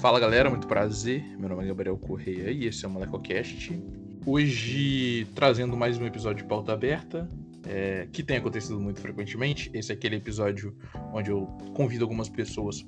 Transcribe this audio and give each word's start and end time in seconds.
Fala 0.00 0.20
galera, 0.20 0.48
muito 0.48 0.68
prazer. 0.68 1.24
Meu 1.36 1.48
nome 1.48 1.64
é 1.64 1.66
Gabriel 1.66 1.98
Correia 1.98 2.52
e 2.52 2.66
esse 2.66 2.84
é 2.84 2.88
o 2.88 2.90
MolecoCast. 2.90 3.82
Hoje 4.24 5.26
trazendo 5.34 5.76
mais 5.76 5.98
um 5.98 6.06
episódio 6.06 6.44
de 6.44 6.48
pauta 6.48 6.72
aberta, 6.72 7.28
é, 7.66 8.06
que 8.12 8.22
tem 8.22 8.36
acontecido 8.36 8.78
muito 8.78 9.00
frequentemente. 9.00 9.68
Esse 9.74 9.90
é 9.90 9.96
aquele 9.96 10.14
episódio 10.14 10.72
onde 11.12 11.30
eu 11.32 11.46
convido 11.74 12.04
algumas 12.04 12.28
pessoas 12.28 12.86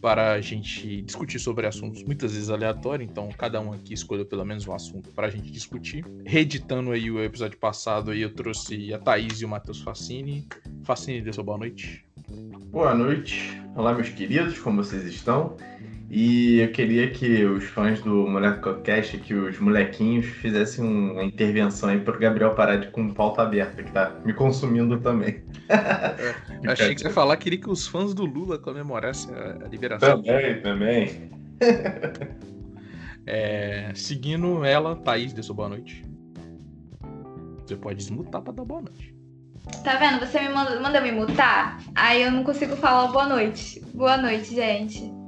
para 0.00 0.32
a 0.32 0.40
gente 0.40 1.02
discutir 1.02 1.38
sobre 1.38 1.68
assuntos 1.68 2.02
muitas 2.02 2.32
vezes 2.32 2.50
aleatórios, 2.50 3.08
então 3.08 3.28
cada 3.38 3.60
um 3.60 3.72
aqui 3.72 3.94
escolheu 3.94 4.26
pelo 4.26 4.44
menos 4.44 4.66
um 4.66 4.74
assunto 4.74 5.08
para 5.10 5.28
a 5.28 5.30
gente 5.30 5.52
discutir. 5.52 6.04
Reeditando 6.26 6.90
aí 6.90 7.12
o 7.12 7.22
episódio 7.22 7.58
passado, 7.58 8.10
aí 8.10 8.22
eu 8.22 8.34
trouxe 8.34 8.92
a 8.92 8.98
Thaís 8.98 9.40
e 9.40 9.44
o 9.44 9.48
Matheus 9.48 9.80
Facini. 9.82 10.48
Facini, 10.82 11.22
dê 11.22 11.32
sua 11.32 11.44
boa 11.44 11.58
noite. 11.58 12.04
Boa 12.72 12.92
noite. 12.92 13.56
Olá, 13.76 13.94
meus 13.94 14.08
queridos, 14.08 14.58
como 14.58 14.82
vocês 14.82 15.04
estão? 15.04 15.56
E 16.10 16.58
eu 16.58 16.72
queria 16.72 17.08
que 17.08 17.44
os 17.44 17.62
fãs 17.66 18.02
do 18.02 18.26
Molecocast, 18.26 19.16
que 19.18 19.32
os 19.32 19.60
molequinhos, 19.60 20.26
fizessem 20.26 20.84
uma 20.84 21.22
intervenção 21.22 21.88
aí 21.88 22.00
pro 22.00 22.18
Gabriel 22.18 22.52
parar 22.52 22.78
de 22.78 22.88
com 22.88 23.14
pauta 23.14 23.42
aberta, 23.42 23.80
que 23.80 23.92
tá 23.92 24.16
me 24.24 24.34
consumindo 24.34 24.98
também. 25.00 25.42
É, 26.62 26.72
achei 26.72 26.94
que 26.94 27.00
você 27.00 27.06
ia 27.06 27.14
falar 27.14 27.36
que 27.36 27.44
queria 27.44 27.60
que 27.60 27.70
os 27.70 27.86
fãs 27.86 28.12
do 28.12 28.24
Lula 28.26 28.58
comemorassem 28.58 29.32
a, 29.32 29.68
liberação. 29.68 30.20
Também, 30.20 30.60
também. 30.60 31.30
é, 33.24 33.92
seguindo 33.94 34.64
ela, 34.64 34.96
Thaís, 34.96 35.32
dê 35.32 35.42
sua 35.42 35.54
boa 35.54 35.68
noite. 35.68 36.04
Você 37.64 37.76
pode 37.76 37.98
desmutar 37.98 38.42
pra 38.42 38.52
dar 38.52 38.64
boa 38.64 38.82
noite. 38.82 39.14
Tá 39.84 39.96
vendo? 39.96 40.26
Você 40.26 40.40
me 40.40 40.48
manda, 40.48 40.80
manda 40.80 41.00
me 41.00 41.12
mutar, 41.12 41.80
aí 41.94 42.22
eu 42.22 42.32
não 42.32 42.42
consigo 42.42 42.74
falar 42.76 43.12
boa 43.12 43.28
noite. 43.28 43.80
Boa 43.94 44.16
noite, 44.16 44.52
gente. 44.54 45.19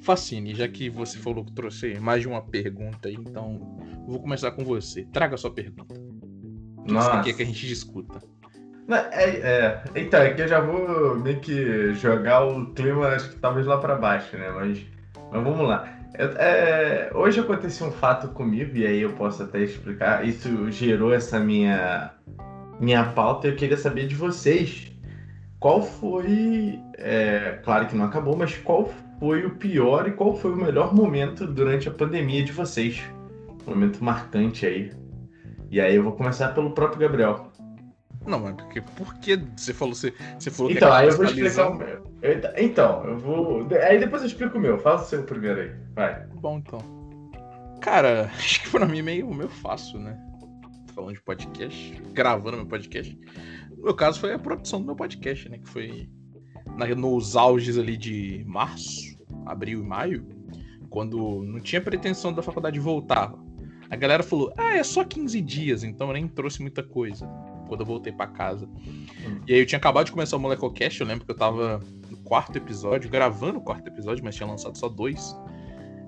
Facine, 0.00 0.54
já 0.54 0.66
que 0.66 0.88
você 0.88 1.18
falou 1.18 1.44
que 1.44 1.52
trouxe 1.52 1.98
mais 2.00 2.22
de 2.22 2.28
uma 2.28 2.42
pergunta 2.42 3.10
então 3.10 3.78
vou 4.06 4.20
começar 4.20 4.50
com 4.52 4.64
você. 4.64 5.04
Traga 5.12 5.34
a 5.34 5.38
sua 5.38 5.50
pergunta. 5.50 5.94
O 5.94 7.22
que 7.22 7.24
quer 7.24 7.36
que 7.36 7.42
a 7.42 7.46
gente 7.46 7.66
discuta? 7.66 8.20
É, 9.12 9.24
é, 9.24 9.82
então, 9.94 10.20
é 10.20 10.32
que 10.32 10.42
eu 10.42 10.48
já 10.48 10.60
vou 10.60 11.16
meio 11.16 11.38
que 11.40 11.92
jogar 11.94 12.44
o 12.44 12.66
clima, 12.72 13.08
acho 13.08 13.30
que 13.30 13.38
talvez 13.38 13.66
lá 13.66 13.78
para 13.78 13.94
baixo, 13.94 14.36
né? 14.36 14.50
Mas, 14.50 14.80
mas 15.30 15.44
vamos 15.44 15.68
lá. 15.68 15.88
É, 16.14 17.10
hoje 17.14 17.38
aconteceu 17.38 17.86
um 17.86 17.92
fato 17.92 18.28
comigo, 18.28 18.76
e 18.76 18.84
aí 18.84 19.00
eu 19.00 19.12
posso 19.12 19.44
até 19.44 19.60
explicar. 19.60 20.26
Isso 20.26 20.70
gerou 20.72 21.14
essa 21.14 21.38
minha, 21.38 22.10
minha 22.80 23.04
pauta 23.04 23.46
e 23.46 23.50
eu 23.50 23.56
queria 23.56 23.76
saber 23.76 24.08
de 24.08 24.14
vocês. 24.14 24.90
Qual 25.60 25.82
foi. 25.82 26.80
É, 26.96 27.60
claro 27.62 27.86
que 27.86 27.94
não 27.94 28.06
acabou, 28.06 28.36
mas 28.36 28.56
qual 28.56 28.90
foi 29.20 29.44
o 29.44 29.54
pior 29.54 30.08
e 30.08 30.12
qual 30.12 30.34
foi 30.34 30.50
o 30.50 30.56
melhor 30.56 30.94
momento 30.94 31.46
durante 31.46 31.86
a 31.86 31.92
pandemia 31.92 32.42
de 32.42 32.52
vocês? 32.52 33.02
Um 33.66 33.70
momento 33.70 34.02
marcante 34.02 34.66
aí. 34.66 34.90
E 35.70 35.78
aí 35.78 35.94
eu 35.94 36.02
vou 36.02 36.12
começar 36.12 36.48
pelo 36.54 36.70
próprio 36.70 37.00
Gabriel. 37.00 37.52
Não, 38.26 38.40
mas 38.40 38.54
porque, 38.56 38.80
porque 38.96 39.36
você 39.56 39.72
falou, 39.72 39.94
você, 39.94 40.12
você 40.38 40.50
falou 40.50 40.72
então, 40.72 40.88
que 40.88 40.94
aí 40.94 41.08
eu 41.08 41.16
vou 41.16 41.26
explicar 41.26 41.68
o 41.68 41.74
meu. 41.74 42.02
então, 42.56 43.04
eu 43.04 43.18
vou. 43.18 43.66
Aí 43.86 43.98
depois 43.98 44.22
eu 44.22 44.28
explico 44.28 44.58
o 44.58 44.60
meu. 44.60 44.78
Fala 44.78 45.00
o 45.00 45.04
seu 45.04 45.22
primeiro 45.22 45.60
aí. 45.60 45.72
Vai. 45.94 46.26
Bom, 46.34 46.58
então. 46.58 46.80
Cara, 47.80 48.30
acho 48.36 48.62
que 48.62 48.70
pra 48.70 48.86
mim 48.86 48.98
é 48.98 49.02
meio, 49.02 49.32
meio 49.32 49.48
fácil, 49.48 49.98
né? 50.00 50.18
Falando 50.94 51.14
de 51.14 51.22
podcast, 51.22 52.02
gravando 52.12 52.56
meu 52.56 52.66
podcast. 52.66 53.18
No 53.76 53.84
meu 53.84 53.94
caso 53.94 54.18
foi 54.18 54.32
a 54.32 54.38
produção 54.38 54.80
do 54.80 54.86
meu 54.86 54.96
podcast, 54.96 55.48
né? 55.48 55.58
Que 55.58 55.68
foi 55.68 56.08
nos 56.96 57.36
auges 57.36 57.78
ali 57.78 57.96
de 57.96 58.44
março, 58.46 59.09
abril 59.46 59.80
e 59.80 59.82
maio, 59.82 60.26
quando 60.88 61.42
não 61.42 61.60
tinha 61.60 61.80
pretensão 61.80 62.32
da 62.32 62.42
faculdade 62.42 62.78
voltar. 62.78 63.32
A 63.88 63.96
galera 63.96 64.22
falou: 64.22 64.52
ah, 64.56 64.76
é 64.76 64.82
só 64.82 65.04
15 65.04 65.40
dias, 65.40 65.84
então 65.84 66.08
eu 66.08 66.14
nem 66.14 66.28
trouxe 66.28 66.60
muita 66.60 66.82
coisa 66.82 67.26
quando 67.68 67.80
eu 67.80 67.86
voltei 67.86 68.12
para 68.12 68.26
casa. 68.26 68.66
Hum. 68.66 69.40
E 69.46 69.54
aí 69.54 69.60
eu 69.60 69.66
tinha 69.66 69.78
acabado 69.78 70.06
de 70.06 70.12
começar 70.12 70.36
o 70.36 70.40
Molecocast, 70.40 71.00
eu 71.00 71.06
lembro 71.06 71.24
que 71.24 71.30
eu 71.30 71.36
tava 71.36 71.80
no 72.10 72.16
quarto 72.18 72.56
episódio, 72.56 73.08
gravando 73.08 73.58
o 73.58 73.62
quarto 73.62 73.86
episódio, 73.86 74.24
mas 74.24 74.34
tinha 74.34 74.48
lançado 74.48 74.76
só 74.76 74.88
dois. 74.88 75.36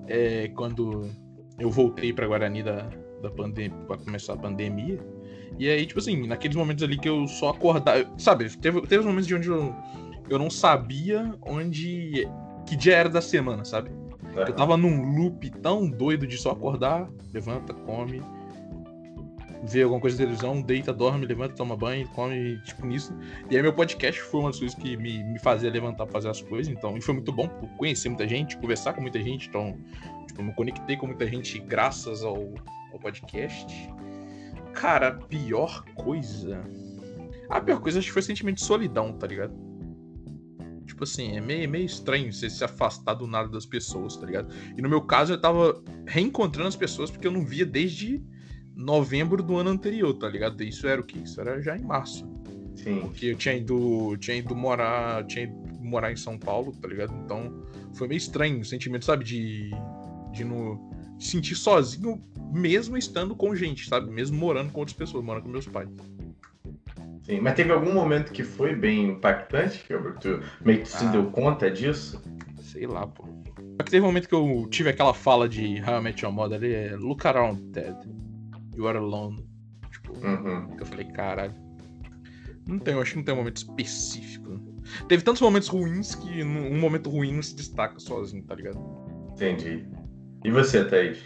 É, 0.07 0.49
quando 0.49 1.09
eu 1.57 1.69
voltei 1.69 2.11
para 2.11 2.27
Guarani 2.27 2.63
da, 2.63 2.89
da 3.21 3.29
pandemia, 3.29 3.77
pra 3.87 3.97
começar 3.97 4.33
a 4.33 4.37
pandemia. 4.37 4.99
E 5.57 5.69
aí, 5.69 5.85
tipo 5.85 5.99
assim, 5.99 6.27
naqueles 6.27 6.57
momentos 6.57 6.83
ali 6.83 6.97
que 6.97 7.07
eu 7.07 7.27
só 7.27 7.49
acordava. 7.49 8.11
Sabe, 8.17 8.49
teve, 8.57 8.81
teve 8.81 8.97
os 8.97 9.05
momentos 9.05 9.27
de 9.27 9.35
onde 9.35 9.47
eu 9.47 9.73
eu 10.29 10.39
não 10.39 10.49
sabia 10.49 11.35
onde. 11.41 12.27
Que 12.65 12.75
dia 12.75 12.95
era 12.95 13.09
da 13.09 13.21
semana, 13.21 13.63
sabe? 13.65 13.91
É. 14.35 14.49
Eu 14.49 14.53
tava 14.53 14.75
num 14.75 15.15
loop 15.15 15.49
tão 15.61 15.87
doido 15.87 16.25
de 16.25 16.37
só 16.37 16.51
acordar, 16.51 17.09
levanta, 17.33 17.73
come, 17.73 18.21
vê 19.63 19.83
alguma 19.83 20.01
coisa 20.01 20.17
de 20.17 20.23
televisão, 20.23 20.61
deita, 20.61 20.91
dorme, 20.91 21.25
levanta, 21.25 21.55
toma 21.55 21.75
banho, 21.75 22.07
come, 22.09 22.59
tipo 22.63 22.85
nisso. 22.85 23.15
E 23.49 23.55
aí 23.55 23.61
meu 23.61 23.73
podcast 23.73 24.19
foi 24.21 24.41
uma 24.41 24.49
das 24.49 24.59
coisas 24.59 24.77
que 24.77 24.97
me, 24.97 25.23
me 25.23 25.39
fazia 25.39 25.69
levantar 25.69 26.05
pra 26.05 26.13
fazer 26.13 26.29
as 26.29 26.41
coisas, 26.41 26.71
então, 26.71 26.97
e 26.97 27.01
foi 27.01 27.13
muito 27.13 27.31
bom 27.31 27.47
conhecer 27.77 28.09
muita 28.09 28.27
gente, 28.27 28.57
conversar 28.57 28.93
com 28.93 29.01
muita 29.01 29.21
gente, 29.21 29.47
então, 29.47 29.77
tipo, 30.27 30.41
eu 30.41 30.45
me 30.45 30.53
conectei 30.53 30.97
com 30.97 31.07
muita 31.07 31.27
gente 31.27 31.59
graças 31.59 32.23
ao, 32.23 32.53
ao 32.91 32.99
podcast. 32.99 33.89
Cara, 34.73 35.09
a 35.09 35.11
pior 35.13 35.83
coisa. 35.95 36.61
A 37.49 37.61
pior 37.61 37.79
coisa 37.79 37.99
acho 37.99 38.07
que 38.07 38.13
foi 38.13 38.21
o 38.21 38.25
sentimento 38.25 38.55
de 38.55 38.63
solidão, 38.63 39.13
tá 39.13 39.27
ligado? 39.27 39.53
Tipo 41.03 41.21
assim, 41.21 41.35
é 41.35 41.41
meio, 41.41 41.69
meio 41.69 41.85
estranho 41.85 42.31
você 42.31 42.49
se 42.49 42.63
afastar 42.63 43.13
do 43.15 43.27
nada 43.27 43.49
das 43.49 43.65
pessoas, 43.65 44.15
tá 44.15 44.25
ligado? 44.25 44.53
E 44.77 44.81
no 44.81 44.87
meu 44.87 45.01
caso, 45.01 45.33
eu 45.33 45.41
tava 45.41 45.83
reencontrando 46.07 46.69
as 46.69 46.75
pessoas 46.75 47.11
porque 47.11 47.27
eu 47.27 47.31
não 47.31 47.45
via 47.45 47.65
desde 47.65 48.23
novembro 48.75 49.43
do 49.43 49.57
ano 49.57 49.69
anterior, 49.69 50.13
tá 50.13 50.29
ligado? 50.29 50.63
Isso 50.63 50.87
era 50.87 51.01
o 51.01 51.03
que? 51.03 51.19
Isso 51.19 51.39
era 51.41 51.61
já 51.61 51.75
em 51.77 51.83
março. 51.83 52.25
Sim. 52.75 53.01
Porque 53.01 53.27
eu 53.27 53.35
tinha 53.35 53.55
ido, 53.55 54.15
tinha 54.17 54.37
ido 54.37 54.55
morar, 54.55 55.25
tinha 55.25 55.43
ido 55.45 55.55
morar 55.79 56.11
em 56.11 56.15
São 56.15 56.37
Paulo, 56.37 56.71
tá 56.71 56.87
ligado? 56.87 57.13
Então 57.25 57.65
foi 57.93 58.07
meio 58.07 58.17
estranho 58.17 58.61
o 58.61 58.65
sentimento, 58.65 59.05
sabe? 59.05 59.25
De, 59.25 59.71
de 60.31 60.43
no, 60.43 60.89
sentir 61.19 61.55
sozinho, 61.55 62.23
mesmo 62.51 62.97
estando 62.97 63.35
com 63.35 63.55
gente, 63.55 63.87
sabe? 63.87 64.09
Mesmo 64.09 64.37
morando 64.37 64.71
com 64.71 64.79
outras 64.79 64.95
pessoas, 64.95 65.23
morando 65.23 65.43
com 65.43 65.49
meus 65.49 65.67
pais. 65.67 65.89
Sim, 67.23 67.39
mas 67.39 67.55
teve 67.55 67.71
algum 67.71 67.93
momento 67.93 68.31
que 68.33 68.43
foi 68.43 68.75
bem 68.75 69.11
impactante, 69.11 69.79
que 69.79 69.93
tu 70.19 70.41
meio 70.63 70.81
que 70.81 70.89
se 70.89 71.05
ah, 71.05 71.11
deu 71.11 71.25
conta 71.31 71.71
disso? 71.71 72.21
Sei 72.61 72.85
lá, 72.85 73.07
pô. 73.07 73.23
Só 73.77 73.83
que 73.83 73.91
teve 73.91 74.03
um 74.03 74.07
momento 74.07 74.27
que 74.27 74.35
eu 74.35 74.67
tive 74.69 74.89
aquela 74.89 75.13
fala 75.13 75.47
de 75.47 75.81
How 75.81 75.99
I 75.99 76.01
Met 76.01 76.23
Your 76.23 76.33
Mother 76.33 76.57
ali, 76.57 76.73
é 76.73 76.95
Look 76.97 77.25
around, 77.25 77.71
Ted. 77.71 77.97
You 78.75 78.87
are 78.87 78.97
alone. 78.97 79.45
Tipo, 79.89 80.13
uhum. 80.17 80.75
eu 80.77 80.85
falei, 80.85 81.05
caralho. 81.05 81.53
Não 82.67 82.77
tem, 82.77 82.93
eu 82.93 83.01
acho 83.01 83.11
que 83.11 83.17
não 83.17 83.23
tem 83.23 83.33
um 83.33 83.37
momento 83.37 83.57
específico. 83.57 84.59
Teve 85.07 85.23
tantos 85.23 85.41
momentos 85.41 85.69
ruins 85.69 86.15
que 86.15 86.43
um 86.43 86.79
momento 86.79 87.09
ruim 87.09 87.33
não 87.33 87.41
se 87.41 87.55
destaca 87.55 87.99
sozinho, 87.99 88.43
tá 88.43 88.55
ligado? 88.55 88.79
Entendi. 89.31 89.85
E 90.43 90.51
você, 90.51 90.83
Thaís? 90.83 91.19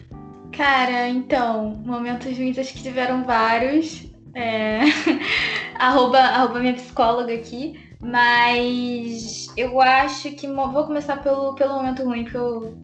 Cara, 0.52 1.10
então, 1.10 1.76
momentos 1.86 2.38
ruins 2.38 2.58
acho 2.58 2.74
que 2.74 2.84
tiveram 2.84 3.24
vários. 3.26 4.06
É... 4.34 4.82
arroba, 5.80 6.20
arroba 6.20 6.60
minha 6.60 6.74
psicóloga 6.74 7.34
aqui. 7.34 7.80
Mas 8.00 9.48
eu 9.58 9.82
acho 9.82 10.32
que 10.32 10.48
vou 10.48 10.86
começar 10.86 11.18
pelo, 11.24 11.56
pelo 11.56 11.76
momento 11.76 12.04
ruim 12.04 12.26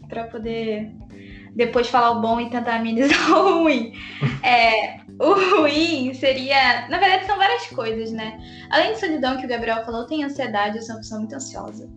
pra 0.08 0.24
poder 0.26 0.92
depois 1.56 1.88
falar 1.88 2.12
o 2.12 2.22
bom 2.22 2.40
e 2.42 2.50
tentar 2.50 2.78
amenizar 2.78 3.30
o 3.32 3.62
ruim. 3.62 3.94
É, 4.42 4.98
o 5.20 5.60
ruim 5.60 6.14
seria. 6.14 6.88
Na 6.90 6.98
verdade, 6.98 7.26
são 7.26 7.38
várias 7.38 7.68
coisas, 7.68 8.12
né? 8.12 8.40
Além 8.72 8.94
de 8.94 9.00
solidão 9.00 9.38
que 9.38 9.46
o 9.46 9.50
Gabriel 9.50 9.86
falou, 9.86 10.08
tem 10.08 10.24
ansiedade, 10.24 10.78
eu 10.78 10.84
sou 10.84 10.96
uma 10.96 11.02
pessoa 11.02 11.20
muito 11.20 11.36
ansiosa. 11.36 11.90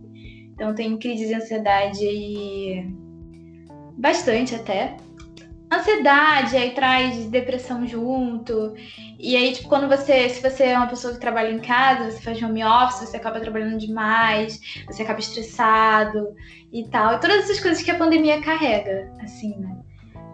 Então 0.52 0.75
tem 0.75 0.99
crise 0.99 1.26
de 1.26 1.34
ansiedade 1.34 2.04
e. 2.04 2.87
Bastante 3.99 4.54
até 4.54 4.94
ansiedade, 5.72 6.56
aí 6.56 6.70
traz 6.72 7.26
depressão 7.26 7.86
junto. 7.86 8.74
E 9.18 9.36
aí, 9.36 9.52
tipo, 9.52 9.68
quando 9.68 9.88
você, 9.88 10.28
se 10.28 10.42
você 10.42 10.64
é 10.64 10.76
uma 10.76 10.86
pessoa 10.86 11.14
que 11.14 11.20
trabalha 11.20 11.50
em 11.50 11.58
casa, 11.58 12.10
você 12.10 12.20
faz 12.20 12.42
home 12.42 12.64
office, 12.64 13.08
você 13.08 13.16
acaba 13.16 13.40
trabalhando 13.40 13.78
demais, 13.78 14.60
você 14.86 15.02
acaba 15.02 15.20
estressado 15.20 16.34
e 16.72 16.88
tal. 16.88 17.14
E 17.14 17.20
todas 17.20 17.44
essas 17.44 17.60
coisas 17.60 17.82
que 17.82 17.90
a 17.90 17.98
pandemia 17.98 18.40
carrega, 18.40 19.12
assim, 19.20 19.56
né? 19.58 19.76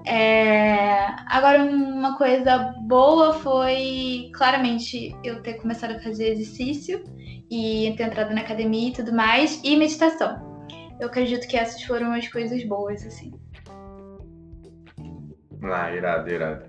É... 0.04 1.06
Agora, 1.28 1.62
uma 1.62 2.16
coisa 2.16 2.74
boa 2.82 3.34
foi 3.34 4.30
claramente 4.34 5.14
eu 5.22 5.40
ter 5.42 5.54
começado 5.54 5.92
a 5.92 6.00
fazer 6.00 6.32
exercício 6.32 7.04
e 7.50 7.94
ter 7.96 8.04
entrado 8.04 8.34
na 8.34 8.40
academia 8.40 8.88
e 8.88 8.92
tudo 8.92 9.12
mais, 9.12 9.60
e 9.62 9.76
meditação. 9.76 10.66
Eu 10.98 11.08
acredito 11.08 11.46
que 11.46 11.56
essas 11.56 11.82
foram 11.82 12.12
as 12.12 12.26
coisas 12.28 12.64
boas, 12.64 13.06
assim. 13.06 13.32
Ah, 15.62 15.92
irado, 15.94 16.30
irado. 16.30 16.64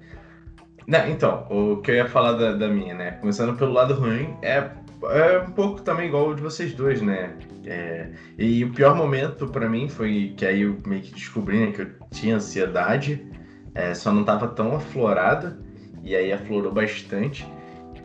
Não, 0.85 1.07
então, 1.07 1.47
o 1.49 1.81
que 1.81 1.91
eu 1.91 1.95
ia 1.95 2.07
falar 2.07 2.33
da, 2.33 2.53
da 2.53 2.67
minha, 2.67 2.93
né? 2.93 3.11
Começando 3.11 3.57
pelo 3.57 3.71
lado 3.71 3.93
ruim, 3.93 4.35
é 4.41 4.69
é 5.09 5.39
um 5.39 5.51
pouco 5.51 5.81
também 5.81 6.07
igual 6.07 6.29
o 6.29 6.35
de 6.35 6.41
vocês 6.41 6.73
dois, 6.73 7.01
né? 7.01 7.35
É, 7.65 8.09
e 8.37 8.63
o 8.63 8.71
pior 8.71 8.95
momento 8.95 9.47
para 9.47 9.67
mim 9.67 9.89
foi 9.89 10.33
que 10.37 10.45
aí 10.45 10.61
eu 10.61 10.77
meio 10.85 11.01
que 11.01 11.13
descobri 11.13 11.59
né, 11.59 11.71
que 11.71 11.81
eu 11.81 11.91
tinha 12.11 12.35
ansiedade, 12.35 13.25
é, 13.73 13.93
só 13.93 14.11
não 14.11 14.23
tava 14.23 14.47
tão 14.47 14.75
aflorada, 14.75 15.57
e 16.03 16.15
aí 16.15 16.31
aflorou 16.31 16.71
bastante. 16.71 17.47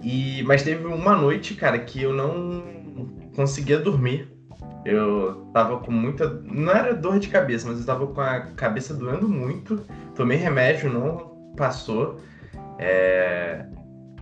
E, 0.02 0.42
mas 0.44 0.62
teve 0.62 0.86
uma 0.86 1.16
noite, 1.16 1.54
cara, 1.54 1.78
que 1.78 2.02
eu 2.02 2.12
não 2.12 2.62
conseguia 3.34 3.78
dormir. 3.78 4.28
Eu 4.84 5.48
tava 5.52 5.78
com 5.78 5.90
muita. 5.90 6.28
Não 6.44 6.72
era 6.72 6.94
dor 6.94 7.18
de 7.18 7.28
cabeça, 7.28 7.68
mas 7.68 7.80
eu 7.80 7.86
tava 7.86 8.06
com 8.06 8.20
a 8.20 8.40
cabeça 8.56 8.94
doendo 8.94 9.28
muito. 9.28 9.84
Tomei 10.14 10.38
remédio, 10.38 10.92
não 10.92 11.52
passou. 11.56 12.20
É... 12.78 13.66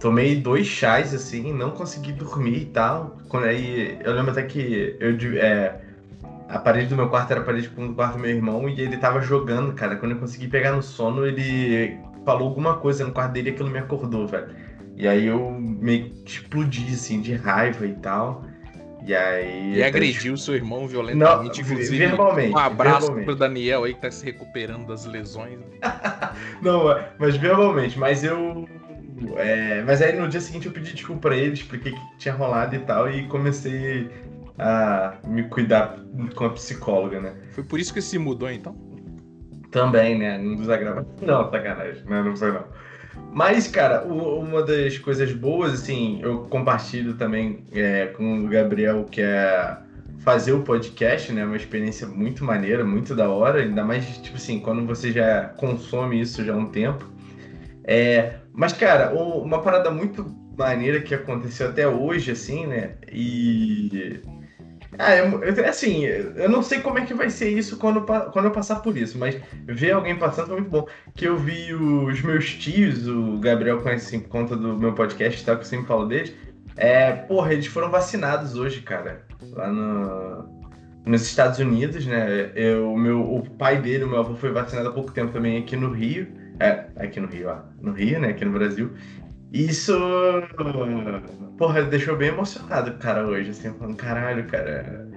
Tomei 0.00 0.40
dois 0.40 0.66
chás, 0.66 1.14
assim, 1.14 1.52
não 1.52 1.70
consegui 1.70 2.12
dormir 2.12 2.62
e 2.62 2.66
tal. 2.66 3.18
Quando 3.28 3.44
aí. 3.44 3.98
Eu 4.02 4.14
lembro 4.14 4.32
até 4.32 4.42
que 4.42 4.96
eu. 4.98 5.16
É... 5.38 5.80
A 6.48 6.58
parede 6.60 6.88
do 6.88 6.96
meu 6.96 7.08
quarto 7.08 7.32
era 7.32 7.40
a 7.40 7.44
parede 7.44 7.68
do 7.68 7.94
quarto 7.94 8.14
do 8.14 8.20
meu 8.20 8.30
irmão 8.30 8.68
e 8.68 8.80
ele 8.80 8.96
tava 8.96 9.20
jogando, 9.20 9.72
cara. 9.74 9.96
Quando 9.96 10.12
eu 10.12 10.18
consegui 10.18 10.48
pegar 10.48 10.72
no 10.72 10.82
sono, 10.82 11.26
ele 11.26 11.98
falou 12.24 12.48
alguma 12.48 12.74
coisa 12.74 13.04
no 13.04 13.12
quarto 13.12 13.32
dele 13.32 13.50
e 13.50 13.52
aquilo 13.52 13.70
me 13.70 13.78
acordou, 13.78 14.26
velho. 14.26 14.48
E 14.96 15.06
aí 15.06 15.26
eu 15.26 15.50
meio 15.50 16.10
que 16.24 16.30
explodi, 16.30 16.86
assim, 16.92 17.20
de 17.20 17.34
raiva 17.34 17.86
e 17.86 17.94
tal. 17.94 18.44
E 19.06 19.14
aí. 19.14 19.74
E 19.76 19.84
agrediu 19.84 20.34
o 20.34 20.36
seu 20.38 20.54
irmão 20.56 20.88
violentamente, 20.88 21.62
Não, 21.62 21.68
inclusive. 21.68 21.96
verbalmente, 21.96 22.52
Um 22.52 22.58
abraço 22.58 22.98
verbalmente. 23.00 23.24
pro 23.26 23.36
Daniel 23.36 23.84
aí 23.84 23.94
que 23.94 24.00
tá 24.00 24.10
se 24.10 24.24
recuperando 24.24 24.84
das 24.86 25.06
lesões. 25.06 25.60
Não, 26.60 26.84
mas 27.18 27.36
verbalmente, 27.36 27.96
mas 27.98 28.24
eu. 28.24 28.68
é, 29.36 29.82
mas 29.82 30.02
aí 30.02 30.18
no 30.18 30.28
dia 30.28 30.40
seguinte 30.40 30.66
eu 30.66 30.72
pedi 30.72 30.92
desculpa 30.92 31.22
pra 31.28 31.36
ele, 31.36 31.54
expliquei 31.54 31.92
o 31.92 31.94
que 31.94 32.16
tinha 32.18 32.34
rolado 32.34 32.74
e 32.74 32.80
tal, 32.80 33.08
e 33.08 33.28
comecei 33.28 34.10
a 34.58 35.18
me 35.24 35.44
cuidar 35.44 35.98
com 36.34 36.44
a 36.46 36.50
psicóloga, 36.50 37.20
né? 37.20 37.34
Foi 37.52 37.62
por 37.62 37.78
isso 37.78 37.94
que 37.94 38.02
se 38.02 38.18
mudou, 38.18 38.50
então? 38.50 38.74
Também, 39.70 40.18
né? 40.18 40.36
Não 40.38 40.56
desagrava. 40.56 41.06
Não, 41.22 41.48
sacanagem, 41.50 42.02
não, 42.08 42.24
não 42.24 42.36
foi 42.36 42.50
não. 42.52 42.64
Mas, 43.32 43.68
cara, 43.68 44.02
uma 44.02 44.62
das 44.62 44.96
coisas 44.98 45.30
boas, 45.32 45.74
assim, 45.74 46.18
eu 46.22 46.44
compartilho 46.44 47.14
também 47.14 47.64
é, 47.72 48.06
com 48.06 48.44
o 48.44 48.48
Gabriel, 48.48 49.04
que 49.04 49.20
é 49.20 49.76
fazer 50.20 50.52
o 50.52 50.62
podcast, 50.62 51.30
né? 51.32 51.44
Uma 51.44 51.56
experiência 51.56 52.06
muito 52.06 52.42
maneira, 52.44 52.84
muito 52.84 53.14
da 53.14 53.28
hora, 53.28 53.60
ainda 53.60 53.84
mais, 53.84 54.06
tipo 54.18 54.36
assim, 54.36 54.58
quando 54.58 54.86
você 54.86 55.12
já 55.12 55.50
consome 55.58 56.20
isso 56.20 56.44
já 56.44 56.54
há 56.54 56.56
um 56.56 56.70
tempo. 56.70 57.08
É, 57.84 58.36
mas, 58.52 58.72
cara, 58.72 59.12
uma 59.14 59.60
parada 59.60 59.90
muito 59.90 60.26
maneira 60.56 61.00
que 61.00 61.14
aconteceu 61.14 61.68
até 61.68 61.86
hoje, 61.86 62.30
assim, 62.30 62.66
né? 62.66 62.94
E. 63.12 64.20
Ah, 64.98 65.14
eu, 65.16 65.42
eu- 65.42 65.68
assim, 65.68 66.04
eu 66.04 66.48
não 66.48 66.62
sei 66.62 66.80
como 66.80 66.98
é 66.98 67.04
que 67.04 67.12
vai 67.14 67.28
ser 67.30 67.50
isso 67.50 67.76
quando, 67.78 68.02
quando 68.02 68.44
eu 68.46 68.50
passar 68.50 68.76
por 68.76 68.96
isso, 68.96 69.18
mas 69.18 69.36
ver 69.66 69.92
alguém 69.92 70.16
passando 70.16 70.46
foi 70.48 70.56
muito 70.56 70.70
bom. 70.70 70.86
Que 71.14 71.26
eu 71.26 71.36
vi 71.36 71.74
os 71.74 72.20
meus 72.22 72.54
tios, 72.54 73.06
o 73.06 73.38
Gabriel 73.38 73.80
conhece 73.82 74.18
por 74.18 74.28
conta 74.28 74.56
do 74.56 74.76
meu 74.78 74.94
podcast, 74.94 75.44
tá? 75.44 75.54
Que 75.54 75.62
eu 75.62 75.66
sempre 75.66 75.86
falo 75.86 76.06
deles. 76.06 76.32
É, 76.76 77.12
porra, 77.12 77.52
eles 77.52 77.66
foram 77.66 77.90
vacinados 77.90 78.54
hoje, 78.56 78.82
cara. 78.82 79.22
Lá 79.52 79.70
no, 79.72 80.48
nos 81.06 81.22
Estados 81.22 81.58
Unidos, 81.58 82.06
né? 82.06 82.50
Eu, 82.54 82.94
meu, 82.96 83.20
o 83.22 83.48
pai 83.50 83.80
dele, 83.80 84.04
o 84.04 84.08
meu 84.08 84.18
avô, 84.20 84.34
foi 84.34 84.50
vacinado 84.52 84.88
há 84.88 84.92
pouco 84.92 85.10
tempo 85.12 85.32
também 85.32 85.58
aqui 85.58 85.76
no 85.76 85.90
Rio. 85.90 86.26
É, 86.58 86.86
aqui 86.96 87.20
no 87.20 87.28
Rio, 87.28 87.48
ó. 87.50 87.56
No 87.80 87.92
Rio, 87.92 88.18
né? 88.20 88.28
Aqui 88.28 88.44
no 88.44 88.52
Brasil. 88.52 88.90
Isso, 89.52 89.92
porra, 91.56 91.82
deixou 91.82 92.16
bem 92.16 92.28
emocionado, 92.28 92.92
cara, 92.98 93.26
hoje, 93.26 93.50
assim, 93.50 93.72
falando, 93.72 93.96
caralho, 93.96 94.44
cara. 94.46 95.08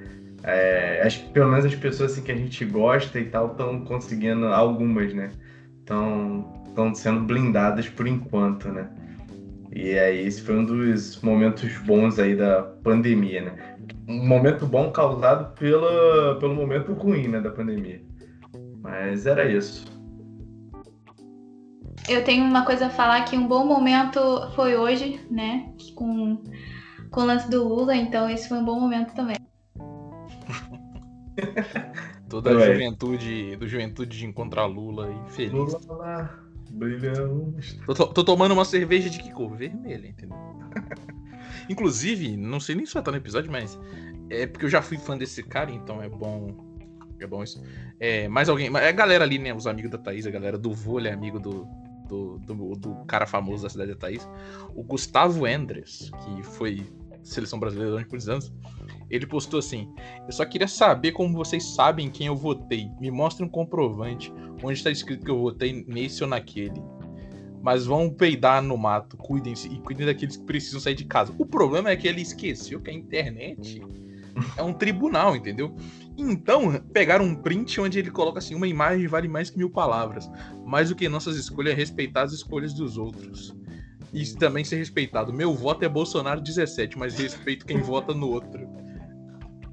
É, 0.44 1.02
as, 1.04 1.18
pelo 1.18 1.50
menos 1.50 1.66
as 1.66 1.76
pessoas 1.76 2.14
assim, 2.14 2.22
que 2.22 2.32
a 2.32 2.36
gente 2.36 2.64
gosta 2.64 3.20
e 3.20 3.26
tal 3.26 3.52
estão 3.52 3.84
conseguindo, 3.84 4.46
algumas, 4.48 5.14
né? 5.14 5.32
Estão 5.80 6.96
sendo 6.96 7.22
blindadas 7.22 7.90
por 7.90 8.08
enquanto, 8.08 8.70
né? 8.70 8.90
E 9.76 9.98
aí, 9.98 10.26
esse 10.26 10.42
foi 10.42 10.58
um 10.58 10.66
dos 10.66 11.22
momentos 11.22 11.78
bons 11.80 12.18
aí 12.18 12.36
da 12.36 12.64
pandemia, 12.64 13.42
né? 13.42 13.76
Um 14.08 14.28
momento 14.28 14.66
bom 14.66 14.92
causado 14.92 15.54
pela, 15.56 16.40
pelo 16.40 16.56
momento 16.56 16.94
ruim, 16.94 17.28
né, 17.28 17.40
da 17.40 17.52
pandemia. 17.52 18.02
Mas 18.82 19.26
era 19.26 19.46
isso. 19.52 19.86
Eu 22.08 22.24
tenho 22.24 22.44
uma 22.46 22.66
coisa 22.66 22.88
a 22.88 22.90
falar 22.90 23.24
que 23.26 23.38
um 23.38 23.48
bom 23.48 23.66
momento 23.66 24.20
foi 24.56 24.76
hoje, 24.76 25.20
né? 25.30 25.72
Com, 25.96 26.42
com 27.12 27.22
o 27.22 27.26
lance 27.26 27.50
do 27.50 27.68
Lula, 27.68 27.96
então 27.96 28.30
esse 28.30 28.48
foi 28.50 28.58
um 28.58 28.66
bom 28.66 28.80
momento 28.80 29.14
também. 29.14 29.36
Toda 32.30 32.52
a 32.52 32.56
Ué. 32.56 32.74
juventude, 32.74 33.56
do 33.56 33.68
juventude 33.68 34.18
de 34.18 34.26
encontrar 34.26 34.66
Lula 34.66 35.08
aí, 35.08 35.32
feliz. 35.32 35.52
Lula 35.54 35.80
lá, 35.98 36.40
brilhamos. 36.72 37.80
Tô, 37.86 37.94
to- 37.94 38.08
tô 38.14 38.24
tomando 38.24 38.52
uma 38.54 38.66
cerveja 38.66 39.10
de 39.10 39.20
que 39.20 39.32
cor? 39.32 39.56
Vermelha, 39.56 40.08
entendeu? 40.08 40.38
Inclusive, 41.70 42.36
não 42.38 42.60
sei 42.60 42.76
nem 42.76 42.86
se 42.86 42.94
vai 42.94 43.02
estar 43.02 43.12
no 43.12 43.18
episódio, 43.18 43.52
mas 43.52 43.80
é 44.30 44.46
porque 44.48 44.66
eu 44.66 44.70
já 44.70 44.82
fui 44.82 44.98
fã 44.98 45.18
desse 45.18 45.42
cara, 45.44 45.72
então 45.72 46.02
é 46.02 46.10
bom. 46.10 46.68
É 47.20 47.28
bom 47.28 47.44
isso. 47.44 47.62
É, 48.00 48.28
mais 48.28 48.48
alguém. 48.48 48.70
É 48.78 48.88
a 48.90 48.92
galera 48.94 49.24
ali, 49.24 49.38
né? 49.38 49.54
Os 49.54 49.68
amigos 49.68 49.92
da 49.92 49.98
Thaís, 49.98 50.26
a 50.26 50.32
galera 50.32 50.58
do 50.58 50.72
vôlei, 50.72 51.12
amigo 51.12 51.38
do, 51.40 51.68
do, 52.10 52.40
do, 52.40 52.76
do 52.76 52.96
cara 53.06 53.26
famoso 53.26 53.64
da 53.64 53.70
cidade 53.70 53.92
da 53.92 53.98
Thaís. 53.98 54.28
O 54.76 54.84
Gustavo 54.84 55.48
Endres, 55.48 56.12
que 56.24 56.44
foi 56.44 56.86
seleção 57.24 57.60
brasileira 57.60 57.92
durante 57.92 58.10
muitos 58.10 58.28
anos, 58.28 58.52
ele 59.10 59.26
postou 59.26 59.60
assim: 59.60 59.88
Eu 60.26 60.32
só 60.32 60.44
queria 60.46 60.68
saber 60.68 61.12
como 61.12 61.34
vocês 61.34 61.64
sabem 61.64 62.10
quem 62.10 62.28
eu 62.28 62.36
votei. 62.36 62.90
Me 63.00 63.12
mostrem 63.12 63.48
um 63.48 63.52
comprovante 63.52 64.34
onde 64.64 64.74
está 64.74 64.90
escrito 64.90 65.24
que 65.24 65.32
eu 65.32 65.40
votei 65.40 65.86
nesse 65.88 66.24
ou 66.24 66.30
naquele. 66.30 66.82
Mas 67.62 67.86
vão 67.86 68.10
peidar 68.10 68.64
no 68.64 68.78
mato, 68.78 69.18
cuidem-se 69.18 69.68
e 69.68 69.80
cuidem 69.80 70.06
daqueles 70.06 70.38
que 70.38 70.46
precisam 70.46 70.80
sair 70.80 70.96
de 70.96 71.04
casa. 71.04 71.34
O 71.38 71.46
problema 71.46 71.90
é 71.90 71.96
que 71.96 72.08
ele 72.08 72.22
esqueceu 72.22 72.80
que 72.80 72.90
a 72.90 72.94
internet 72.94 73.82
é 74.56 74.64
um 74.64 74.74
tribunal, 74.74 75.36
entendeu? 75.36 75.76
Então, 76.20 76.74
pegaram 76.92 77.24
um 77.24 77.34
print 77.34 77.80
onde 77.80 77.98
ele 77.98 78.12
coloca 78.12 78.40
assim: 78.40 78.54
uma 78.54 78.68
imagem 78.68 79.08
vale 79.08 79.28
mais 79.28 79.50
que 79.50 79.58
mil 79.58 79.70
palavras. 79.70 80.30
Mais 80.66 80.90
do 80.90 80.96
que 80.96 81.08
nossas 81.08 81.38
escolhas 81.38 81.74
é 81.74 81.76
respeitar 81.76 82.24
as 82.24 82.34
escolhas 82.34 82.74
dos 82.74 82.98
outros. 82.98 83.56
E 84.14 84.26
também 84.36 84.66
ser 84.66 84.78
respeitado. 84.78 85.32
Meu 85.32 85.54
voto 85.54 85.86
é 85.86 85.90
Bolsonaro 85.90 86.42
17, 86.42 86.98
mas 86.98 87.18
respeito 87.18 87.66
quem 87.66 87.80
vota 87.80 88.14
no 88.14 88.28
outro. 88.30 88.68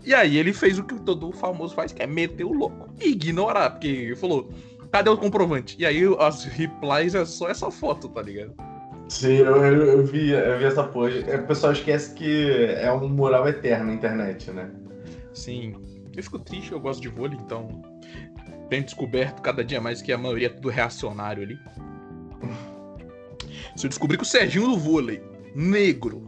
E 0.05 0.15
aí 0.15 0.37
ele 0.37 0.53
fez 0.53 0.79
o 0.79 0.85
que 0.85 1.01
todo 1.01 1.33
famoso 1.33 1.75
faz, 1.75 1.93
que 1.93 2.01
é 2.01 2.07
meter 2.07 2.45
o 2.45 2.53
louco. 2.53 2.95
E 3.01 3.09
ignorar, 3.09 3.71
porque 3.71 3.89
ele 3.89 4.17
falou, 4.17 4.49
cadê 4.93 5.11
o 5.11 5.17
comprovante? 5.17 5.75
E 5.81 5.85
aí 5.85 6.03
as 6.21 6.45
replies 6.45 7.15
é 7.17 7.25
só 7.25 7.49
essa 7.49 7.71
foto, 7.73 8.09
tá 8.09 8.23
ligado? 8.23 8.55
Sim, 9.09 9.39
eu, 9.39 9.57
eu, 9.57 9.83
eu 9.85 10.07
vi, 10.07 10.31
eu 10.31 10.59
vi 10.59 10.65
essa 10.65 10.85
porra. 10.85 11.11
É, 11.11 11.37
O 11.37 11.47
pessoal 11.47 11.73
esquece 11.73 12.15
que 12.15 12.51
é 12.79 12.93
um 12.93 13.09
mural 13.09 13.49
eterno 13.49 13.87
na 13.87 13.95
internet, 13.95 14.51
né? 14.53 14.71
Sim. 15.33 15.75
Eu 16.17 16.23
fico 16.23 16.39
triste, 16.39 16.73
eu 16.73 16.81
gosto 16.81 17.03
de 17.03 17.09
vôlei, 17.09 17.39
então 17.39 17.83
tenho 18.71 18.83
descoberto 18.83 19.43
cada 19.43 19.65
dia 19.65 19.81
mais 19.81 20.01
que 20.01 20.13
a 20.13 20.19
maioria 20.19 20.47
é 20.47 20.51
tudo 20.51 20.71
reacionário 20.71 21.43
ali. 21.43 21.59
Se 23.77 23.87
eu 23.87 23.89
descobrir 23.89 24.17
que 24.17 24.23
o 24.23 24.27
Serginho 24.27 24.69
do 24.69 24.79
vôlei, 24.79 25.23
negro, 25.55 26.27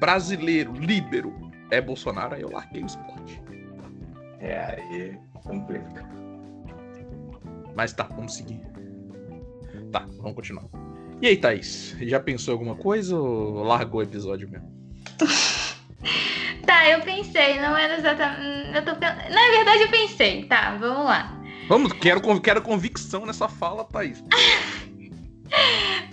brasileiro, 0.00 0.72
líbero, 0.72 1.32
é 1.70 1.80
Bolsonaro, 1.80 2.34
aí 2.34 2.42
eu 2.42 2.50
larguei 2.50 2.82
o 2.82 2.86
esporte. 2.86 3.40
É, 4.40 4.58
aí 4.58 5.18
complica. 5.44 6.08
Mas 7.76 7.92
tá, 7.92 8.04
vamos 8.04 8.34
seguir. 8.34 8.60
Tá, 9.92 10.06
vamos 10.16 10.34
continuar. 10.34 10.64
E 11.22 11.28
aí, 11.28 11.36
Thaís? 11.36 11.96
Já 12.00 12.18
pensou 12.18 12.54
em 12.54 12.58
alguma 12.58 12.74
coisa 12.74 13.16
ou 13.16 13.62
largou 13.62 14.00
o 14.00 14.02
episódio 14.02 14.48
mesmo? 14.50 14.68
Tá, 16.66 16.88
eu 16.88 17.00
pensei, 17.00 17.60
não 17.60 17.76
era 17.76 17.96
exatamente. 17.96 18.74
Eu 18.76 18.84
tô 18.84 18.92
Na 18.92 19.50
verdade, 19.50 19.82
eu 19.82 19.88
pensei, 19.90 20.44
tá, 20.44 20.76
vamos 20.78 21.04
lá. 21.04 21.36
Vamos, 21.68 21.92
quero, 21.94 22.20
conv- 22.20 22.40
quero 22.40 22.60
convicção 22.62 23.24
nessa 23.26 23.48
fala, 23.48 23.84
Thaís. 23.84 24.22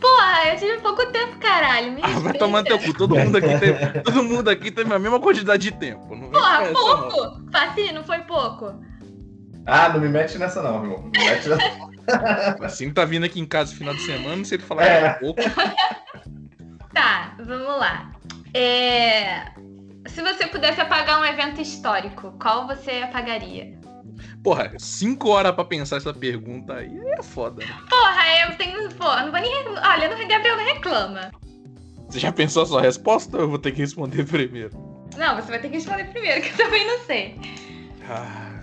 Porra, 0.01 0.49
eu 0.51 0.57
tive 0.57 0.77
pouco 0.79 1.05
tempo, 1.11 1.37
caralho. 1.39 1.91
Me 1.91 2.01
Ah, 2.03 2.19
vai 2.19 2.33
tomar 2.33 2.61
no 2.61 2.67
teu 2.67 2.79
cu. 2.79 2.93
Todo 2.93 3.15
mundo 3.15 3.37
aqui 3.37 3.59
teve, 3.59 3.99
todo 4.01 4.23
mundo 4.23 4.49
aqui 4.49 4.71
teve 4.71 4.91
a 4.93 4.97
mesma 4.99 5.19
quantidade 5.19 5.63
de 5.63 5.71
tempo. 5.77 6.15
Não 6.15 6.29
Porra, 6.31 6.61
não. 6.65 6.73
pouco! 6.73 7.51
Faci, 7.51 7.91
não 7.91 8.03
foi 8.03 8.19
pouco? 8.19 8.73
Ah, 9.65 9.89
não 9.89 9.99
me 9.99 10.07
mete 10.09 10.37
nessa 10.39 10.61
não, 10.63 10.75
irmão. 10.83 10.97
Não 11.03 11.09
me 11.11 11.19
mete 11.29 11.49
nessa. 11.49 11.87
Assim 12.65 12.91
tá 12.91 13.03
vindo 13.05 13.25
aqui 13.25 13.39
em 13.39 13.45
casa 13.45 13.71
no 13.73 13.77
final 13.77 13.93
de 13.93 14.01
semana, 14.01 14.43
se 14.45 14.55
ele 14.55 14.63
falar 14.63 14.83
É. 14.85 14.99
que 14.99 15.05
é 15.05 15.13
pouco. 15.19 15.41
Tá, 16.93 17.35
vamos 17.37 17.79
lá. 17.79 18.11
É... 18.53 19.51
Se 20.17 20.23
você 20.23 20.47
pudesse 20.47 20.81
apagar 20.81 21.21
um 21.21 21.25
evento 21.25 21.61
histórico, 21.61 22.31
qual 22.41 22.65
você 22.65 23.03
apagaria? 23.03 23.79
Porra, 24.43 24.73
cinco 24.79 25.29
horas 25.29 25.53
pra 25.53 25.63
pensar 25.63 25.97
essa 25.97 26.11
pergunta 26.11 26.73
aí 26.73 26.97
é 27.19 27.21
foda. 27.21 27.63
né? 27.63 27.71
Porra, 27.87 28.23
eu 28.49 28.57
tenho. 28.57 28.89
Porra, 28.95 29.25
não 29.25 29.31
vou 29.31 29.39
nem. 29.39 29.53
Olha, 29.53 30.09
no 30.09 30.27
Gabriel 30.27 30.57
não 30.57 30.65
reclama. 30.65 31.31
Você 32.09 32.17
já 32.17 32.31
pensou 32.31 32.63
a 32.63 32.65
sua 32.65 32.81
resposta 32.81 33.37
ou 33.37 33.43
eu 33.43 33.47
vou 33.47 33.59
ter 33.59 33.71
que 33.73 33.77
responder 33.77 34.25
primeiro? 34.25 34.71
Não, 35.15 35.35
você 35.35 35.51
vai 35.51 35.59
ter 35.59 35.69
que 35.69 35.75
responder 35.75 36.05
primeiro, 36.05 36.41
que 36.49 36.49
eu 36.49 36.65
também 36.65 36.87
não 36.87 36.97
sei. 37.05 37.39
Ah, 38.09 38.61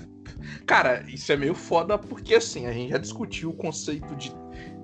cara, 0.67 1.05
isso 1.07 1.31
é 1.31 1.37
meio 1.37 1.55
foda 1.55 1.97
porque 1.97 2.35
assim, 2.35 2.67
a 2.67 2.73
gente 2.73 2.91
já 2.91 2.99
discutiu 2.99 3.51
o 3.51 3.55
conceito 3.57 4.13
de. 4.17 4.33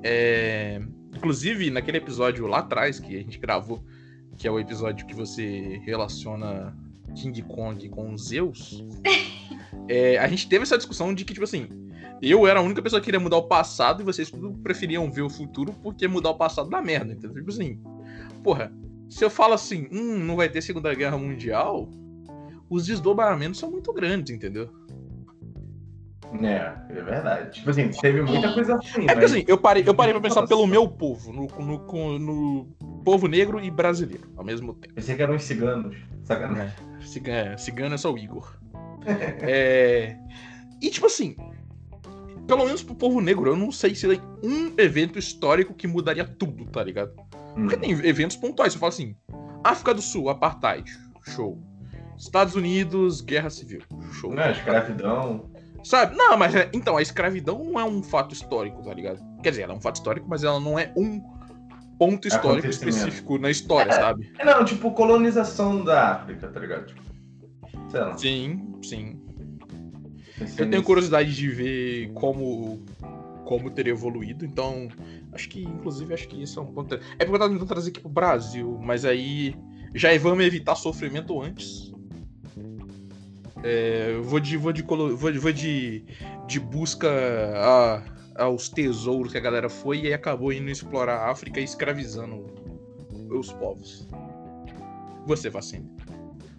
é, 0.05 0.81
Inclusive, 1.17 1.69
naquele 1.69 1.99
episódio 1.99 2.47
lá 2.47 2.59
atrás 2.61 3.01
que 3.01 3.17
a 3.17 3.19
gente 3.19 3.39
gravou, 3.39 3.85
que 4.41 4.49
é 4.49 4.51
o 4.51 4.59
episódio 4.59 5.07
que 5.07 5.15
você 5.15 5.83
relaciona 5.85 6.75
King 7.15 7.43
Kong 7.43 7.87
com 7.91 8.17
Zeus, 8.17 8.83
é, 9.87 10.17
a 10.17 10.27
gente 10.29 10.49
teve 10.49 10.63
essa 10.63 10.79
discussão 10.79 11.13
de 11.13 11.27
que, 11.27 11.35
tipo 11.35 11.45
assim, 11.45 11.69
eu 12.23 12.47
era 12.47 12.59
a 12.59 12.63
única 12.63 12.81
pessoa 12.81 13.01
que 13.01 13.05
queria 13.05 13.21
mudar 13.21 13.37
o 13.37 13.43
passado 13.43 14.01
e 14.01 14.05
vocês 14.05 14.31
tudo 14.31 14.55
preferiam 14.63 15.11
ver 15.11 15.21
o 15.21 15.29
futuro 15.29 15.75
porque 15.83 16.09
mudar 16.09 16.31
o 16.31 16.39
passado 16.39 16.71
dá 16.71 16.81
merda, 16.81 17.13
entendeu? 17.13 17.35
Tipo 17.35 17.51
assim, 17.51 17.79
porra, 18.43 18.73
se 19.11 19.23
eu 19.23 19.29
falo 19.29 19.53
assim, 19.53 19.87
hum, 19.93 20.19
não 20.21 20.37
vai 20.37 20.49
ter 20.49 20.63
Segunda 20.63 20.95
Guerra 20.95 21.19
Mundial, 21.19 21.91
os 22.71 22.87
desdobramentos 22.87 23.61
são 23.61 23.71
muito 23.71 23.93
grandes, 23.93 24.35
entendeu? 24.35 24.71
É, 26.43 26.73
é 26.91 27.03
verdade. 27.03 27.51
Tipo 27.59 27.71
assim, 27.71 27.89
teve 27.91 28.23
muita 28.23 28.53
coisa 28.53 28.75
ruim. 28.77 28.83
É 28.87 28.91
porque 29.09 29.15
mas- 29.15 29.25
assim, 29.33 29.45
eu 29.49 29.59
parei, 29.59 29.83
eu 29.87 29.95
parei 29.95 30.13
pra 30.13 30.21
pensar 30.23 30.47
pelo 30.47 30.67
meu 30.67 30.87
povo, 30.89 31.33
no, 31.33 31.47
no, 31.47 32.19
no- 32.19 32.19
no 32.19 33.03
povo 33.05 33.27
negro 33.27 33.61
e 33.61 33.71
brasileiro, 33.71 34.31
ao 34.37 34.45
mesmo 34.45 34.75
tempo. 34.75 34.95
Pensei 34.95 35.17
que 35.17 35.23
eram 35.23 35.35
os 35.37 35.43
ciganos. 35.43 35.97
Sacanagem. 36.25 36.73
É, 37.01 37.07
cigano, 37.07 37.59
cigano 37.59 37.95
é 37.95 37.99
só 37.99 38.13
o 38.13 38.19
Igor. 38.19 38.55
É, 39.43 40.17
E 40.83 40.91
tipo 40.91 41.07
assim, 41.07 41.35
pelo 42.47 42.65
menos 42.65 42.83
pro 42.83 42.95
povo 42.95 43.21
negro, 43.21 43.51
eu 43.51 43.57
não 43.57 43.73
sei 43.73 43.95
se 43.95 44.07
tem 44.07 44.21
um 44.43 44.73
evento 44.79 45.19
histórico 45.19 45.75
que 45.75 45.87
mudaria 45.87 46.25
tudo, 46.25 46.67
tá 46.67 46.83
ligado? 46.85 47.13
Hum. 47.57 47.63
Porque 47.67 47.77
tem 47.77 47.91
eventos 47.91 48.37
pontuais, 48.37 48.73
você 48.73 48.79
fala 48.79 48.91
assim, 48.91 49.15
África 49.65 49.95
do 49.95 50.03
Sul, 50.03 50.29
Apartheid, 50.31 50.91
show. 51.35 51.59
Estados 52.19 52.55
Unidos, 52.55 53.23
Guerra 53.23 53.49
Civil, 53.49 53.81
show. 54.13 54.35
Não, 54.35 54.51
escravidão. 54.51 55.50
Sabe? 55.85 56.17
Não, 56.17 56.37
mas 56.37 56.55
é- 56.55 56.71
então, 56.75 56.97
a 56.97 57.03
escravidão 57.03 57.63
não 57.65 57.81
é 57.81 57.85
um 57.85 58.03
fato 58.03 58.35
histórico, 58.35 58.83
tá 58.83 58.93
ligado? 58.93 59.21
Quer 59.43 59.51
dizer, 59.51 59.63
ela 59.63 59.73
é 59.73 59.77
um 59.77 59.81
fato 59.81 59.97
histórico, 59.97 60.27
mas 60.29 60.45
ela 60.45 60.61
não 60.61 60.79
é 60.79 60.93
um 60.97 61.21
ponto 61.99 62.27
histórico 62.29 62.67
Acontecimento. 62.67 62.97
específico 62.97 63.39
na 63.39 63.51
história, 63.51 63.93
sabe? 63.93 64.31
É, 64.39 64.45
não, 64.45 64.65
tipo, 64.65 64.91
colonização 64.93 65.85
da 65.85 66.13
África, 66.13 66.49
tá 66.49 66.61
ligado? 66.61 66.87
Tipo, 66.87 67.03
sei 67.91 68.01
lá. 68.01 68.17
Sim, 68.19 68.75
sim. 68.83 69.21
pensei 70.39 70.65
Eu 70.65 70.71
tenho 70.71 70.83
curiosidade 70.83 71.35
de 71.35 71.49
ver 71.49 72.13
como 72.15 72.83
como 73.45 73.69
teria 73.69 73.93
evoluído, 73.93 74.45
então 74.45 74.87
acho 75.33 75.49
que 75.49 75.65
inclusive 75.65 76.15
acho 76.15 76.29
que 76.29 76.41
isso 76.41 76.61
é 76.61 76.63
um 76.63 76.67
ponto. 76.67 76.95
É 76.95 76.99
porque 77.25 77.35
eu 77.35 77.39
tava 77.39 77.51
tentando 77.51 77.67
trazer 77.67 77.91
aqui 77.91 77.99
pro 78.01 78.09
Brasil, 78.09 78.79
mas 78.81 79.05
aí 79.05 79.57
já 79.93 80.17
vamos 80.19 80.45
evitar 80.45 80.77
sofrimento 80.77 81.43
antes. 81.43 81.90
É, 83.63 84.13
eu 84.15 84.23
vou 84.23 84.41
de 84.41 84.57
vou 84.57 84.73
de 84.73 84.83
vou 84.83 85.33
de, 85.33 85.39
vou 85.39 85.53
de, 85.53 86.05
de 86.47 86.61
busca 86.61 87.09
a, 87.57 88.03
aos 88.45 88.69
tesouros 88.69 89.33
que 89.33 89.39
a 89.39 89.41
galera 89.41 89.69
foi 89.69 90.01
e 90.01 90.07
aí 90.07 90.15
acabou 90.15 90.53
indo 90.53 90.71
explorar 90.71 91.17
a 91.17 91.31
África 91.31 91.61
e 91.61 91.65
escravizando 91.65 92.47
os 93.29 93.53
povos. 93.53 94.09
Você, 95.27 95.51
Vacina. 95.51 95.85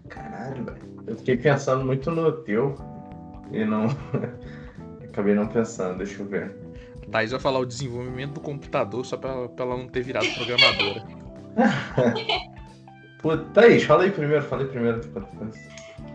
Caralho, 0.10 0.64
velho. 0.64 0.92
Eu 1.08 1.18
fiquei 1.18 1.38
pensando 1.38 1.84
muito 1.84 2.12
no 2.12 2.32
teu 2.44 2.76
e 3.52 3.66
não. 3.66 3.88
Acabei 5.04 5.34
não 5.34 5.48
pensando, 5.48 5.98
deixa 5.98 6.22
eu 6.22 6.26
ver. 6.26 6.56
Thaís 7.12 7.32
vai 7.32 7.40
falar 7.40 7.60
o 7.60 7.66
desenvolvimento 7.66 8.36
do 8.36 8.40
computador 8.40 9.06
só 9.06 9.18
pra, 9.18 9.50
pra 9.50 9.66
ela 9.66 9.78
não 9.78 9.88
ter 9.88 10.02
virado 10.02 10.28
programadora. 10.36 11.04
Pô, 13.22 13.38
Thaís, 13.38 13.84
fala 13.84 14.04
aí 14.04 14.12
primeiro, 14.12 14.44
falei 14.44 14.68
primeiro 14.68 15.02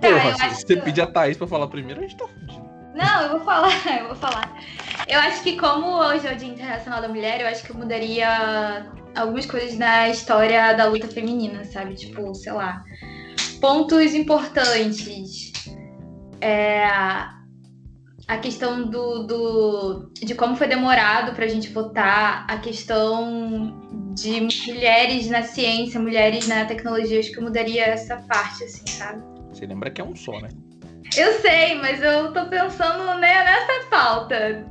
Tá, 0.00 0.09
Porra, 0.09 0.31
eu 0.31 0.35
se 0.55 0.65
você 0.67 0.76
que- 0.76 0.83
pedir 0.83 1.00
a 1.00 1.07
Thaís 1.07 1.37
pra 1.37 1.47
falar 1.47 1.67
primeiro, 1.69 2.00
a 2.00 2.03
gente 2.03 2.17
tá 2.17 2.26
fudido. 2.26 2.67
Não, 2.95 3.23
eu 3.23 3.31
vou 3.31 3.41
falar, 3.41 3.71
eu 4.00 4.07
vou 4.09 4.17
falar. 4.17 4.57
Eu 5.09 5.21
acho 5.21 5.43
que 5.43 5.57
como 5.59 5.87
hoje 5.99 6.26
é 6.26 6.33
o 6.33 6.37
Dia 6.37 6.49
Internacional 6.49 7.00
da 7.03 7.09
Mulher, 7.09 7.41
eu 7.41 7.47
acho 7.47 7.62
que 7.65 7.71
eu 7.71 7.76
mudaria 7.76 8.87
algumas 9.15 9.47
coisas 9.47 9.76
na 9.79 10.09
história 10.09 10.73
da 10.75 10.87
luta 10.87 11.07
feminina, 11.09 11.65
sabe? 11.65 11.95
Tipo, 11.95 12.35
sei 12.35 12.53
lá, 12.53 12.83
pontos 13.61 14.15
importantes. 14.15 15.53
É, 16.41 16.87
a 16.87 18.38
questão 18.41 18.87
do, 18.88 19.23
do 19.25 20.11
de 20.15 20.35
como 20.35 20.57
foi 20.57 20.67
demorado 20.67 21.33
pra 21.35 21.47
gente 21.47 21.69
votar, 21.73 22.45
a 22.49 22.59
questão 22.59 23.75
de 24.15 24.41
mulheres 24.41 25.29
na 25.29 25.43
ciência, 25.43 26.00
mulheres 26.00 26.49
na 26.49 26.65
tecnologia, 26.65 27.21
acho 27.21 27.31
que 27.31 27.38
eu 27.38 27.43
mudaria 27.45 27.85
essa 27.85 28.17
parte, 28.29 28.65
assim, 28.65 28.87
sabe? 28.87 29.23
Você 29.56 29.64
lembra 29.64 29.90
que 29.90 30.02
é 30.02 30.04
um 30.04 30.14
só, 30.14 30.38
né? 30.38 30.50
Eu 31.16 31.32
sei, 31.40 31.76
mas 31.76 32.02
eu 32.02 32.30
tô 32.30 32.44
pensando 32.46 33.18
né, 33.18 33.42
nessa 33.42 33.88
pauta. 33.88 34.66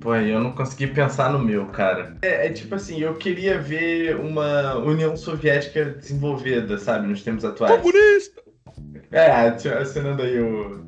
Pô, 0.00 0.14
eu 0.14 0.38
não 0.38 0.52
consegui 0.52 0.86
pensar 0.86 1.32
no 1.32 1.40
meu, 1.40 1.66
cara. 1.66 2.16
É, 2.22 2.46
é 2.46 2.52
tipo 2.52 2.76
assim, 2.76 3.00
eu 3.00 3.14
queria 3.14 3.58
ver 3.58 4.14
uma 4.20 4.76
União 4.76 5.16
Soviética 5.16 5.84
desenvolvida, 5.84 6.78
sabe, 6.78 7.08
nos 7.08 7.24
tempos 7.24 7.44
atuais. 7.44 7.80
Comunista! 7.80 8.40
É, 9.10 9.30
assinando 9.80 10.22
aí 10.22 10.38
o, 10.38 10.86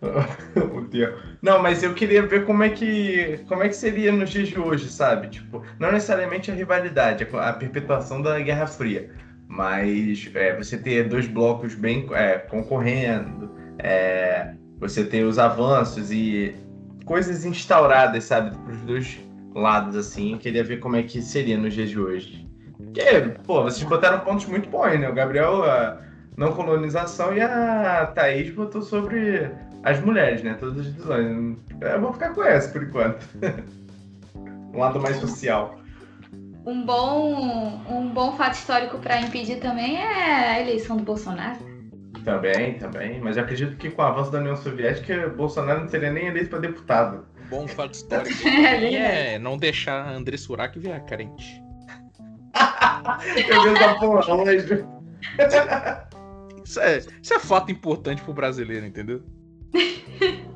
o, 0.54 0.78
o 0.78 0.84
termo. 0.88 1.16
Não, 1.42 1.60
mas 1.60 1.82
eu 1.82 1.94
queria 1.94 2.24
ver 2.24 2.46
como 2.46 2.62
é 2.62 2.68
que 2.68 3.40
como 3.48 3.64
é 3.64 3.68
que 3.68 3.74
seria 3.74 4.12
nos 4.12 4.30
dias 4.30 4.46
de 4.46 4.60
hoje, 4.60 4.88
sabe? 4.88 5.30
Tipo, 5.30 5.64
não 5.80 5.90
necessariamente 5.90 6.48
a 6.48 6.54
rivalidade, 6.54 7.26
a 7.32 7.52
perpetuação 7.54 8.22
da 8.22 8.38
Guerra 8.38 8.68
Fria, 8.68 9.10
mas 9.50 10.30
é, 10.32 10.56
você 10.56 10.78
ter 10.78 11.08
dois 11.08 11.26
blocos 11.26 11.74
bem 11.74 12.06
é, 12.12 12.38
concorrendo, 12.38 13.50
é, 13.80 14.54
você 14.78 15.04
ter 15.04 15.24
os 15.24 15.40
avanços 15.40 16.12
e 16.12 16.54
coisas 17.04 17.44
instauradas, 17.44 18.22
sabe, 18.24 18.56
para 18.56 18.72
os 18.72 18.80
dois 18.82 19.18
lados, 19.52 19.96
assim. 19.96 20.34
Eu 20.34 20.38
queria 20.38 20.62
ver 20.62 20.78
como 20.78 20.94
é 20.94 21.02
que 21.02 21.20
seria 21.20 21.58
nos 21.58 21.74
dias 21.74 21.90
de 21.90 21.98
hoje. 21.98 22.48
Porque, 22.76 23.02
pô, 23.44 23.64
vocês 23.64 23.82
botaram 23.82 24.20
pontos 24.20 24.46
muito 24.46 24.70
bons, 24.70 25.00
né? 25.00 25.08
O 25.08 25.14
Gabriel, 25.14 25.64
a 25.64 26.00
não 26.36 26.52
colonização, 26.52 27.34
e 27.34 27.40
a 27.40 28.06
Thaís 28.14 28.54
botou 28.54 28.82
sobre 28.82 29.50
as 29.82 30.00
mulheres, 30.00 30.44
né? 30.44 30.54
Todas 30.60 30.86
as 30.86 30.92
visões. 30.92 31.56
Eu 31.80 32.00
vou 32.00 32.12
ficar 32.12 32.32
com 32.34 32.44
essa 32.44 32.70
por 32.70 32.84
enquanto. 32.84 33.26
um 34.72 34.78
lado 34.78 35.00
mais 35.00 35.16
social. 35.16 35.80
Um 36.66 36.84
bom, 36.84 37.82
um 37.88 38.08
bom 38.10 38.36
fato 38.36 38.54
histórico 38.54 38.98
pra 38.98 39.20
impedir 39.20 39.56
também 39.60 39.96
é 39.96 40.50
a 40.50 40.60
eleição 40.60 40.96
do 40.96 41.02
Bolsonaro. 41.02 41.58
Também, 42.24 42.74
também. 42.74 43.20
Mas 43.20 43.36
eu 43.36 43.44
acredito 43.44 43.76
que 43.76 43.90
com 43.90 44.02
o 44.02 44.04
avanço 44.04 44.30
da 44.30 44.38
União 44.38 44.56
Soviética, 44.56 45.28
Bolsonaro 45.30 45.80
não 45.80 45.88
seria 45.88 46.12
nem 46.12 46.26
eleito 46.26 46.50
para 46.50 46.58
deputado. 46.58 47.26
Um 47.46 47.48
bom 47.48 47.68
fato 47.68 47.94
histórico 47.94 48.46
É 48.46 49.34
é 49.34 49.38
não 49.38 49.56
deixar 49.56 50.06
André 50.06 50.36
Surak 50.36 50.78
virar 50.78 51.00
crente. 51.00 51.62
Eu 53.48 53.62
vi 53.62 53.68
essa 53.70 53.94
porra 53.94 54.34
hoje. 54.34 54.84
Isso 56.64 56.80
é, 56.80 56.98
isso 56.98 57.34
é 57.34 57.38
fato 57.40 57.72
importante 57.72 58.22
pro 58.22 58.34
brasileiro, 58.34 58.86
entendeu? 58.86 59.22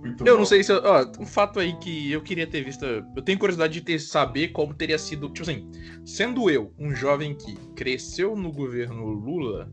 Muito 0.00 0.24
Eu 0.26 0.34
bom. 0.34 0.38
não 0.40 0.46
sei 0.46 0.62
se. 0.62 0.70
eu- 0.72 0.80
Ó, 0.84 1.04
um 1.20 1.26
fato 1.26 1.58
aí 1.58 1.76
que 1.78 2.10
eu 2.12 2.22
queria 2.22 2.46
ter 2.46 2.62
visto. 2.62 2.84
Eu 2.84 3.22
tenho 3.22 3.38
curiosidade 3.38 3.72
de 3.72 3.80
ter, 3.80 3.98
saber 3.98 4.48
como 4.48 4.72
teria 4.74 4.98
sido. 4.98 5.28
Tipo 5.30 5.42
assim, 5.50 5.70
sendo 6.04 6.48
eu 6.50 6.72
um 6.78 6.94
jovem 6.94 7.34
que 7.34 7.54
cresceu 7.74 8.36
no 8.36 8.52
governo 8.52 9.04
Lula. 9.06 9.70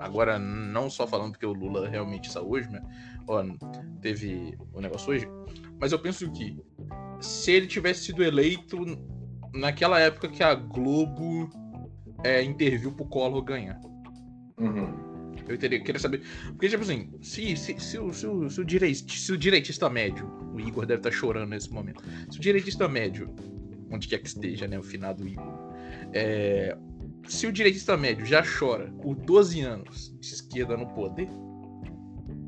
Agora, 0.00 0.38
não 0.38 0.90
só 0.90 1.06
falando 1.06 1.32
porque 1.32 1.46
o 1.46 1.52
Lula 1.52 1.88
realmente 1.88 2.26
está 2.28 2.40
hoje, 2.40 2.68
né? 2.70 2.82
Ó, 3.28 3.44
teve 4.00 4.56
o 4.72 4.80
negócio 4.80 5.12
hoje. 5.12 5.28
Mas 5.80 5.92
eu 5.92 5.98
penso 5.98 6.30
que 6.32 6.56
se 7.20 7.52
ele 7.52 7.66
tivesse 7.66 8.04
sido 8.06 8.22
eleito 8.24 8.78
naquela 9.54 10.00
época 10.00 10.28
que 10.28 10.42
a 10.42 10.54
Globo 10.54 11.48
é, 12.24 12.42
interviu 12.42 12.92
pro 12.92 13.04
Collor 13.06 13.42
ganhar. 13.42 13.78
Uhum. 14.58 15.11
Eu 15.48 15.58
teria, 15.58 15.80
queria 15.80 16.00
saber. 16.00 16.22
Porque, 16.48 16.68
tipo 16.68 16.82
assim, 16.82 17.10
se, 17.20 17.56
se, 17.56 17.78
se, 17.78 17.98
o, 17.98 18.12
se, 18.12 18.26
o, 18.26 18.48
se, 18.48 18.60
o 18.60 18.64
direitista, 18.64 19.12
se 19.12 19.32
o 19.32 19.36
direitista 19.36 19.88
médio, 19.90 20.30
o 20.54 20.60
Igor 20.60 20.86
deve 20.86 21.00
estar 21.00 21.10
chorando 21.10 21.50
nesse 21.50 21.72
momento. 21.72 22.02
Se 22.30 22.38
o 22.38 22.40
direitista 22.40 22.88
médio, 22.88 23.34
onde 23.90 24.08
quer 24.08 24.18
que 24.18 24.28
esteja, 24.28 24.66
né? 24.66 24.78
O 24.78 24.82
finado 24.82 25.26
Igor. 25.26 25.44
é, 26.12 26.76
se 27.28 27.46
o 27.46 27.52
direitista 27.52 27.96
médio 27.96 28.26
já 28.26 28.42
chora 28.42 28.92
por 29.02 29.14
12 29.14 29.60
anos 29.60 30.12
de 30.20 30.34
esquerda 30.34 30.76
no 30.76 30.86
poder, 30.88 31.28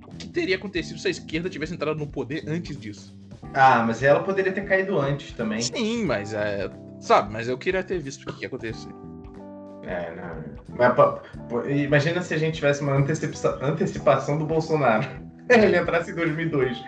o 0.07 0.17
que 0.17 0.29
teria 0.29 0.57
acontecido 0.57 0.99
se 0.99 1.09
a 1.09 1.11
esquerda 1.11 1.49
tivesse 1.49 1.75
entrado 1.75 1.99
no 1.99 2.07
poder 2.07 2.45
antes 2.47 2.79
disso? 2.79 3.17
Ah, 3.53 3.85
mas 3.87 4.03
ela 4.03 4.23
poderia 4.23 4.53
ter 4.53 4.65
caído 4.65 4.99
antes 4.99 5.33
também. 5.33 5.61
Sim, 5.61 6.05
mas 6.05 6.33
é. 6.33 6.71
Sabe, 6.99 7.33
mas 7.33 7.49
eu 7.49 7.59
queria 7.59 7.85
ter 7.85 7.99
visto 7.99 8.29
o 8.29 8.33
que 8.33 8.43
ia 8.43 8.49
acontecer. 8.49 8.89
É, 9.87 10.15
não. 10.15 10.77
Mas, 10.77 10.95
pô, 10.95 11.13
pô, 11.49 11.65
imagina 11.69 12.23
se 12.23 12.35
a 12.35 12.39
gente 12.39 12.55
tivesse 12.57 12.83
uma 12.83 12.95
antecipa- 12.95 13.59
antecipação 13.63 14.39
do 14.39 14.47
Bolsonaro. 14.47 15.07
Ele 15.51 15.79
entrasse 15.79 16.11
em 16.11 16.15
2002. 16.15 16.83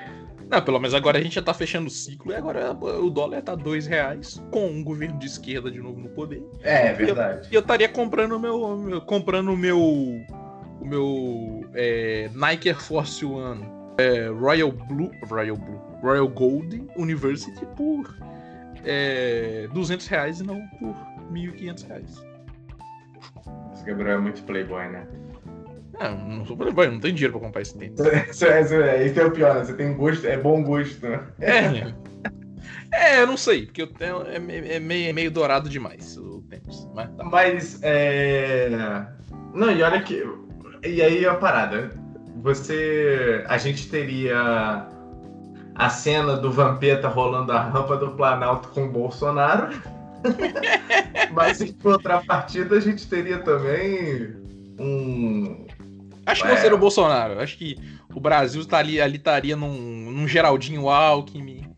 Não, 0.49 0.63
pelo 0.63 0.79
menos 0.79 0.95
agora 0.95 1.19
a 1.19 1.21
gente 1.21 1.35
já 1.35 1.43
tá 1.43 1.53
fechando 1.53 1.89
o 1.89 1.91
ciclo 1.91 2.31
e 2.31 2.35
agora 2.35 2.71
o 2.73 3.11
dólar 3.11 3.43
tá 3.43 3.55
dois 3.57 3.87
reais 3.87 4.41
com 4.53 4.69
um 4.69 4.85
governo 4.85 5.19
de 5.19 5.27
esquerda 5.27 5.71
de 5.71 5.81
novo 5.81 5.99
no 6.01 6.09
poder. 6.11 6.41
É, 6.63 6.89
é 6.89 6.93
verdade. 6.93 7.49
E 7.51 7.55
eu 7.55 7.61
estaria 7.61 7.89
comprando 7.89 8.33
o 8.37 8.39
meu, 8.39 8.77
meu, 8.79 9.01
comprando 9.01 9.49
o 9.53 9.57
meu 9.57 9.81
o 9.81 10.87
meu 10.87 11.65
é, 11.75 12.31
Nike 12.33 12.69
Air 12.69 12.81
Force 12.81 13.25
One 13.25 13.67
é, 13.99 14.29
Royal 14.29 14.71
Blue, 14.71 15.11
Royal 15.29 15.57
Blue, 15.57 15.81
Royal 16.01 16.29
Gold 16.29 16.87
University 16.97 17.67
por 17.77 18.15
é, 18.85 19.69
200 19.73 20.07
reais 20.07 20.41
e 20.41 20.45
não 20.45 20.61
por 20.79 20.95
1.500 21.33 21.89
reais. 21.89 22.25
Gabriel 23.87 24.19
é 24.19 24.21
muito 24.21 24.43
playboy, 24.43 24.89
né? 24.89 25.07
É, 25.99 26.11
não 26.11 26.45
sou 26.45 26.57
playboy, 26.57 26.89
não 26.91 27.01
tenho 27.01 27.15
dinheiro 27.15 27.33
pra 27.33 27.47
comprar 27.47 27.63
esse 27.63 27.77
tênis. 27.79 27.99
Isso 27.99 28.47
é, 28.47 28.61
isso 28.61 28.75
é, 28.75 29.07
isso 29.07 29.21
é 29.21 29.25
o 29.25 29.31
pior, 29.31 29.55
né? 29.55 29.65
Você 29.65 29.73
tem 29.75 29.95
gosto, 29.95 30.27
é 30.27 30.37
bom 30.37 30.63
gosto, 30.63 31.09
né? 31.09 31.23
É, 31.41 31.95
é, 32.93 33.23
eu 33.23 33.27
não 33.27 33.37
sei, 33.37 33.67
porque 33.67 33.83
eu 33.83 33.87
tenho, 33.87 34.23
é, 34.27 34.37
é, 34.37 34.81
meio, 34.81 35.09
é 35.09 35.13
meio 35.13 35.31
dourado 35.31 35.69
demais 35.69 36.17
o 36.19 36.43
tênis. 36.43 36.87
Mas, 36.95 37.11
tá. 37.11 37.25
mas 37.25 37.79
é... 37.83 39.07
Não, 39.55 39.71
e 39.71 39.83
olha 39.83 40.03
que. 40.03 40.23
E 40.85 41.01
aí 41.01 41.25
a 41.27 41.35
parada. 41.35 41.91
Você. 42.43 43.43
A 43.49 43.57
gente 43.57 43.89
teria 43.89 44.87
a 45.75 45.89
cena 45.89 46.37
do 46.37 46.53
Vampeta 46.53 47.09
rolando 47.09 47.53
a 47.53 47.61
rampa 47.61 47.97
do 47.97 48.11
Planalto 48.13 48.69
com 48.69 48.85
o 48.85 48.91
Bolsonaro. 48.91 49.71
Mas 51.33 51.61
em 51.61 51.73
contrapartida 51.73 52.77
a 52.77 52.81
gente 52.81 53.07
teria 53.07 53.39
também 53.39 54.35
um. 54.79 55.67
Acho 56.25 56.43
que 56.43 56.49
não 56.49 56.57
seria 56.57 56.75
o 56.75 56.79
Bolsonaro. 56.79 57.39
Acho 57.41 57.57
que 57.57 57.77
o 58.15 58.21
Brasil 58.21 58.65
tá 58.67 58.79
ali, 58.79 59.01
ali 59.01 59.17
estaria 59.17 59.55
num, 59.55 60.11
num 60.11 60.27
Geraldinho 60.27 60.89
Alckmin. 60.89 61.69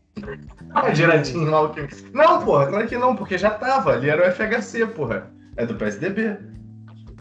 Ah, 0.75 0.93
Geraldinho 0.95 1.55
Alckmin. 1.55 1.89
Não, 2.13 2.45
porra, 2.45 2.67
claro 2.67 2.87
que 2.87 2.97
não, 2.97 3.15
porque 3.15 3.37
já 3.37 3.51
tava. 3.51 3.93
Ali 3.93 4.09
era 4.09 4.29
o 4.29 4.33
FHC, 4.33 4.87
porra. 4.87 5.31
É 5.57 5.67
do 5.67 5.75
PSDB. 5.75 6.39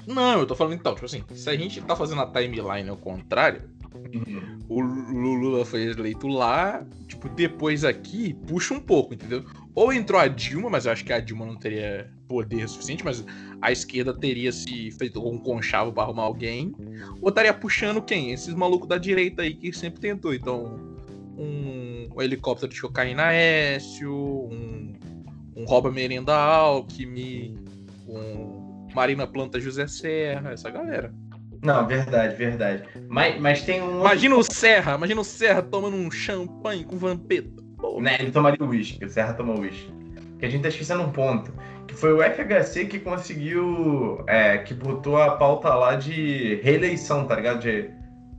Não, 0.07 0.39
eu 0.39 0.45
tô 0.45 0.55
falando 0.55 0.75
então, 0.75 0.93
tipo 0.93 1.05
assim, 1.05 1.23
se 1.33 1.49
a 1.49 1.55
gente 1.55 1.81
tá 1.81 1.95
fazendo 1.95 2.21
a 2.21 2.27
timeline 2.27 2.87
ao 2.87 2.95
contrário, 2.95 3.63
uhum. 3.93 4.59
o 4.69 4.79
Lula 4.79 5.65
foi 5.65 5.87
eleito 5.87 6.27
lá, 6.27 6.85
tipo, 7.07 7.27
depois 7.27 7.83
aqui, 7.83 8.33
puxa 8.47 8.73
um 8.73 8.79
pouco, 8.79 9.15
entendeu? 9.15 9.43
Ou 9.77 9.93
entrou 9.93 10.19
a 10.19 10.27
Dilma, 10.27 10.71
mas 10.71 10.87
eu 10.87 10.91
acho 10.91 11.05
que 11.05 11.13
a 11.13 11.19
Dilma 11.19 11.45
não 11.45 11.55
teria 11.55 12.09
poder 12.27 12.67
suficiente, 12.67 13.05
mas 13.05 13.23
a 13.61 13.71
esquerda 13.71 14.11
teria 14.11 14.51
se 14.51 14.89
feito 14.89 15.23
um 15.23 15.37
conchavo 15.37 15.93
pra 15.93 16.01
arrumar 16.01 16.23
alguém. 16.23 16.73
Ou 17.21 17.29
estaria 17.29 17.53
puxando 17.53 18.01
quem? 18.01 18.31
Esses 18.31 18.55
malucos 18.55 18.89
da 18.89 18.97
direita 18.97 19.43
aí 19.43 19.53
que 19.53 19.71
sempre 19.71 20.01
tentou. 20.01 20.33
Então, 20.33 20.79
um, 21.37 22.09
um 22.11 22.19
helicóptero 22.19 22.73
de 22.73 22.81
cocaína 22.81 23.31
Écio, 23.31 24.11
um, 24.11 24.93
um 25.55 25.63
rouba 25.65 25.91
merenda 25.91 26.35
Alckmin, 26.35 27.55
um 28.07 28.87
Marina 28.95 29.27
Planta 29.27 29.59
José 29.59 29.85
Serra, 29.85 30.53
essa 30.53 30.71
galera. 30.71 31.13
Não, 31.61 31.85
verdade, 31.85 32.35
verdade. 32.35 32.81
Mas, 33.07 33.39
mas 33.39 33.61
tem 33.61 33.79
um. 33.83 33.99
Imagina 33.99 34.37
o 34.37 34.43
Serra, 34.43 34.95
imagina 34.95 35.21
o 35.21 35.23
Serra 35.23 35.61
tomando 35.61 35.97
um 35.97 36.09
champanhe 36.09 36.83
com 36.83 36.97
vampeta. 36.97 37.66
Né, 37.99 38.17
ele 38.19 38.31
tomaria 38.31 38.63
uísque, 38.65 39.05
o 39.05 39.09
Serra 39.09 39.33
tomou 39.33 39.59
uísque. 39.59 39.91
Que 40.39 40.45
a 40.45 40.49
gente 40.49 40.61
tá 40.61 40.67
esquecendo 40.69 41.03
um 41.03 41.11
ponto. 41.11 41.51
Que 41.87 41.95
foi 41.95 42.13
o 42.13 42.21
FHC 42.21 42.85
que 42.85 42.99
conseguiu. 42.99 44.23
É, 44.27 44.59
que 44.59 44.73
botou 44.73 45.17
a 45.17 45.31
pauta 45.31 45.73
lá 45.73 45.95
de 45.95 46.59
reeleição, 46.63 47.25
tá 47.25 47.35
ligado? 47.35 47.59
De 47.59 47.89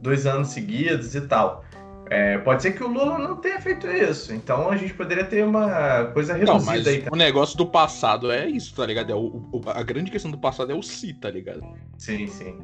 dois 0.01 0.27
anos 0.27 0.49
seguidos 0.49 1.15
e 1.15 1.23
tal. 1.23 1.65
É, 2.11 2.39
pode 2.39 2.63
ser 2.63 2.73
que 2.73 2.83
o 2.83 2.89
Lula 2.89 3.19
não 3.19 3.37
tenha 3.37 3.61
feito 3.61 3.87
isso. 3.87 4.33
Então 4.33 4.71
a 4.71 4.77
gente 4.77 4.95
poderia 4.95 5.25
ter 5.25 5.45
uma 5.45 6.07
coisa 6.15 6.35
reduzida 6.35 6.59
não, 6.59 6.65
mas 6.65 6.87
aí. 6.87 7.05
O 7.11 7.17
negócio 7.17 7.57
do 7.57 7.67
passado 7.67 8.31
é 8.31 8.47
isso, 8.47 8.75
tá 8.75 8.87
ligado? 8.87 9.13
É 9.13 9.15
o, 9.15 9.45
o, 9.53 9.61
a 9.67 9.83
grande 9.83 10.11
questão 10.11 10.31
do 10.31 10.39
passado 10.39 10.73
é 10.73 10.75
o 10.75 10.83
si, 10.83 11.13
tá 11.13 11.31
ligado? 11.31 11.63
Sim, 11.99 12.27
sim. 12.27 12.57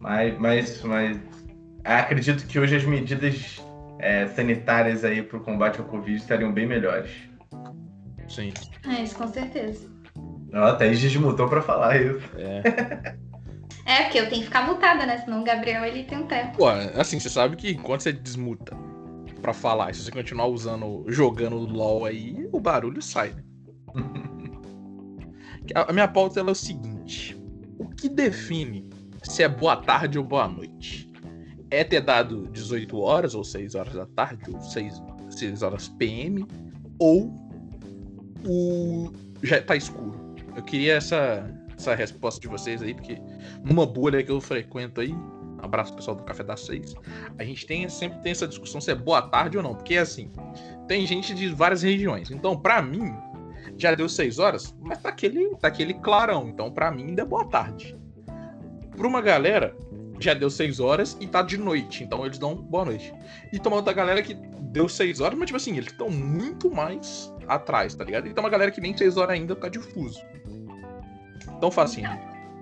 Mas, 0.00 0.36
mas, 0.38 0.82
mas 0.82 1.20
acredito 1.84 2.46
que 2.46 2.58
hoje 2.58 2.76
as 2.76 2.84
medidas 2.84 3.62
é, 4.00 4.26
sanitárias 4.28 5.04
aí 5.04 5.22
pro 5.22 5.40
combate 5.40 5.80
ao 5.80 5.86
Covid 5.86 6.16
estariam 6.16 6.52
bem 6.52 6.66
melhores. 6.66 7.10
Sim. 8.28 8.52
É, 8.88 9.02
isso 9.02 9.16
com 9.16 9.26
certeza. 9.26 9.88
Ó, 10.52 10.64
a 10.64 10.74
Thaís 10.74 11.00
desmutou 11.00 11.48
pra 11.48 11.62
falar 11.62 12.00
isso. 12.00 12.28
É. 12.36 13.16
É, 13.86 14.02
porque 14.04 14.20
eu 14.20 14.28
tenho 14.28 14.40
que 14.40 14.46
ficar 14.46 14.66
mutada, 14.66 15.04
né? 15.06 15.18
Senão 15.18 15.40
o 15.40 15.44
Gabriel 15.44 15.84
ele 15.84 16.04
tem 16.04 16.18
um 16.18 16.26
tempo. 16.26 16.58
Pô, 16.58 16.68
assim, 16.68 17.18
você 17.18 17.28
sabe 17.28 17.56
que 17.56 17.74
quando 17.74 18.00
você 18.00 18.12
desmuta 18.12 18.76
pra 19.40 19.52
falar, 19.52 19.94
se 19.94 20.02
você 20.02 20.10
continuar 20.12 20.46
usando, 20.46 21.04
jogando 21.08 21.56
LOL 21.56 22.04
aí, 22.04 22.48
o 22.52 22.60
barulho 22.60 23.02
sai. 23.02 23.30
Né? 23.30 23.42
A 25.74 25.92
minha 25.92 26.08
pauta 26.08 26.40
é 26.40 26.42
o 26.42 26.54
seguinte: 26.54 27.36
o 27.78 27.88
que 27.88 28.08
define 28.08 28.88
se 29.22 29.42
é 29.42 29.48
boa 29.48 29.76
tarde 29.76 30.18
ou 30.18 30.24
boa 30.24 30.48
noite? 30.48 31.09
É 31.70 31.84
ter 31.84 32.00
dado 32.00 32.48
18 32.48 32.98
horas, 32.98 33.34
ou 33.34 33.44
6 33.44 33.74
horas 33.74 33.94
da 33.94 34.06
tarde, 34.06 34.50
ou 34.52 34.60
6, 34.60 35.02
6 35.30 35.62
horas 35.62 35.88
PM, 35.88 36.46
ou 36.98 37.32
o 38.44 39.12
já 39.42 39.62
tá 39.62 39.76
escuro? 39.76 40.18
Eu 40.56 40.62
queria 40.62 40.94
essa, 40.94 41.48
essa 41.76 41.94
resposta 41.94 42.40
de 42.40 42.48
vocês 42.48 42.82
aí, 42.82 42.94
porque 42.94 43.18
numa 43.64 43.86
bolha 43.86 44.22
que 44.22 44.30
eu 44.30 44.40
frequento 44.40 45.00
aí, 45.00 45.14
abraço 45.58 45.94
pessoal 45.94 46.16
do 46.16 46.22
Café 46.24 46.42
das 46.42 46.60
Seis, 46.60 46.94
a 47.38 47.44
gente 47.44 47.66
tem, 47.66 47.88
sempre 47.88 48.18
tem 48.20 48.32
essa 48.32 48.48
discussão 48.48 48.80
se 48.80 48.90
é 48.90 48.94
boa 48.94 49.22
tarde 49.22 49.56
ou 49.56 49.62
não, 49.62 49.74
porque 49.74 49.96
assim, 49.96 50.30
tem 50.88 51.06
gente 51.06 51.34
de 51.34 51.48
várias 51.48 51.82
regiões. 51.82 52.30
Então, 52.30 52.56
para 52.56 52.82
mim, 52.82 53.14
já 53.76 53.94
deu 53.94 54.08
seis 54.08 54.38
horas, 54.38 54.74
mas 54.80 54.98
tá 54.98 55.08
aquele, 55.08 55.54
tá 55.56 55.68
aquele 55.68 55.94
clarão. 55.94 56.48
Então, 56.48 56.70
para 56.70 56.90
mim, 56.90 57.08
ainda 57.08 57.22
é 57.22 57.24
boa 57.24 57.44
tarde. 57.46 57.96
Pra 58.96 59.06
uma 59.06 59.20
galera, 59.20 59.74
já 60.20 60.34
deu 60.34 60.50
seis 60.50 60.80
horas 60.80 61.16
e 61.20 61.26
tá 61.26 61.42
de 61.42 61.56
noite. 61.56 62.04
Então, 62.04 62.24
eles 62.24 62.38
dão 62.38 62.54
boa 62.54 62.84
noite. 62.84 63.12
E 63.52 63.58
tem 63.58 63.70
uma 63.70 63.76
outra 63.76 63.92
galera 63.92 64.22
que 64.22 64.34
deu 64.34 64.88
seis 64.88 65.20
horas, 65.20 65.38
mas, 65.38 65.46
tipo 65.46 65.56
assim, 65.56 65.76
eles 65.76 65.90
estão 65.90 66.10
muito 66.10 66.70
mais 66.70 67.32
atrás, 67.48 67.94
tá 67.94 68.04
ligado? 68.04 68.28
E 68.28 68.34
tem 68.34 68.42
uma 68.42 68.50
galera 68.50 68.70
que 68.70 68.80
nem 68.80 68.96
seis 68.96 69.16
horas 69.16 69.34
ainda 69.34 69.54
fica 69.54 69.70
difuso. 69.70 70.20
Então, 71.56 71.70
facinho. 71.70 72.10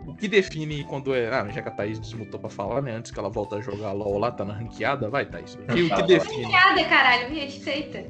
O 0.06 0.14
que 0.14 0.26
define 0.26 0.84
quando 0.84 1.14
é. 1.14 1.28
Ah, 1.28 1.46
já 1.50 1.60
que 1.60 1.68
a 1.68 1.70
Thaís 1.70 1.98
desmutou 1.98 2.40
pra 2.40 2.48
falar, 2.48 2.80
né? 2.80 2.92
Antes 2.92 3.10
que 3.10 3.18
ela 3.18 3.28
volta 3.28 3.56
a 3.56 3.60
jogar 3.60 3.92
LOL 3.92 4.18
lá, 4.18 4.30
tá 4.30 4.42
na 4.42 4.54
ranqueada, 4.54 5.10
vai, 5.10 5.26
Thaís. 5.26 5.54
O 5.54 5.58
que, 5.66 5.82
o 5.82 5.94
que 5.94 6.02
define? 6.04 6.44
Ranqueada, 6.44 6.84
caralho, 6.84 7.30
me 7.30 7.40
respeita. 7.40 8.06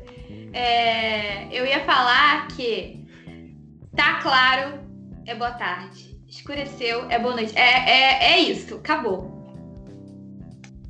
É, 0.53 1.49
eu 1.53 1.67
ia 1.67 1.85
falar 1.85 2.47
que 2.49 3.05
tá 3.97 4.21
claro, 4.23 4.81
é 5.27 5.35
boa 5.35 5.51
tarde. 5.51 6.17
Escureceu, 6.29 7.11
é 7.11 7.19
boa 7.19 7.35
noite. 7.35 7.57
É, 7.57 7.91
é, 7.91 8.33
é 8.35 8.39
isso, 8.39 8.77
acabou. 8.77 9.38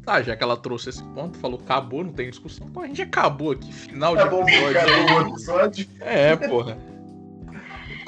Tá, 0.09 0.23
já 0.23 0.35
que 0.35 0.42
ela 0.42 0.57
trouxe 0.57 0.88
esse 0.88 1.05
ponto, 1.05 1.37
falou 1.37 1.61
acabou, 1.62 2.03
não 2.03 2.14
tem 2.14 2.31
discussão. 2.31 2.66
Pô, 2.71 2.81
a 2.81 2.87
gente 2.87 3.03
acabou 3.03 3.51
aqui, 3.51 3.71
final 3.71 4.16
de 4.16 4.23
episódio. 4.23 4.81
Acabou 4.81 5.23
o 5.23 5.29
episódio. 5.29 5.87
É, 6.01 6.35
porra. 6.35 6.79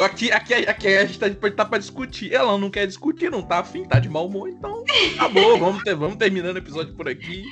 Aqui, 0.01 0.33
aqui, 0.33 0.55
aqui 0.55 0.97
a 0.97 1.05
gente 1.05 1.19
tá, 1.19 1.27
tá 1.51 1.63
pra 1.67 1.77
discutir. 1.77 2.33
Ela 2.33 2.57
não 2.57 2.71
quer 2.71 2.87
discutir, 2.87 3.31
não 3.31 3.43
tá 3.43 3.59
afim, 3.59 3.85
tá 3.85 3.99
de 3.99 4.09
mau 4.09 4.29
humor, 4.29 4.49
então 4.49 4.83
acabou. 5.15 5.59
vamos, 5.59 5.83
ter, 5.83 5.95
vamos 5.95 6.17
terminando 6.17 6.55
o 6.55 6.61
episódio 6.61 6.95
por 6.95 7.07
aqui. 7.07 7.45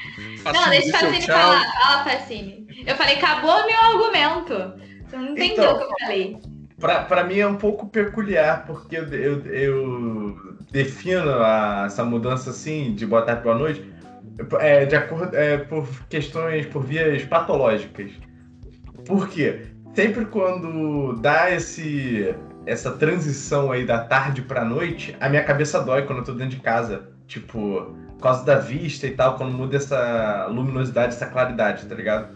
Facine, 0.42 0.64
não, 0.64 0.70
deixa 0.70 0.96
a 0.96 1.00
Facine 1.00 1.26
falar. 1.26 1.72
Fala, 1.82 2.04
Facine. 2.04 2.66
Eu 2.86 2.96
falei, 2.96 3.16
acabou 3.16 3.66
meu 3.66 3.78
argumento. 3.78 4.80
Você 5.06 5.16
não 5.18 5.32
entendeu 5.32 5.52
então, 5.52 5.74
o 5.74 5.78
que 5.78 5.84
eu 5.84 5.90
falei. 6.00 6.40
Pra, 6.80 7.04
pra 7.04 7.24
mim 7.24 7.38
é 7.38 7.46
um 7.46 7.56
pouco 7.56 7.86
peculiar, 7.86 8.64
porque 8.66 8.96
eu, 8.96 9.08
eu, 9.08 9.46
eu 9.46 10.56
defino 10.70 11.32
a, 11.32 11.84
essa 11.84 12.02
mudança 12.02 12.48
assim, 12.48 12.94
de 12.94 13.04
boa 13.04 13.20
tarde, 13.20 13.42
boa 13.42 13.58
noite, 13.58 13.97
é, 14.60 14.86
de 14.86 14.96
acordo, 14.96 15.36
é, 15.36 15.58
por 15.58 15.88
questões, 16.08 16.66
por 16.66 16.84
vias 16.84 17.24
patológicas. 17.24 18.12
Por 19.04 19.28
quê? 19.28 19.66
sempre 19.98 20.26
quando 20.26 21.14
dá 21.14 21.50
esse 21.50 22.32
essa 22.64 22.92
transição 22.92 23.72
aí 23.72 23.84
da 23.84 23.98
tarde 24.04 24.42
pra 24.42 24.64
noite, 24.64 25.16
a 25.18 25.28
minha 25.28 25.42
cabeça 25.42 25.82
dói 25.82 26.02
quando 26.02 26.18
eu 26.18 26.24
tô 26.24 26.32
dentro 26.34 26.56
de 26.56 26.62
casa. 26.62 27.08
Tipo, 27.26 27.96
por 28.10 28.22
causa 28.22 28.44
da 28.44 28.56
vista 28.60 29.08
e 29.08 29.10
tal, 29.10 29.36
quando 29.36 29.52
muda 29.52 29.76
essa 29.76 30.46
luminosidade, 30.48 31.14
essa 31.14 31.26
claridade, 31.26 31.86
tá 31.86 31.94
ligado? 31.96 32.28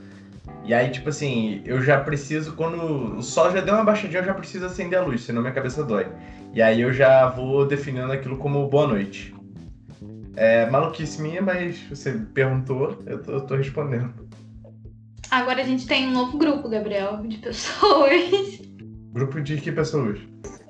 E 0.65 0.75
aí, 0.75 0.91
tipo 0.91 1.09
assim, 1.09 1.63
eu 1.65 1.81
já 1.83 2.01
preciso, 2.01 2.55
quando 2.55 3.17
o 3.19 3.23
sol 3.23 3.53
já 3.53 3.61
deu 3.61 3.75
uma 3.75 3.85
baixadinha, 3.85 4.21
eu 4.21 4.25
já 4.25 4.35
preciso 4.35 4.67
acender 4.67 4.99
a 4.99 5.03
luz, 5.03 5.23
senão 5.23 5.41
minha 5.41 5.53
cabeça 5.53 5.85
dói. 5.85 6.09
E 6.53 6.61
aí 6.61 6.81
eu 6.81 6.93
já 6.93 7.29
vou 7.29 7.65
definindo 7.65 8.11
aquilo 8.11 8.39
como 8.39 8.67
boa 8.69 8.89
noite. 8.89 9.32
É 10.37 10.69
maluquice 10.71 11.21
minha, 11.21 11.43
mas 11.43 11.79
você 11.83 12.13
perguntou, 12.33 12.99
eu 13.07 13.23
tô, 13.23 13.33
eu 13.33 13.41
tô 13.43 13.55
respondendo. 13.57 14.29
Agora 15.31 15.63
a 15.63 15.65
gente 15.65 15.87
tem 15.87 16.09
um 16.09 16.13
novo 16.13 16.37
grupo, 16.37 16.69
Gabriel, 16.69 17.19
de 17.27 17.39
pessoas. 17.39 18.61
Grupo 19.13 19.43
de 19.43 19.61
que 19.61 19.71
pessoas? 19.71 20.19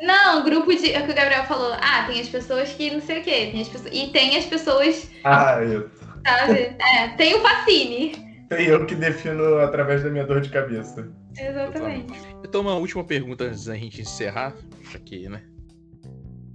Não, 0.01 0.43
grupo 0.43 0.75
de. 0.75 0.93
É 0.93 1.01
o 1.01 1.07
que 1.07 1.13
o 1.13 1.15
Gabriel 1.15 1.45
falou. 1.45 1.75
Ah, 1.75 2.05
tem 2.09 2.21
as 2.21 2.29
pessoas 2.29 2.73
que 2.73 2.91
não 2.91 3.01
sei 3.01 3.21
o 3.21 3.23
quê. 3.23 3.51
Tem 3.53 3.61
as 3.61 3.69
pessoas... 3.69 3.95
E 3.95 4.09
tem 4.09 4.37
as 4.37 4.45
pessoas. 4.47 5.11
Ah, 5.23 5.63
eu. 5.63 5.89
Sabe? 6.27 6.77
É, 6.83 7.09
tem 7.17 7.35
o 7.37 7.41
Facine. 7.41 8.13
Tem 8.49 8.67
eu 8.67 8.85
que 8.85 8.97
defino 8.97 9.59
através 9.59 10.03
da 10.03 10.11
minha 10.11 10.27
dor 10.27 10.41
de 10.41 10.51
cabeça. 10.51 11.09
Exatamente. 11.39 12.13
Então, 12.45 12.63
uma 12.63 12.75
última 12.75 13.05
pergunta 13.05 13.45
antes 13.45 13.67
da 13.67 13.77
gente 13.77 14.03
encerrar. 14.03 14.53
Isso 14.83 14.97
aqui, 14.97 15.29
né? 15.29 15.43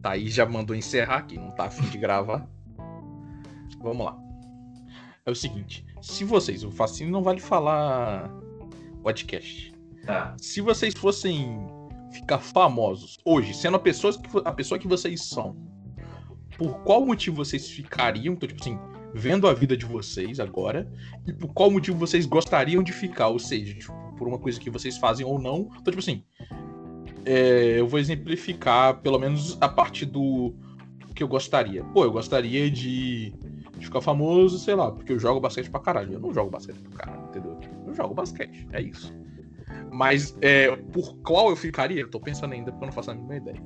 Thaís 0.01 0.33
já 0.33 0.45
mandou 0.45 0.75
encerrar 0.75 1.17
aqui, 1.17 1.37
não 1.37 1.51
tá 1.51 1.65
afim 1.65 1.85
de 1.89 1.97
gravar. 1.97 2.45
Vamos 3.87 4.05
lá. 4.05 4.17
É 5.25 5.31
o 5.31 5.35
seguinte: 5.35 5.85
se 6.01 6.23
vocês, 6.23 6.63
o 6.63 6.71
Facine 6.71 7.09
não 7.11 7.23
vale 7.23 7.39
falar 7.39 8.29
podcast. 9.01 9.73
Tá. 10.05 10.35
Se 10.37 10.61
vocês 10.61 10.93
fossem 10.93 11.67
ficar 12.11 12.39
famosos 12.39 13.17
hoje, 13.25 13.53
sendo 13.53 13.75
a 13.75 13.79
pessoa 13.79 14.13
que, 14.13 14.29
a 14.43 14.51
pessoa 14.51 14.79
que 14.79 14.87
vocês 14.87 15.23
são, 15.23 15.55
por 16.57 16.79
qual 16.79 17.05
motivo 17.05 17.37
vocês 17.37 17.69
ficariam? 17.69 18.33
Então, 18.33 18.47
tipo 18.47 18.61
assim, 18.61 18.79
vendo 19.13 19.47
a 19.47 19.53
vida 19.53 19.75
de 19.75 19.85
vocês 19.85 20.39
agora, 20.39 20.91
e 21.25 21.33
por 21.33 21.53
qual 21.53 21.69
motivo 21.69 21.97
vocês 21.97 22.25
gostariam 22.25 22.81
de 22.81 22.91
ficar? 22.91 23.27
Ou 23.27 23.39
seja, 23.39 23.73
tipo, 23.73 23.93
por 24.17 24.27
uma 24.27 24.39
coisa 24.39 24.59
que 24.59 24.69
vocês 24.69 24.97
fazem 24.97 25.25
ou 25.25 25.39
não. 25.39 25.69
Então, 25.79 25.91
tipo 25.91 25.99
assim, 25.99 26.23
é, 27.25 27.79
eu 27.79 27.87
vou 27.87 27.99
exemplificar, 27.99 29.01
pelo 29.01 29.19
menos 29.19 29.57
a 29.61 29.67
parte 29.67 30.05
do 30.05 30.55
que 31.17 31.23
eu 31.23 31.27
gostaria. 31.27 31.83
Pô, 31.83 32.03
eu 32.03 32.11
gostaria 32.11 32.69
de, 32.69 33.33
de 33.77 33.85
ficar 33.85 34.01
famoso, 34.01 34.57
sei 34.59 34.75
lá, 34.75 34.91
porque 34.91 35.11
eu 35.13 35.19
jogo 35.19 35.39
basquete 35.39 35.69
pra 35.69 35.79
caralho. 35.79 36.13
Eu 36.13 36.19
não 36.19 36.33
jogo 36.33 36.49
basquete 36.49 36.77
pra 36.79 37.05
caralho, 37.05 37.27
entendeu? 37.29 37.57
Eu 37.85 37.93
jogo 37.93 38.13
basquete, 38.13 38.67
é 38.73 38.81
isso. 38.81 39.13
Mas 39.91 40.35
é, 40.41 40.75
por 40.75 41.15
qual 41.19 41.49
eu 41.49 41.55
ficaria? 41.55 42.01
Eu 42.01 42.09
tô 42.09 42.19
pensando 42.19 42.53
ainda 42.53 42.71
porque 42.71 42.83
eu 42.83 42.87
não 42.87 42.93
faço 42.93 43.11
a 43.11 43.13
mínima 43.15 43.35
ideia. 43.35 43.61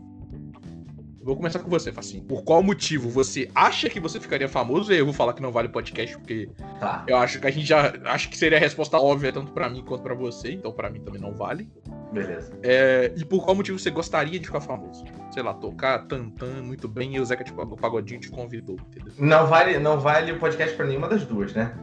Vou 1.24 1.36
começar 1.36 1.60
com 1.60 1.70
você, 1.70 1.92
Facinho. 1.92 2.24
Por 2.24 2.44
qual 2.44 2.64
motivo 2.64 3.08
você 3.08 3.48
acha 3.54 3.88
que 3.88 4.00
você 4.00 4.20
ficaria 4.20 4.50
famoso? 4.50 4.92
E 4.92 4.98
eu 4.98 5.06
vou 5.06 5.14
falar 5.14 5.34
que 5.34 5.42
não 5.42 5.52
vale 5.52 5.70
podcast, 5.70 6.18
porque 6.18 6.50
Tá. 6.80 7.06
eu 7.08 7.16
acho 7.18 7.40
que 7.40 7.46
a 7.46 7.52
gente 7.52 7.66
já. 7.68 7.94
Acho 8.06 8.28
que 8.28 8.36
seria 8.38 8.58
a 8.58 8.62
resposta 8.62 8.98
óbvia 9.00 9.32
tanto 9.32 9.52
pra 9.52 9.70
mim 9.70 9.84
quanto 9.86 10.02
pra 10.02 10.16
você, 10.16 10.52
então 10.54 10.72
pra 10.72 10.90
mim 10.90 11.00
também 11.02 11.22
não 11.22 11.36
vale. 11.36 11.70
Beleza. 12.12 12.52
É, 12.62 13.12
e 13.16 13.24
por 13.24 13.44
qual 13.46 13.56
motivo 13.56 13.80
você 13.80 13.90
gostaria 13.90 14.38
de 14.40 14.46
ficar 14.46 14.60
famoso? 14.62 15.06
Sei 15.34 15.42
lá, 15.42 15.54
tocar 15.54 16.00
tantan 16.08 16.62
muito 16.62 16.88
bem 16.88 17.16
e 17.16 17.20
o 17.20 17.26
Zeca 17.26 17.44
tipo, 17.44 17.62
o 17.62 17.78
Pagodinho 17.78 18.20
te 18.20 18.30
convidou, 18.30 18.76
entendeu? 18.90 19.14
Não 19.18 19.48
vale, 19.48 19.80
não 19.80 20.00
vale 20.00 20.32
o 20.34 20.40
podcast 20.40 20.76
pra 20.76 20.86
nenhuma 20.86 21.08
das 21.08 21.26
duas, 21.26 21.54
né? 21.54 21.74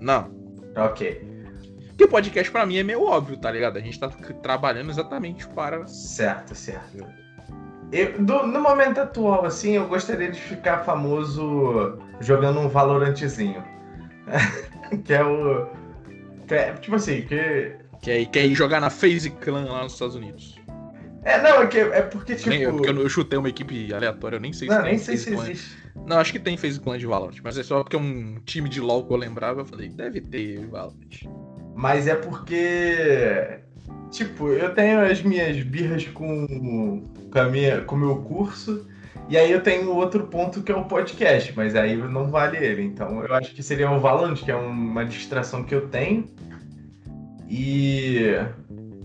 Não. 0.00 0.30
Ok. 0.76 1.26
Porque 1.88 2.06
podcast 2.06 2.50
pra 2.50 2.64
mim 2.64 2.78
é 2.78 2.82
meio 2.82 3.02
óbvio, 3.02 3.36
tá 3.36 3.50
ligado? 3.50 3.76
A 3.76 3.80
gente 3.80 3.98
tá 3.98 4.08
trabalhando 4.08 4.88
exatamente 4.90 5.46
para. 5.48 5.86
Certo, 5.88 6.54
certo. 6.54 7.04
Eu, 7.90 8.22
do- 8.22 8.46
no 8.46 8.60
momento 8.62 8.98
atual, 9.00 9.44
assim, 9.44 9.72
eu 9.72 9.88
gostaria 9.88 10.30
de 10.30 10.40
ficar 10.40 10.84
famoso 10.84 11.98
jogando 12.20 12.60
um 12.60 12.68
Valorantezinho. 12.68 13.64
que 15.04 15.12
é 15.12 15.24
o. 15.24 15.66
que 16.46 16.54
é, 16.54 16.72
tipo 16.74 16.96
assim, 16.96 17.22
que. 17.22 17.76
Quer, 18.02 18.26
quer 18.26 18.46
ir 18.46 18.54
jogar 18.54 18.80
na 18.80 18.90
FaZe 18.90 19.30
Clan 19.30 19.64
lá 19.64 19.82
nos 19.82 19.94
Estados 19.94 20.14
Unidos. 20.14 20.58
É, 21.24 21.40
não, 21.42 21.62
é, 21.62 21.66
que, 21.66 21.78
é 21.78 22.02
porque, 22.02 22.36
tipo. 22.36 22.48
Nem 22.48 22.62
eu, 22.62 22.72
porque 22.72 22.88
eu, 22.88 22.96
eu 22.96 23.08
chutei 23.08 23.38
uma 23.38 23.48
equipe 23.48 23.92
aleatória, 23.92 24.36
eu 24.36 24.40
nem 24.40 24.52
sei 24.52 24.68
não, 24.68 24.76
se 24.76 24.82
nem 24.82 24.90
tem 24.92 24.98
sei 24.98 25.16
se 25.16 25.34
existe. 25.34 25.76
Não, 26.06 26.18
acho 26.18 26.32
que 26.32 26.38
tem 26.38 26.56
FaZe 26.56 26.80
Clan 26.80 26.96
de 26.96 27.06
Valorant, 27.06 27.36
mas 27.42 27.58
é 27.58 27.62
só 27.62 27.82
porque 27.82 27.96
é 27.96 27.98
um 27.98 28.36
time 28.44 28.68
de 28.68 28.80
LoL 28.80 29.04
que 29.04 29.12
eu 29.12 29.16
lembrava, 29.16 29.60
eu 29.60 29.64
falei, 29.66 29.88
deve 29.88 30.20
ter 30.20 30.66
Valorant. 30.66 30.94
Mas 31.74 32.06
é 32.06 32.14
porque. 32.14 33.60
Tipo, 34.10 34.48
eu 34.48 34.74
tenho 34.74 35.00
as 35.00 35.22
minhas 35.22 35.62
birras 35.62 36.06
com, 36.08 37.04
com, 37.30 37.38
a 37.38 37.44
minha, 37.44 37.82
com 37.82 37.94
o 37.94 37.98
meu 37.98 38.16
curso. 38.22 38.86
E 39.28 39.36
aí 39.36 39.52
eu 39.52 39.62
tenho 39.62 39.94
outro 39.94 40.26
ponto 40.28 40.62
que 40.62 40.72
é 40.72 40.74
o 40.74 40.86
podcast, 40.86 41.52
mas 41.54 41.74
aí 41.74 41.94
não 41.94 42.30
vale 42.30 42.56
ele. 42.56 42.82
Então 42.82 43.22
eu 43.22 43.34
acho 43.34 43.54
que 43.54 43.62
seria 43.62 43.90
o 43.90 44.00
Valorant, 44.00 44.36
que 44.36 44.50
é 44.50 44.56
uma 44.56 45.04
distração 45.04 45.62
que 45.62 45.74
eu 45.74 45.88
tenho. 45.88 46.24
E. 47.48 48.34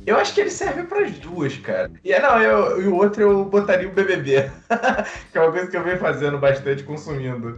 Eu 0.06 0.17
acho 0.17 0.34
que 0.34 0.41
ele 0.41 0.49
serve 0.49 0.84
para 0.84 1.06
as 1.06 1.12
duas, 1.13 1.58
cara. 1.58 1.89
E 2.03 2.12
é, 2.12 2.21
não, 2.21 2.41
eu, 2.41 2.82
e 2.82 2.88
o 2.88 2.95
outro 2.95 3.21
eu 3.21 3.45
botaria 3.45 3.88
o 3.88 3.93
BBB. 3.93 4.51
que 5.32 5.38
é 5.38 5.41
uma 5.41 5.51
coisa 5.51 5.67
que 5.67 5.77
eu 5.77 5.84
venho 5.84 5.97
fazendo 5.97 6.38
bastante, 6.38 6.84
consumindo. 6.84 7.58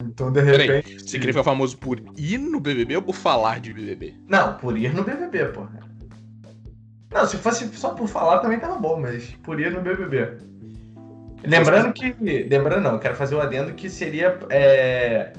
Então, 0.00 0.30
de 0.30 0.42
Peraí, 0.42 0.66
repente. 0.68 1.02
Você 1.02 1.18
queria 1.18 1.32
ficar 1.32 1.44
famoso 1.44 1.76
por 1.76 2.00
ir 2.16 2.38
no 2.38 2.60
BBB 2.60 2.96
ou 2.96 3.02
por 3.02 3.14
falar 3.14 3.58
de 3.58 3.72
BBB? 3.72 4.14
Não, 4.28 4.56
por 4.56 4.78
ir 4.78 4.94
no 4.94 5.02
BBB, 5.02 5.46
porra. 5.46 5.80
Não, 7.12 7.26
se 7.26 7.36
fosse 7.36 7.66
só 7.76 7.90
por 7.90 8.08
falar 8.08 8.38
também 8.38 8.60
tava 8.60 8.76
bom, 8.76 9.00
mas 9.00 9.30
por 9.42 9.58
ir 9.58 9.72
no 9.72 9.80
BBB. 9.80 10.38
Lembrando 11.44 11.92
que. 11.92 12.14
Lembrando 12.20 12.82
não, 12.82 12.98
quero 12.98 13.14
fazer 13.14 13.34
o 13.34 13.40
adendo 13.40 13.72
que 13.72 13.88
seria 13.88 14.38
é, 14.50 15.32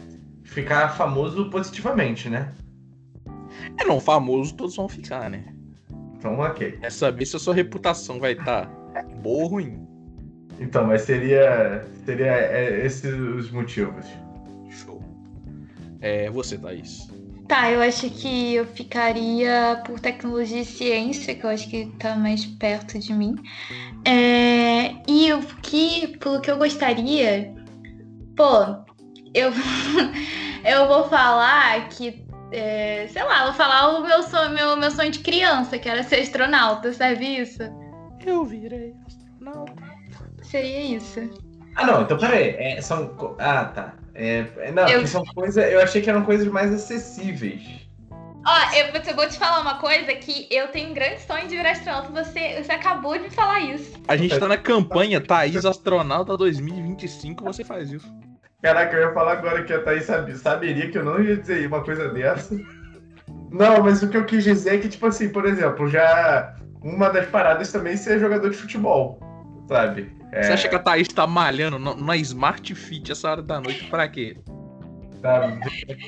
ficar 0.44 0.90
famoso 0.90 1.50
positivamente, 1.50 2.30
né? 2.30 2.52
É 3.80 3.86
não, 3.86 4.00
famoso 4.00 4.56
todos 4.56 4.76
vão 4.76 4.88
ficar, 4.88 5.30
né? 5.30 5.46
Então, 6.18 6.40
ok. 6.40 6.80
É 6.82 6.90
saber 6.90 7.26
se 7.26 7.36
a 7.36 7.40
sua 7.40 7.54
reputação 7.54 8.20
vai 8.20 8.34
estar 8.34 8.66
boa 9.22 9.44
ou 9.44 9.48
ruim. 9.48 9.88
Então, 10.60 10.88
mas 10.88 11.04
seria. 11.04 11.86
Seria 12.06 12.32
é, 12.32 12.86
esses 12.86 13.14
os 13.14 13.52
motivos. 13.52 14.06
Show. 14.70 15.02
É 16.02 16.30
você, 16.30 16.58
Thaís. 16.58 17.08
Tá, 17.48 17.72
eu 17.72 17.82
acho 17.82 18.10
que 18.10 18.56
eu 18.56 18.66
ficaria 18.66 19.82
por 19.86 20.02
tecnologia 20.02 20.60
e 20.60 20.66
ciência, 20.66 21.34
que 21.34 21.46
eu 21.46 21.50
acho 21.50 21.70
que 21.70 21.86
tá 21.98 22.14
mais 22.16 22.46
perto 22.46 23.00
de 23.00 23.14
mim. 23.14 23.36
É, 24.04 24.96
e 25.08 25.32
o 25.32 25.42
que, 25.62 26.18
pelo 26.18 26.42
que 26.42 26.52
eu 26.52 26.58
gostaria, 26.58 27.56
pô, 28.36 28.84
eu, 29.34 29.52
eu 30.66 30.88
vou 30.90 31.08
falar 31.08 31.88
que, 31.88 32.27
é, 32.52 33.08
sei 33.08 33.24
lá, 33.24 33.46
vou 33.46 33.54
falar 33.54 33.98
o 33.98 34.02
meu 34.02 34.24
sonho, 34.24 34.52
meu, 34.52 34.76
meu 34.78 34.92
sonho 34.92 35.12
de 35.12 35.20
criança, 35.20 35.78
que 35.78 35.88
era 35.90 36.04
ser 36.04 36.22
astronauta, 36.22 36.92
sabe 36.94 37.42
isso? 37.42 37.62
Eu 38.26 38.44
virei 38.46 38.94
astronauta. 39.06 39.74
Seria 40.44 40.82
isso. 40.98 41.20
Ah, 41.76 41.86
não, 41.86 42.02
então 42.02 42.18
peraí. 42.18 42.56
É, 42.58 42.82
são. 42.82 43.16
Ah, 43.40 43.66
tá. 43.66 43.94
É, 44.16 44.46
é, 44.58 44.72
não, 44.72 44.88
Eu- 44.88 45.06
são 45.06 45.24
coisas. 45.26 45.64
Eu 45.72 45.80
achei 45.82 46.02
que 46.02 46.10
eram 46.10 46.24
coisas 46.24 46.48
mais 46.48 46.74
acessíveis. 46.74 47.62
Ó, 48.46 48.76
eu, 48.76 48.92
vou 48.94 49.02
te- 49.02 49.14
vou 49.14 49.28
te 49.28 49.38
falar 49.38 49.60
uma 49.60 49.76
coisa 49.76 50.14
que 50.16 50.48
eu 50.50 50.70
tenho 50.70 50.90
um 50.92 50.94
grande 50.94 51.22
sonho 51.22 51.48
de 51.48 51.56
virar 51.56 51.72
astronauta. 51.72 52.10
Você, 52.24 52.64
você 52.64 52.72
acabou 52.72 53.14
de 53.14 53.24
me 53.26 53.30
falar 53.30 53.60
isso. 53.60 53.94
A 54.08 54.16
gente 54.16 54.40
tá 54.40 54.48
na 54.48 54.58
campanha 54.58 55.20
Thaís 55.20 55.66
Astronauta 55.66 56.36
2025, 56.38 57.44
você 57.44 57.64
faz 57.64 57.92
isso. 57.92 58.10
Caraca, 58.62 58.96
eu 58.96 59.08
ia 59.08 59.14
falar 59.14 59.34
agora 59.34 59.64
que 59.64 59.72
a 59.72 59.84
Thaís 59.84 60.06
sabe, 60.06 60.36
saberia 60.36 60.90
que 60.90 60.98
eu 60.98 61.06
não 61.06 61.22
ia 61.22 61.38
dizer 61.38 61.68
uma 61.68 61.84
coisa 61.84 62.10
dessa. 62.10 62.60
Não, 63.52 63.84
mas 63.84 64.02
o 64.02 64.10
que 64.10 64.18
eu 64.18 64.26
quis 64.26 64.44
dizer 64.44 64.76
é 64.76 64.78
que, 64.80 64.90
tipo 64.90 65.06
assim, 65.06 65.30
por 65.30 65.46
exemplo, 65.46 65.88
já 65.88 66.56
uma 66.82 67.10
das 67.10 67.28
paradas 67.28 67.72
também 67.72 67.94
é 67.94 67.98
ser 67.98 68.20
jogador 68.20 68.50
de 68.50 68.58
futebol, 68.58 69.20
sabe? 69.68 70.12
É, 70.32 70.42
Você 70.42 70.54
acha 70.54 70.70
que 70.70 70.76
a 70.76 70.80
Thaís 70.80 71.08
tá 71.08 71.28
malhando 71.28 71.78
na 71.78 72.18
Smart 72.18 72.74
Fit 72.74 73.12
essa 73.12 73.30
hora 73.30 73.42
da 73.44 73.62
noite 73.62 73.86
pra 73.86 74.08
quê? 74.08 74.38
tá 75.22 75.58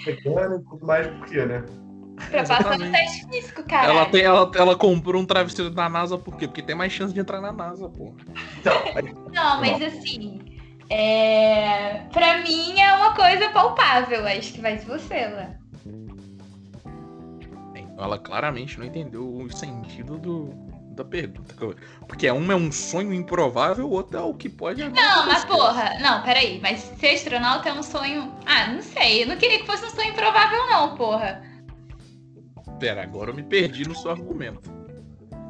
pegando 0.06 0.56
e 0.56 0.64
tudo 0.70 0.86
mais, 0.86 1.08
por 1.08 1.26
quê, 1.28 1.46
né? 1.46 1.64
Pra 2.32 2.44
passar 2.44 2.78
no 2.78 2.92
teste 2.92 3.28
físico, 3.30 3.64
cara. 3.64 3.88
Ela, 3.88 4.06
tem, 4.08 4.22
ela, 4.24 4.52
ela 4.56 4.76
comprou 4.76 5.22
um 5.22 5.26
travesseiro 5.26 5.72
da 5.72 5.88
NASA 5.88 6.18
por 6.18 6.36
quê? 6.36 6.48
Porque 6.48 6.62
tem 6.62 6.76
mais 6.76 6.92
chance 6.92 7.14
de 7.14 7.20
entrar 7.20 7.40
na 7.40 7.52
NASA, 7.52 7.88
pô. 7.90 8.14
Então, 8.60 8.74
Não, 9.32 9.62
mas 9.62 9.82
assim. 9.82 10.59
É... 10.89 12.02
Pra 12.12 12.39
mim 12.39 12.80
é 12.80 12.93
uma 12.93 13.13
coisa 13.13 13.49
palpável. 13.49 14.25
Acho 14.28 14.54
que 14.54 14.62
vai 14.62 14.78
de 14.78 14.86
você, 14.86 15.28
lá. 15.28 15.60
Ela 17.97 18.17
claramente 18.17 18.80
não 18.80 18.86
entendeu 18.86 19.28
o 19.28 19.52
sentido 19.52 20.17
do, 20.17 20.54
da 20.95 21.04
pergunta. 21.04 21.54
Porque 22.08 22.30
uma 22.32 22.54
é 22.54 22.56
um 22.56 22.71
sonho 22.71 23.13
improvável, 23.13 23.86
o 23.86 23.91
outro 23.91 24.17
é 24.17 24.21
o 24.21 24.34
que 24.34 24.47
pode 24.47 24.88
Não, 24.88 25.28
mas 25.28 25.43
porra. 25.43 25.97
Não, 25.99 26.23
peraí. 26.23 26.60
Mas 26.62 26.80
ser 26.97 27.15
astronauta 27.15 27.69
é 27.69 27.73
um 27.73 27.84
sonho. 27.84 28.34
Ah, 28.45 28.67
não 28.67 28.82
sei. 28.82 29.23
Eu 29.23 29.28
não 29.28 29.38
queria 29.38 29.60
que 29.60 29.65
fosse 29.65 29.86
um 29.86 29.89
sonho 29.89 30.12
improvável, 30.12 30.65
não, 30.67 30.95
porra. 30.95 31.43
Pera, 32.80 33.04
agora 33.04 33.32
eu 33.32 33.36
me 33.36 33.43
perdi 33.43 33.88
no 33.88 33.95
seu 33.95 34.12
argumento. 34.12 34.79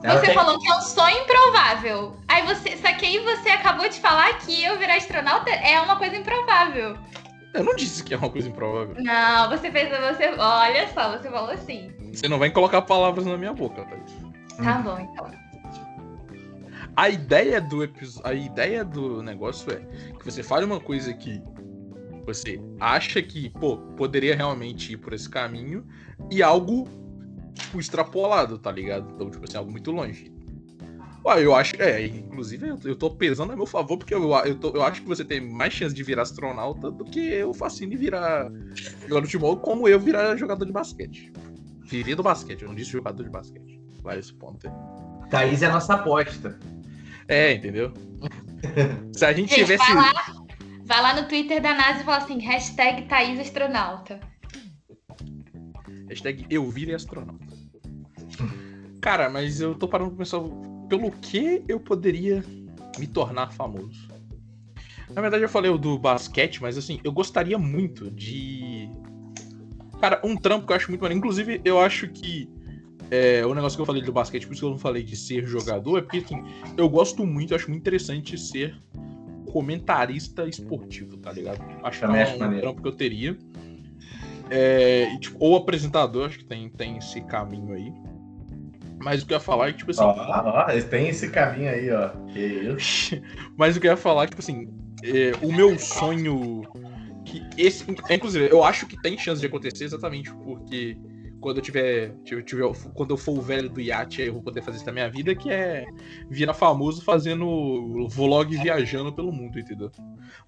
Você 0.01 0.27
tem- 0.27 0.33
falou 0.35 0.57
que 0.59 0.67
é 0.67 0.75
um 0.75 0.81
sonho 0.81 1.17
improvável. 1.17 2.15
Aí 2.27 2.45
você. 2.45 2.77
Só 2.77 2.93
que 2.93 3.05
aí 3.05 3.19
você 3.19 3.49
acabou 3.49 3.87
de 3.89 3.99
falar 3.99 4.37
que 4.39 4.63
eu 4.63 4.77
virar 4.77 4.95
astronauta 4.95 5.49
é 5.49 5.79
uma 5.81 5.97
coisa 5.97 6.15
improvável. 6.15 6.97
Eu 7.53 7.63
não 7.63 7.75
disse 7.75 8.03
que 8.03 8.13
é 8.13 8.17
uma 8.17 8.29
coisa 8.29 8.47
improvável. 8.47 8.95
Não, 8.99 9.49
você 9.49 9.71
fez. 9.71 9.89
Você, 9.89 10.29
olha 10.37 10.87
só, 10.93 11.17
você 11.17 11.29
falou 11.29 11.49
assim. 11.51 11.91
Você 12.13 12.27
não 12.27 12.39
vai 12.39 12.49
colocar 12.49 12.81
palavras 12.83 13.25
na 13.25 13.37
minha 13.37 13.53
boca, 13.53 13.83
Thaís. 13.85 14.17
Tá 14.63 14.73
bom, 14.79 14.99
então. 14.99 15.31
A 16.95 17.09
ideia 17.09 17.61
do 17.61 17.83
episódio, 17.83 18.27
a 18.29 18.33
ideia 18.33 18.83
do 18.83 19.21
negócio 19.23 19.71
é 19.71 19.77
que 20.17 20.25
você 20.25 20.43
fale 20.43 20.65
uma 20.65 20.79
coisa 20.79 21.13
que 21.13 21.41
você 22.25 22.61
acha 22.79 23.21
que, 23.21 23.49
pô, 23.49 23.77
poderia 23.97 24.35
realmente 24.35 24.93
ir 24.93 24.97
por 24.97 25.13
esse 25.13 25.29
caminho 25.29 25.85
e 26.29 26.43
algo 26.43 26.87
tipo 27.53 27.79
extrapolado, 27.79 28.57
tá 28.57 28.71
ligado? 28.71 29.11
Então, 29.13 29.29
tipo 29.29 29.43
assim, 29.45 29.57
algo 29.57 29.71
muito 29.71 29.91
longe. 29.91 30.31
Ué, 31.25 31.45
eu 31.45 31.53
acho. 31.53 31.81
É, 31.81 32.05
inclusive 32.05 32.69
eu, 32.69 32.79
eu 32.85 32.95
tô 32.95 33.11
pesando 33.11 33.51
a 33.51 33.55
meu 33.55 33.65
favor, 33.65 33.97
porque 33.97 34.13
eu, 34.13 34.31
eu, 34.45 34.55
tô, 34.55 34.69
eu 34.69 34.83
acho 34.83 35.01
que 35.01 35.07
você 35.07 35.25
tem 35.25 35.41
mais 35.41 35.73
chance 35.73 35.93
de 35.93 36.01
virar 36.03 36.21
astronauta 36.21 36.89
do 36.89 37.03
que 37.03 37.19
eu 37.19 37.53
Facine 37.53 37.95
virar 37.95 38.49
jogador 39.01 39.21
de 39.21 39.27
futebol, 39.27 39.57
como 39.57 39.87
eu 39.87 39.99
virar 39.99 40.35
jogador 40.37 40.65
de 40.65 40.71
basquete. 40.71 41.31
Viria 41.81 42.15
do 42.15 42.23
basquete, 42.23 42.61
eu 42.61 42.69
não 42.69 42.75
disse 42.75 42.91
jogador 42.91 43.23
de 43.23 43.29
basquete. 43.29 43.81
Vai 44.01 44.19
esse 44.19 44.33
ponto 44.33 44.67
aí. 44.67 44.73
Thaís 45.29 45.61
é 45.61 45.65
a 45.67 45.73
nossa 45.73 45.95
aposta. 45.95 46.57
É, 47.27 47.53
entendeu? 47.53 47.93
Se 49.13 49.25
a 49.25 49.33
gente 49.33 49.49
Gente, 49.49 49.65
tivesse. 49.65 49.93
vai 49.93 49.95
lá, 49.95 50.11
vai 50.85 51.01
lá 51.01 51.21
no 51.21 51.27
Twitter 51.27 51.61
da 51.61 51.73
NASA 51.73 52.01
e 52.01 52.03
fala 52.03 52.17
assim, 52.17 52.39
hashtag 52.39 53.03
Thaís 53.03 53.39
Astronauta. 53.39 54.19
Hashtag 56.09 56.45
eu 56.49 56.69
virei 56.69 56.95
astronauta. 56.95 57.45
Cara, 58.99 59.29
mas 59.29 59.61
eu 59.61 59.75
tô 59.75 59.87
parando 59.87 60.11
pra 60.11 60.19
pensar 60.19 60.41
pelo 60.89 61.11
que 61.11 61.63
eu 61.67 61.79
poderia 61.79 62.43
me 62.97 63.07
tornar 63.07 63.51
famoso. 63.53 64.09
Na 65.13 65.21
verdade, 65.21 65.43
eu 65.43 65.49
falei 65.49 65.71
o 65.71 65.77
do 65.77 65.97
basquete, 65.97 66.61
mas 66.61 66.77
assim, 66.77 66.99
eu 67.03 67.11
gostaria 67.11 67.57
muito 67.57 68.11
de. 68.11 68.89
Cara, 70.01 70.21
um 70.23 70.35
trampo 70.35 70.65
que 70.65 70.73
eu 70.73 70.75
acho 70.75 70.89
muito 70.89 71.01
maneiro. 71.01 71.19
Inclusive, 71.19 71.61
eu 71.63 71.79
acho 71.79 72.07
que 72.09 72.49
é, 73.11 73.45
o 73.45 73.53
negócio 73.53 73.77
que 73.77 73.81
eu 73.81 73.85
falei 73.85 74.01
do 74.01 74.11
basquete, 74.11 74.45
por 74.45 74.53
isso 74.53 74.61
que 74.61 74.65
eu 74.65 74.71
não 74.71 74.77
falei 74.77 75.03
de 75.03 75.15
ser 75.15 75.45
jogador, 75.45 75.97
é 75.97 76.01
porque 76.01 76.19
assim, 76.19 76.43
eu 76.77 76.87
gosto 76.87 77.25
muito, 77.25 77.51
eu 77.51 77.57
acho 77.57 77.69
muito 77.69 77.81
interessante 77.81 78.37
ser 78.37 78.75
comentarista 79.51 80.47
esportivo, 80.47 81.17
tá 81.17 81.31
ligado? 81.31 81.59
Acho 81.83 81.99
que 81.99 82.05
é 82.05 82.07
um 82.07 82.39
maneiro. 82.39 82.61
trampo 82.61 82.81
que 82.81 82.87
eu 82.87 82.91
teria. 82.91 83.37
É, 84.49 85.17
tipo, 85.19 85.37
ou 85.39 85.55
apresentador, 85.55 86.27
acho 86.27 86.39
que 86.39 86.45
tem, 86.45 86.69
tem 86.69 86.97
esse 86.97 87.21
caminho 87.21 87.73
aí. 87.73 87.93
Mas 88.99 89.23
o 89.23 89.25
que 89.25 89.33
eu 89.33 89.37
ia 89.37 89.41
falar 89.41 89.69
é 89.69 89.71
que, 89.71 89.79
tipo 89.79 89.91
assim. 89.91 90.03
Ó, 90.03 90.13
ó, 90.13 90.81
tem 90.89 91.07
esse 91.07 91.29
caminho 91.29 91.69
aí, 91.69 91.89
ó. 91.91 92.09
Que 92.27 92.39
isso. 92.39 93.21
Mas 93.55 93.77
o 93.77 93.79
que 93.79 93.87
eu 93.87 93.91
ia 93.91 93.97
falar, 93.97 94.27
tipo 94.27 94.41
assim, 94.41 94.67
é, 95.03 95.31
o 95.41 95.51
meu 95.51 95.77
sonho. 95.79 96.63
Que 97.25 97.41
esse, 97.57 97.85
é, 98.09 98.15
inclusive, 98.15 98.49
eu 98.49 98.63
acho 98.63 98.87
que 98.87 98.99
tem 99.01 99.17
chance 99.17 99.39
de 99.39 99.47
acontecer 99.47 99.85
exatamente 99.85 100.33
porque 100.33 100.97
quando 101.39 101.57
eu 101.57 101.61
tiver, 101.63 102.13
tiver, 102.23 102.43
tiver- 102.43 102.71
Quando 102.93 103.11
eu 103.11 103.17
for 103.17 103.37
o 103.37 103.41
velho 103.41 103.69
do 103.69 103.79
iate, 103.79 104.21
aí 104.21 104.27
eu 104.27 104.33
vou 104.33 104.41
poder 104.41 104.61
fazer 104.61 104.77
isso 104.77 104.85
na 104.85 104.91
minha 104.91 105.09
vida, 105.09 105.33
que 105.35 105.49
é 105.49 105.85
virar 106.29 106.53
famoso 106.53 107.03
fazendo 107.03 108.07
vlog 108.09 108.55
viajando 108.57 109.13
pelo 109.13 109.31
mundo, 109.31 109.57
entendeu? 109.59 109.91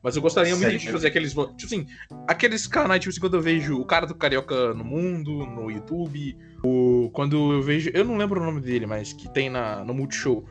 Mas 0.04 0.16
eu 0.16 0.22
gostaria 0.22 0.56
muito 0.56 0.78
de 0.80 0.86
fazer 0.92 1.08
aqueles. 1.08 1.34
vlo- 1.34 1.54
Tipo 1.56 1.66
assim, 1.66 1.88
aqueles 2.28 2.68
canais, 2.68 3.00
tipo 3.02 3.10
assim, 3.12 3.20
quando 3.20 3.36
eu 3.36 3.42
vejo 3.42 3.80
o 3.80 3.86
cara 3.86 4.06
do 4.06 4.16
Carioca 4.16 4.74
no 4.74 4.84
mundo, 4.84 5.46
no 5.46 5.70
YouTube, 5.72 6.38
o, 6.64 7.10
quando 7.14 7.54
eu 7.54 7.62
vejo. 7.62 7.90
Eu 7.94 8.04
não 8.06 8.18
lembro 8.18 8.42
o 8.42 8.46
nome 8.46 8.62
dele, 8.62 8.86
mas 8.86 9.14
que 9.14 9.32
tem 9.34 9.50
na, 9.50 9.84
no 9.84 9.94
Multishow. 9.94 10.46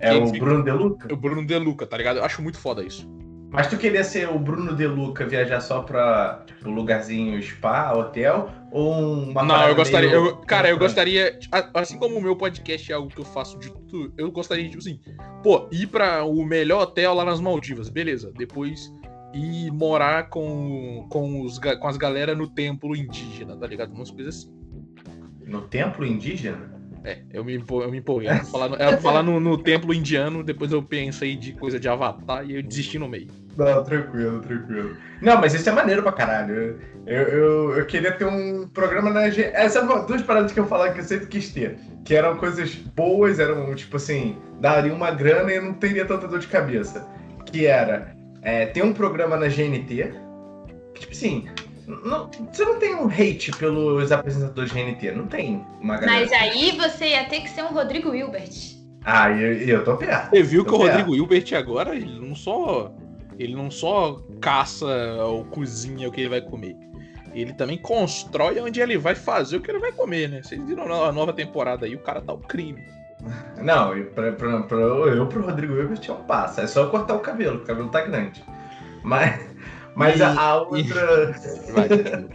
É 0.00 0.10
Quem 0.10 0.22
o 0.22 0.32
Bruno 0.32 0.64
De 0.64 0.70
Luca? 0.72 1.12
O 1.12 1.16
Bruno 1.16 1.44
De 1.44 1.58
Luca, 1.58 1.86
tá 1.86 1.96
ligado? 1.96 2.16
Eu 2.16 2.24
acho 2.24 2.40
muito 2.42 2.58
foda 2.58 2.82
isso. 2.82 3.06
Mas 3.52 3.66
tu 3.66 3.76
queria 3.76 4.04
ser 4.04 4.28
o 4.28 4.38
Bruno 4.38 4.76
De 4.76 4.86
Luca, 4.86 5.26
viajar 5.26 5.60
só 5.60 5.82
pra 5.82 6.42
tipo, 6.46 6.70
lugarzinho 6.70 7.42
spa, 7.42 7.92
hotel? 7.92 8.48
Ou 8.70 8.92
uma 9.24 9.42
não, 9.42 9.68
eu 9.68 9.74
gostaria. 9.74 10.08
meio- 10.10 10.26
eu- 10.26 10.36
cara, 10.36 10.68
eu 10.70 10.78
gostaria. 10.78 11.36
Assim 11.74 11.98
como 11.98 12.16
o 12.16 12.22
meu 12.22 12.36
podcast 12.36 12.90
é 12.92 12.94
algo 12.94 13.08
que 13.10 13.18
eu 13.20 13.24
faço 13.24 13.58
de 13.58 13.70
tudo, 13.72 14.12
eu 14.16 14.30
gostaria 14.30 14.62
de, 14.64 14.70
tipo 14.70 14.82
assim, 14.82 15.00
pô, 15.42 15.68
ir 15.72 15.88
pra 15.88 16.22
o 16.24 16.44
melhor 16.44 16.82
hotel 16.82 17.12
lá 17.14 17.24
nas 17.24 17.40
Maldivas, 17.40 17.88
beleza. 17.88 18.32
Depois 18.38 18.92
ir 19.34 19.70
morar 19.72 20.28
com, 20.28 21.06
com, 21.10 21.42
os, 21.44 21.58
com 21.58 21.88
as 21.88 21.96
galera 21.96 22.34
no 22.36 22.48
templo 22.48 22.94
indígena, 22.94 23.56
tá 23.56 23.66
ligado? 23.66 23.92
Umas 23.92 24.10
coisas 24.12 24.36
assim. 24.36 24.54
No 25.44 25.62
templo 25.62 26.06
indígena? 26.06 26.79
É, 27.02 27.18
eu 27.32 27.42
me, 27.44 27.56
empo- 27.56 27.82
eu 27.82 27.90
me 27.90 27.98
empolguei. 27.98 28.28
Era 28.28 28.38
pra 28.40 28.46
falar, 28.46 28.68
no, 28.68 28.74
era 28.76 28.88
pra 28.88 29.00
falar 29.00 29.22
no, 29.22 29.40
no 29.40 29.56
templo 29.56 29.94
indiano, 29.94 30.42
depois 30.44 30.70
eu 30.70 30.82
pensei 30.82 31.34
de 31.34 31.52
coisa 31.52 31.80
de 31.80 31.88
avatar 31.88 32.44
e 32.44 32.56
eu 32.56 32.62
desisti 32.62 32.98
no 32.98 33.08
meio. 33.08 33.28
Não, 33.56 33.82
tranquilo, 33.82 34.40
tranquilo. 34.40 34.96
Não, 35.20 35.40
mas 35.40 35.54
isso 35.54 35.68
é 35.68 35.72
maneiro 35.72 36.02
pra 36.02 36.12
caralho. 36.12 36.78
Eu, 37.06 37.22
eu, 37.22 37.78
eu, 37.78 37.86
queria 37.86 38.12
ter 38.12 38.26
um 38.26 38.68
programa 38.68 39.10
na. 39.10 39.26
Essas 39.26 39.72
são 39.84 40.06
duas 40.06 40.22
paradas 40.22 40.52
que 40.52 40.60
eu 40.60 40.66
falava 40.66 40.92
que 40.92 41.00
eu 41.00 41.04
sempre 41.04 41.26
quis 41.26 41.50
ter. 41.50 41.78
Que 42.04 42.14
eram 42.14 42.36
coisas 42.36 42.74
boas, 42.74 43.38
eram 43.38 43.74
tipo 43.74 43.96
assim, 43.96 44.36
daria 44.60 44.92
uma 44.92 45.10
grana 45.10 45.52
e 45.52 45.60
não 45.60 45.74
teria 45.74 46.04
tanta 46.04 46.28
dor 46.28 46.38
de 46.38 46.46
cabeça. 46.46 47.06
Que 47.46 47.66
era 47.66 48.14
é, 48.42 48.66
ter 48.66 48.82
um 48.84 48.92
programa 48.92 49.36
na 49.36 49.48
GNT. 49.48 50.12
Tipo 50.94 51.12
assim, 51.12 51.48
não- 52.04 52.30
você 52.52 52.64
não 52.64 52.78
tem 52.78 52.94
um 52.94 53.06
hate 53.08 53.50
pelos 53.58 54.10
apresentadores 54.12 54.70
de 54.72 54.76
GNT, 54.78 55.12
não 55.12 55.26
tem 55.26 55.64
uma 55.80 55.96
galera. 55.96 56.20
Mas 56.20 56.32
aí 56.32 56.72
você 56.76 57.08
ia 57.10 57.24
ter 57.24 57.40
que 57.40 57.50
ser 57.50 57.62
um 57.64 57.68
Rodrigo 57.68 58.14
Hilbert. 58.14 58.50
Ah, 59.04 59.30
e 59.30 59.42
eu, 59.42 59.78
eu 59.78 59.84
tô 59.84 59.96
perto. 59.96 60.30
Você 60.30 60.42
viu 60.42 60.64
que 60.64 60.72
o 60.72 60.76
Rodrigo 60.76 61.14
Hilbert 61.14 61.54
agora, 61.56 61.94
ele 61.94 62.18
não 62.20 62.34
só. 62.34 62.92
Ele 63.38 63.54
não 63.56 63.70
só 63.70 64.20
caça 64.40 64.86
ou 65.24 65.44
cozinha 65.46 66.08
o 66.08 66.12
que 66.12 66.20
ele 66.20 66.28
vai 66.28 66.42
comer. 66.42 66.76
Ele 67.32 67.54
também 67.54 67.78
constrói 67.78 68.60
onde 68.60 68.80
ele 68.80 68.98
vai 68.98 69.14
fazer 69.14 69.56
o 69.56 69.60
que 69.60 69.70
ele 69.70 69.78
vai 69.78 69.92
comer, 69.92 70.28
né? 70.28 70.42
Vocês 70.42 70.62
viram 70.62 70.82
a 71.04 71.10
nova 71.12 71.32
temporada 71.32 71.86
aí, 71.86 71.94
o 71.94 72.00
cara 72.00 72.20
tá 72.20 72.32
o 72.34 72.38
crime. 72.38 72.82
Não, 73.62 73.96
e 73.96 74.04
pra, 74.04 74.32
pra, 74.32 74.60
pra- 74.62 74.76
eu 74.78 75.26
pro 75.26 75.42
Rodrigo 75.46 75.74
Hilbert 75.74 76.00
é 76.06 76.12
um 76.12 76.22
passo. 76.24 76.60
É 76.60 76.66
só 76.66 76.86
cortar 76.88 77.14
o 77.14 77.20
cabelo, 77.20 77.58
o 77.58 77.64
cabelo 77.64 77.88
tá 77.88 78.02
grande. 78.02 78.42
Mas, 79.02 79.40
mas 80.00 80.18
E- 80.18 80.22
a, 80.22 80.40
a 80.40 80.56
outra. 80.62 81.34
Vai, 81.72 81.88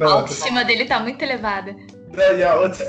A 0.00 0.04
Não, 0.04 0.08
autoestima 0.18 0.64
dele 0.64 0.86
tá 0.86 0.98
muito 0.98 1.22
elevada. 1.22 1.74
e 2.36 2.42
a 2.42 2.54
outra. 2.56 2.84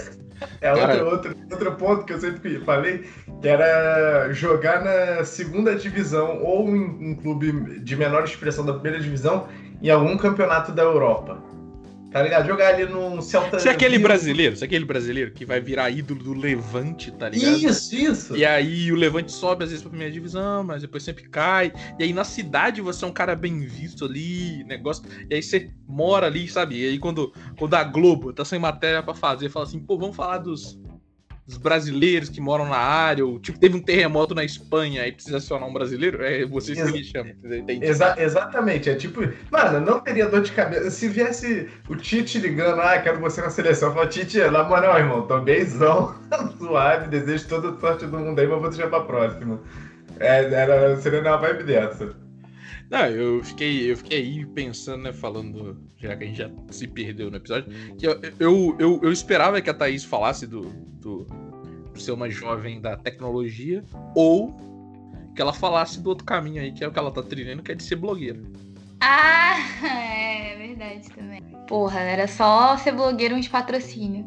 É 0.59 0.73
outro, 0.73 1.05
outro, 1.05 1.35
outro 1.51 1.71
ponto 1.75 2.03
que 2.05 2.13
eu 2.13 2.19
sempre 2.19 2.59
falei, 2.61 3.07
que 3.41 3.47
era 3.47 4.33
jogar 4.33 4.83
na 4.83 5.23
segunda 5.23 5.75
divisão 5.75 6.41
ou 6.43 6.67
em 6.75 7.11
um 7.11 7.15
clube 7.15 7.79
de 7.79 7.95
menor 7.95 8.23
expressão 8.23 8.65
da 8.65 8.73
primeira 8.73 8.99
divisão 8.99 9.47
em 9.81 9.89
algum 9.89 10.17
campeonato 10.17 10.71
da 10.71 10.81
Europa. 10.83 11.41
Tá 12.15 12.23
ligado? 12.23 12.47
Jogar 12.47 12.75
ali 12.75 12.85
num 12.85 13.21
Celta. 13.21 13.59
Se 13.59 13.67
é 13.67 13.71
aquele 13.71 13.99
brasileiro, 13.99 14.55
se 14.55 14.63
é 14.63 14.67
aquele 14.67 14.85
brasileiro 14.85 15.31
que 15.31 15.45
vai 15.45 15.59
virar 15.59 15.89
ídolo 15.89 16.23
do 16.23 16.33
Levante, 16.33 17.11
tá 17.11 17.27
ligado? 17.27 17.57
Isso, 17.57 17.93
isso. 17.93 18.37
E 18.37 18.45
aí 18.45 18.89
o 18.89 18.95
Levante 18.95 19.33
sobe 19.33 19.65
às 19.65 19.69
vezes 19.69 19.83
pra 19.83 19.89
primeira 19.89 20.13
divisão, 20.13 20.63
mas 20.63 20.81
depois 20.81 21.03
sempre 21.03 21.27
cai. 21.27 21.73
E 21.99 22.03
aí 22.03 22.13
na 22.13 22.23
cidade 22.23 22.79
você 22.79 23.03
é 23.03 23.07
um 23.09 23.11
cara 23.11 23.35
bem 23.35 23.59
visto 23.59 24.05
ali, 24.05 24.63
negócio. 24.63 25.03
E 25.29 25.35
aí 25.35 25.43
você 25.43 25.69
mora 25.85 26.27
ali, 26.27 26.47
sabe? 26.47 26.81
E 26.81 26.87
aí 26.87 26.99
quando, 26.99 27.33
quando 27.59 27.73
a 27.73 27.83
Globo 27.83 28.31
tá 28.31 28.45
sem 28.45 28.59
matéria 28.59 29.03
pra 29.03 29.13
fazer, 29.13 29.49
fala 29.49 29.65
assim, 29.65 29.79
pô, 29.81 29.97
vamos 29.97 30.15
falar 30.15 30.37
dos, 30.37 30.79
dos 31.47 31.57
brasileiros 31.57 32.27
que 32.29 32.41
moram 32.41 32.65
na 32.67 32.77
área, 32.77 33.23
ou 33.25 33.39
tipo, 33.39 33.59
teve 33.59 33.75
um 33.77 33.81
terremoto 33.81 34.33
na 34.33 34.43
Espanha 34.43 35.07
e 35.07 35.11
precisa 35.11 35.37
acionar 35.37 35.69
um 35.69 35.73
brasileiro, 35.73 36.23
é 36.23 36.43
você 36.45 36.73
que 36.73 36.81
me 36.91 37.03
chama, 37.03 37.29
entendeu? 37.29 37.59
Entendi. 37.59 37.85
Exa- 37.85 38.15
exatamente, 38.17 38.89
é 38.89 38.95
tipo, 38.95 39.21
mano, 39.51 39.79
não 39.79 39.99
teria 39.99 40.27
dor 40.27 40.41
de 40.41 40.51
cabeça. 40.51 40.89
Se 40.89 41.07
viesse 41.07 41.69
o 41.87 41.95
Tite 41.95 42.39
ligando, 42.39 42.81
ah, 42.81 42.97
quero 42.99 43.19
você 43.19 43.41
na 43.41 43.49
seleção, 43.51 43.89
eu 43.89 43.95
falo, 43.95 44.07
Tite, 44.09 44.39
na 44.39 44.63
moral, 44.63 44.97
irmão, 44.97 45.27
tô 45.27 45.39
beizão, 45.39 46.15
suave, 46.57 47.09
desejo 47.09 47.47
toda 47.47 47.69
a 47.69 47.79
sorte 47.79 48.07
do 48.07 48.17
mundo 48.17 48.39
aí, 48.39 48.47
mas 48.47 48.59
vou 48.59 48.69
deixar 48.69 48.87
pra 48.89 49.01
próxima. 49.01 49.59
É, 50.19 50.45
era, 50.45 50.95
seria 50.97 51.21
na 51.21 51.35
vibe 51.37 51.63
dessa. 51.63 52.15
Não, 52.89 53.05
eu 53.07 53.43
fiquei, 53.43 53.91
eu 53.91 53.97
fiquei 53.97 54.19
aí 54.19 54.45
pensando, 54.45 55.03
né, 55.03 55.13
falando, 55.13 55.77
já 55.97 56.15
que 56.15 56.23
a 56.23 56.27
gente 56.27 56.37
já 56.37 56.49
se 56.69 56.87
perdeu 56.87 57.31
no 57.31 57.37
episódio, 57.37 57.71
que 57.97 58.05
eu, 58.07 58.19
eu, 58.39 58.75
eu, 58.79 58.99
eu 59.03 59.11
esperava 59.11 59.59
que 59.61 59.69
a 59.69 59.73
Thaís 59.73 60.03
falasse 60.03 60.45
do, 60.45 60.61
do, 61.01 61.23
do 61.93 61.99
ser 61.99 62.11
uma 62.11 62.29
jovem 62.29 62.79
da 62.79 62.95
tecnologia, 62.95 63.83
ou 64.15 64.55
que 65.35 65.41
ela 65.41 65.51
falasse 65.53 65.99
do 66.01 66.09
outro 66.09 66.25
caminho 66.25 66.61
aí, 66.61 66.71
que 66.71 66.83
é 66.83 66.87
o 66.87 66.91
que 66.91 66.99
ela 66.99 67.11
tá 67.11 67.23
trilhando, 67.23 67.63
que 67.63 67.71
é 67.71 67.75
de 67.75 67.83
ser 67.83 67.95
blogueira. 67.95 68.41
Ah, 69.01 69.55
é 69.83 70.55
verdade 70.55 71.09
também. 71.09 71.41
Porra, 71.67 71.99
era 71.99 72.27
só 72.27 72.77
ser 72.77 72.91
blogueiro 72.91 73.35
uns 73.35 73.47
patrocínio. 73.47 74.25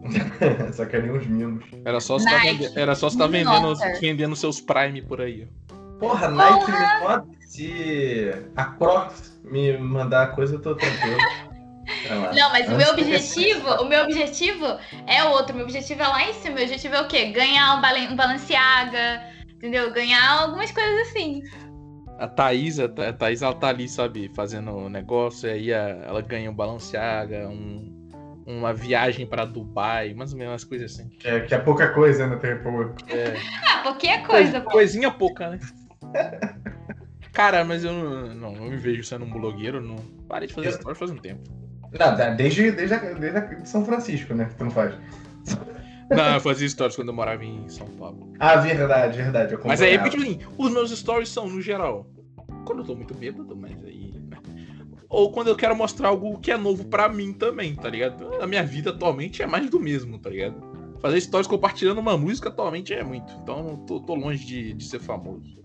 Só 0.72 0.86
queria 0.86 1.12
uns 1.12 1.26
mimos. 1.26 1.62
Era 1.84 2.00
só 2.00 2.18
você 2.18 2.24
tá 2.30 2.38
vende- 2.38 2.70
era 2.74 2.94
só 2.94 3.10
você 3.10 3.18
tá 3.18 3.26
vendendo, 3.26 3.60
Nossa. 3.60 4.00
vendendo 4.00 4.34
seus 4.34 4.58
Prime 4.58 5.02
por 5.02 5.20
aí. 5.20 5.46
ó. 5.70 5.79
Porra, 6.00 6.28
Nike 6.28 6.70
me 6.72 6.78
manda 7.00 7.24
se 7.40 8.30
a 8.56 8.64
Crocs 8.64 9.38
me 9.44 9.76
mandar 9.78 10.34
coisa, 10.34 10.54
eu 10.54 10.62
tô 10.62 10.74
tranquilo. 10.74 11.18
Não, 12.34 12.50
mas 12.50 12.68
o 12.68 12.76
meu 12.76 12.90
objetivo, 12.92 13.68
o 13.82 13.84
meu 13.84 14.04
objetivo 14.04 14.66
é 15.06 15.22
outro. 15.24 15.54
Meu 15.54 15.64
objetivo 15.64 16.02
é 16.02 16.06
lá 16.08 16.28
em 16.28 16.32
cima. 16.34 16.54
Meu 16.54 16.64
objetivo 16.64 16.94
é 16.94 17.00
o 17.02 17.08
quê? 17.08 17.26
Ganhar 17.26 17.76
um, 17.76 17.80
balen- 17.80 18.08
um 18.08 18.16
Balenciaga, 18.16 19.22
entendeu? 19.56 19.92
Ganhar 19.92 20.40
algumas 20.42 20.70
coisas 20.72 21.08
assim. 21.08 21.42
A 22.18 22.26
Thaís, 22.28 22.78
a 22.78 22.88
Tha- 22.88 23.08
a 23.08 23.12
Thaís, 23.12 23.42
ela 23.42 23.54
tá 23.54 23.68
ali, 23.68 23.88
sabe, 23.88 24.30
fazendo 24.34 24.70
o 24.72 24.88
negócio, 24.88 25.48
e 25.48 25.52
aí 25.52 25.70
ela 25.70 26.20
ganha 26.22 26.50
um 26.50 26.54
Balenciaga, 26.54 27.48
um, 27.48 27.92
uma 28.46 28.72
viagem 28.72 29.26
pra 29.26 29.44
Dubai, 29.44 30.14
mais 30.14 30.32
ou 30.32 30.38
menos 30.38 30.52
umas 30.52 30.64
coisas 30.64 30.92
assim. 30.92 31.08
Que 31.18 31.28
é, 31.28 31.40
que 31.40 31.54
é 31.54 31.58
pouca 31.58 31.88
coisa, 31.88 32.26
né? 32.26 32.36
Tem 32.36 32.56
pouco. 32.62 32.94
É, 33.08 33.34
Ah, 33.68 33.82
qualquer 33.82 34.22
coisa, 34.26 34.60
pô. 34.60 34.70
Coisinha 34.70 35.10
pouca, 35.10 35.50
né? 35.50 35.58
Cara, 37.32 37.64
mas 37.64 37.84
eu 37.84 37.92
não, 37.92 38.34
não, 38.34 38.52
não 38.52 38.64
me 38.70 38.76
vejo 38.76 39.02
sendo 39.04 39.24
um 39.24 39.30
blogueiro, 39.30 39.80
não. 39.80 39.96
Parei 40.28 40.48
de 40.48 40.54
fazer 40.54 40.68
Eu- 40.68 40.72
stories 40.72 40.98
faz 40.98 41.10
um 41.10 41.16
tempo. 41.16 41.42
Não, 41.92 42.16
da- 42.16 42.30
desde, 42.30 42.70
desde, 42.72 42.96
desde 43.18 43.68
São 43.68 43.84
Francisco, 43.84 44.34
né? 44.34 44.46
Que 44.46 44.54
tu 44.56 44.64
não 44.64 44.70
faz. 44.70 44.94
Não, 46.10 46.34
eu 46.34 46.40
fazia 46.40 46.68
stories 46.68 46.96
quando 46.96 47.08
eu 47.08 47.14
morava 47.14 47.44
em 47.44 47.68
São 47.68 47.86
Paulo. 47.86 48.32
Ah, 48.40 48.56
verdade, 48.56 49.16
verdade. 49.16 49.52
eu 49.54 49.60
Mas 49.64 49.80
aí, 49.80 49.94
acompanhava. 49.94 50.10
tipo 50.26 50.44
assim, 50.44 50.54
os 50.58 50.72
meus 50.72 50.90
stories 50.90 51.28
são, 51.28 51.48
no 51.48 51.62
geral, 51.62 52.10
quando 52.64 52.80
eu 52.80 52.84
tô 52.84 52.96
muito 52.96 53.14
bêbado, 53.14 53.54
mas 53.56 53.80
aí. 53.84 54.12
né? 54.28 54.36
Ou 55.08 55.30
quando 55.30 55.46
eu 55.48 55.54
quero 55.56 55.76
mostrar 55.76 56.08
algo 56.08 56.36
que 56.40 56.50
é 56.50 56.56
novo 56.56 56.84
pra 56.86 57.08
mim 57.08 57.32
também, 57.32 57.76
tá 57.76 57.88
ligado? 57.88 58.42
A 58.42 58.46
minha 58.48 58.64
vida 58.64 58.90
atualmente 58.90 59.40
é 59.40 59.46
mais 59.46 59.70
do 59.70 59.78
mesmo, 59.78 60.18
tá 60.18 60.28
ligado? 60.30 60.60
Fazer 61.00 61.20
stories 61.20 61.46
compartilhando 61.46 61.98
uma 61.98 62.18
música 62.18 62.48
atualmente 62.48 62.92
é 62.92 63.04
muito. 63.04 63.32
Então 63.44 63.76
tô, 63.86 64.00
tô 64.00 64.16
longe 64.16 64.44
de, 64.44 64.72
de 64.72 64.84
ser 64.84 64.98
famoso. 64.98 65.60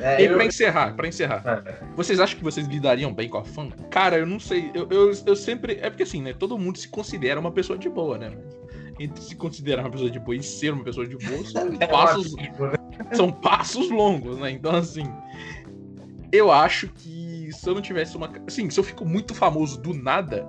É, 0.00 0.22
E 0.22 0.26
eu- 0.26 0.34
pra 0.34 0.44
encerrar, 0.44 0.94
pra 0.94 1.08
encerrar. 1.08 1.62
É. 1.66 1.84
Vocês 1.96 2.18
acham 2.20 2.36
que 2.38 2.44
vocês 2.44 2.66
lidariam 2.66 3.12
bem 3.12 3.28
com 3.28 3.38
a 3.38 3.44
fama? 3.44 3.72
Cara, 3.90 4.18
eu 4.18 4.26
não 4.26 4.38
sei. 4.40 4.70
Eu, 4.74 4.88
eu, 4.90 5.12
eu 5.26 5.36
sempre. 5.36 5.78
É 5.80 5.88
porque 5.90 6.02
assim, 6.02 6.22
né? 6.22 6.32
Todo 6.32 6.58
mundo 6.58 6.78
se 6.78 6.88
considera 6.88 7.38
uma 7.40 7.50
pessoa 7.52 7.78
de 7.78 7.88
boa, 7.88 8.16
né? 8.18 8.32
Entre 8.98 9.22
se 9.22 9.34
considerar 9.34 9.82
uma 9.82 9.90
pessoa 9.90 10.10
de 10.10 10.18
boa 10.18 10.36
e 10.36 10.42
ser 10.42 10.72
uma 10.72 10.84
pessoa 10.84 11.06
de 11.06 11.16
boa 11.16 11.42
são 11.46 11.68
É 11.80 11.86
passos, 11.86 12.34
ótimo, 12.34 12.66
né? 12.66 12.74
são 13.12 13.32
passos 13.32 13.90
longos, 13.90 14.38
né? 14.38 14.50
Então, 14.50 14.74
assim. 14.74 15.04
Eu 16.32 16.50
acho 16.52 16.88
que 16.88 17.48
se 17.52 17.68
eu 17.68 17.74
não 17.74 17.82
tivesse 17.82 18.16
uma. 18.16 18.30
Assim, 18.46 18.70
se 18.70 18.78
eu 18.78 18.84
fico 18.84 19.04
muito 19.04 19.34
famoso 19.34 19.80
do 19.80 19.92
nada, 19.92 20.48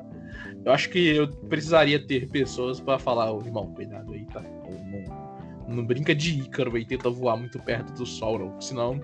eu 0.64 0.72
acho 0.72 0.90
que 0.90 1.16
eu 1.16 1.28
precisaria 1.28 2.00
ter 2.06 2.30
pessoas 2.30 2.80
pra 2.80 3.00
falar, 3.00 3.32
ô 3.32 3.42
irmão, 3.42 3.74
cuidado 3.74 4.14
aí, 4.14 4.26
tá? 4.26 4.42
Não, 4.42 4.72
não, 4.72 5.31
não 5.72 5.86
brinca 5.86 6.14
de 6.14 6.42
Ícaro 6.42 6.76
aí, 6.76 6.86
tenta 6.86 7.10
voar 7.10 7.38
muito 7.38 7.60
perto 7.60 7.94
do 7.94 8.06
sol, 8.06 8.38
não. 8.40 8.62
Senão 8.62 9.04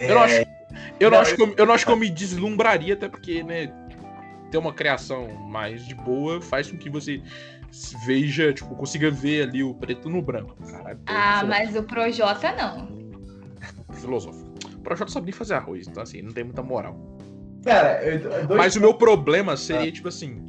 eu 0.00 0.14
não 0.14 0.22
acho, 0.22 0.42
eu 1.00 1.10
não 1.10 1.16
Não, 1.16 1.22
acho 1.22 1.36
que 1.36 1.42
eu, 1.42 1.54
eu 1.56 1.66
não 1.66 1.74
acho 1.74 1.86
que 1.86 1.92
eu 1.92 1.96
me 1.96 2.10
deslumbraria, 2.10 2.94
até 2.94 3.08
porque, 3.08 3.42
né, 3.42 3.72
ter 4.50 4.58
uma 4.58 4.72
criação 4.72 5.28
mais 5.48 5.86
de 5.86 5.94
boa 5.94 6.40
faz 6.40 6.70
com 6.70 6.78
que 6.78 6.88
você 6.88 7.22
veja, 8.06 8.52
tipo, 8.52 8.74
consiga 8.74 9.10
ver 9.10 9.42
ali 9.42 9.62
o 9.62 9.74
preto 9.74 10.08
no 10.08 10.22
branco. 10.22 10.56
Caralho, 10.70 10.98
tô 10.98 11.12
Ah, 11.12 11.44
mas 11.46 11.76
o 11.76 11.82
Projota 11.82 12.54
não. 12.56 12.88
filosófico. 13.92 14.48
O 14.74 14.80
Projota 14.80 15.10
sabe 15.10 15.26
nem 15.26 15.32
fazer 15.32 15.54
arroz, 15.54 15.86
então 15.86 16.02
assim, 16.02 16.22
não 16.22 16.32
tem 16.32 16.44
muita 16.44 16.62
moral. 16.62 16.98
Cara, 17.64 18.02
eu- 18.02 18.46
dois 18.46 18.56
Mas 18.58 18.76
o 18.76 18.80
meu 18.80 18.94
problema 18.94 19.56
seria, 19.56 19.90
tipo 19.92 20.08
assim. 20.08 20.46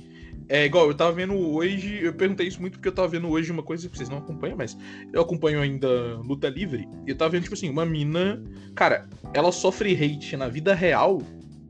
É 0.52 0.66
igual, 0.66 0.88
eu 0.88 0.96
tava 0.96 1.12
vendo 1.12 1.36
hoje. 1.38 2.00
Eu 2.04 2.12
perguntei 2.14 2.48
isso 2.48 2.60
muito 2.60 2.74
porque 2.74 2.88
eu 2.88 2.92
tava 2.94 3.08
vendo 3.08 3.30
hoje 3.30 3.52
uma 3.52 3.62
coisa 3.62 3.88
que 3.88 3.96
vocês 3.96 4.10
não 4.10 4.18
acompanham, 4.18 4.58
mas 4.58 4.76
eu 5.14 5.22
acompanho 5.22 5.62
ainda 5.62 5.88
Luta 6.18 6.50
Livre. 6.50 6.90
E 7.06 7.12
eu 7.12 7.16
tava 7.16 7.30
vendo, 7.32 7.44
tipo 7.44 7.54
assim, 7.54 7.70
uma 7.70 7.86
mina. 7.86 8.42
Cara, 8.76 9.08
ela 9.34 9.52
sofre 9.52 9.94
hate 9.94 10.36
na 10.36 10.48
vida 10.48 10.74
real 10.74 11.22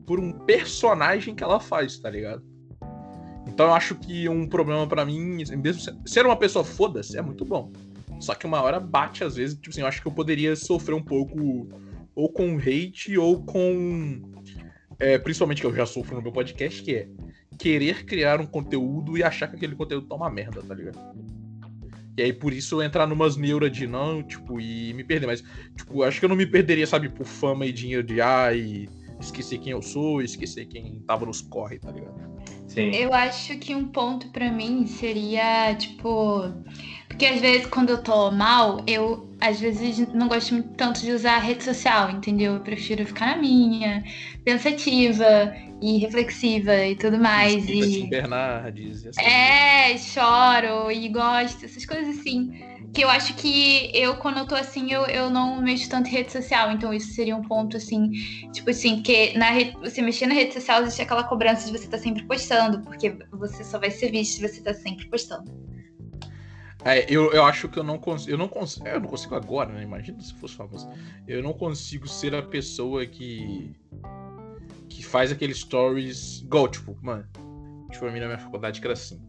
por 0.06 0.18
um 0.18 0.32
personagem 0.32 1.34
que 1.34 1.44
ela 1.44 1.60
faz, 1.60 1.98
tá 1.98 2.08
ligado? 2.08 2.42
Então 3.46 3.66
eu 3.66 3.74
acho 3.74 3.94
que 3.96 4.28
um 4.28 4.46
problema 4.48 4.86
pra 4.86 5.04
mim, 5.04 5.44
mesmo 5.58 5.80
se- 5.82 5.94
ser 6.06 6.24
uma 6.24 6.36
pessoa 6.36 6.64
foda-se, 6.64 7.18
é 7.18 7.22
muito 7.22 7.44
bom. 7.44 7.70
Só 8.18 8.34
que 8.34 8.46
uma 8.46 8.62
hora 8.62 8.80
bate, 8.80 9.22
às 9.24 9.36
vezes, 9.36 9.56
tipo 9.56 9.70
assim, 9.70 9.82
eu 9.82 9.86
acho 9.86 10.00
que 10.00 10.08
eu 10.08 10.12
poderia 10.12 10.56
sofrer 10.56 10.94
um 10.94 11.02
pouco 11.02 11.68
ou 12.14 12.32
com 12.32 12.56
hate 12.58 13.16
ou 13.18 13.42
com. 13.44 14.20
É, 15.00 15.18
principalmente 15.18 15.60
que 15.60 15.66
eu 15.66 15.74
já 15.74 15.86
sofro 15.86 16.14
no 16.14 16.22
meu 16.22 16.30
podcast, 16.30 16.82
que 16.82 16.94
é 16.94 17.08
querer 17.58 18.04
criar 18.04 18.40
um 18.40 18.46
conteúdo 18.46 19.18
e 19.18 19.22
achar 19.22 19.48
que 19.48 19.56
aquele 19.56 19.74
conteúdo 19.74 20.06
tá 20.06 20.14
uma 20.14 20.30
merda, 20.30 20.62
tá 20.62 20.74
ligado? 20.74 20.98
E 22.16 22.22
aí, 22.22 22.32
por 22.32 22.52
isso, 22.52 22.76
eu 22.76 22.82
entrar 22.82 23.06
numas 23.06 23.36
neuras 23.36 23.72
de 23.72 23.86
não, 23.86 24.22
tipo, 24.22 24.60
e 24.60 24.92
me 24.92 25.02
perder. 25.02 25.26
Mas, 25.26 25.42
tipo, 25.74 26.02
acho 26.02 26.18
que 26.18 26.24
eu 26.26 26.28
não 26.28 26.36
me 26.36 26.46
perderia, 26.46 26.86
sabe, 26.86 27.08
por 27.08 27.24
fama 27.24 27.64
e 27.64 27.72
dinheiro 27.72 28.02
de 28.02 28.20
ai, 28.20 28.88
esquecer 29.20 29.58
quem 29.58 29.72
eu 29.72 29.82
sou, 29.82 30.22
esquecer 30.22 30.66
quem 30.66 31.00
tava 31.06 31.26
nos 31.26 31.40
corre, 31.40 31.78
tá 31.78 31.90
ligado? 31.90 32.30
Sim. 32.66 32.90
Eu 32.94 33.12
acho 33.12 33.58
que 33.58 33.74
um 33.74 33.88
ponto 33.88 34.28
pra 34.28 34.50
mim 34.50 34.86
seria, 34.86 35.74
tipo. 35.74 36.44
Porque 37.08 37.26
às 37.26 37.40
vezes 37.40 37.66
quando 37.66 37.90
eu 37.90 38.02
tô 38.02 38.30
mal, 38.30 38.82
eu 38.86 39.28
às 39.40 39.60
vezes 39.60 40.06
não 40.12 40.28
gosto 40.28 40.54
muito 40.54 40.70
tanto 40.74 41.00
de 41.00 41.12
usar 41.12 41.36
a 41.36 41.40
rede 41.40 41.64
social, 41.64 42.10
entendeu? 42.10 42.54
Eu 42.54 42.60
prefiro 42.60 43.04
ficar 43.04 43.34
na 43.34 43.42
minha, 43.42 44.04
pensativa 44.44 45.52
e 45.80 45.98
reflexiva 45.98 46.74
e 46.86 46.96
tudo 46.96 47.18
mais. 47.18 47.68
E... 47.68 48.02
Tim 48.02 48.08
Bernardes. 48.08 49.06
assim. 49.06 49.20
É, 49.20 49.96
choro 49.98 50.90
e 50.90 51.08
gosto, 51.08 51.64
essas 51.64 51.84
coisas 51.84 52.18
assim. 52.18 52.50
Que 52.92 53.04
eu 53.04 53.08
acho 53.08 53.34
que 53.34 53.90
eu, 53.94 54.16
quando 54.16 54.38
eu 54.38 54.46
tô 54.46 54.56
assim, 54.56 54.92
eu, 54.92 55.06
eu 55.06 55.30
não 55.30 55.62
mexo 55.62 55.88
tanto 55.88 56.08
em 56.08 56.12
rede 56.12 56.32
social. 56.32 56.72
Então 56.72 56.92
isso 56.92 57.12
seria 57.12 57.36
um 57.36 57.42
ponto 57.42 57.76
assim, 57.76 58.10
tipo 58.52 58.70
assim, 58.70 58.96
porque 58.96 59.32
na 59.38 59.50
rede, 59.50 59.76
você 59.78 60.02
mexer 60.02 60.26
na 60.26 60.34
rede 60.34 60.54
social 60.54 60.82
existe 60.82 61.02
aquela 61.02 61.22
cobrança 61.24 61.66
de 61.66 61.78
você 61.78 61.84
estar 61.84 61.98
sempre 61.98 62.24
postando, 62.24 62.80
porque 62.80 63.16
você 63.32 63.62
só 63.62 63.78
vai 63.78 63.90
ser 63.90 64.10
visto 64.10 64.36
se 64.36 64.48
você 64.48 64.60
tá 64.60 64.74
sempre 64.74 65.08
postando. 65.08 65.70
É, 66.84 67.04
eu, 67.08 67.32
eu 67.32 67.44
acho 67.44 67.68
que 67.68 67.78
eu 67.78 67.84
não 67.84 67.98
consigo. 67.98 68.32
Eu 68.32 68.38
não 68.38 68.48
consigo. 68.48 68.86
Eu 68.86 69.00
não 69.00 69.08
consigo 69.08 69.34
agora, 69.34 69.70
né? 69.72 69.82
Imagina 69.82 70.20
se 70.20 70.34
fosse 70.34 70.56
famoso. 70.56 70.88
Eu 71.28 71.42
não 71.42 71.52
consigo 71.52 72.08
ser 72.08 72.34
a 72.34 72.42
pessoa 72.42 73.04
que. 73.06 73.76
Que 74.90 75.02
faz 75.02 75.32
aqueles 75.32 75.60
stories. 75.60 76.40
Igual, 76.42 76.68
tipo, 76.68 76.96
mano. 77.00 77.24
Tipo, 77.90 78.06
a 78.06 78.10
minha 78.10 78.22
na 78.22 78.34
minha 78.34 78.38
faculdade 78.38 78.80
que 78.80 78.86
era 78.86 78.94
assim. 78.94 79.20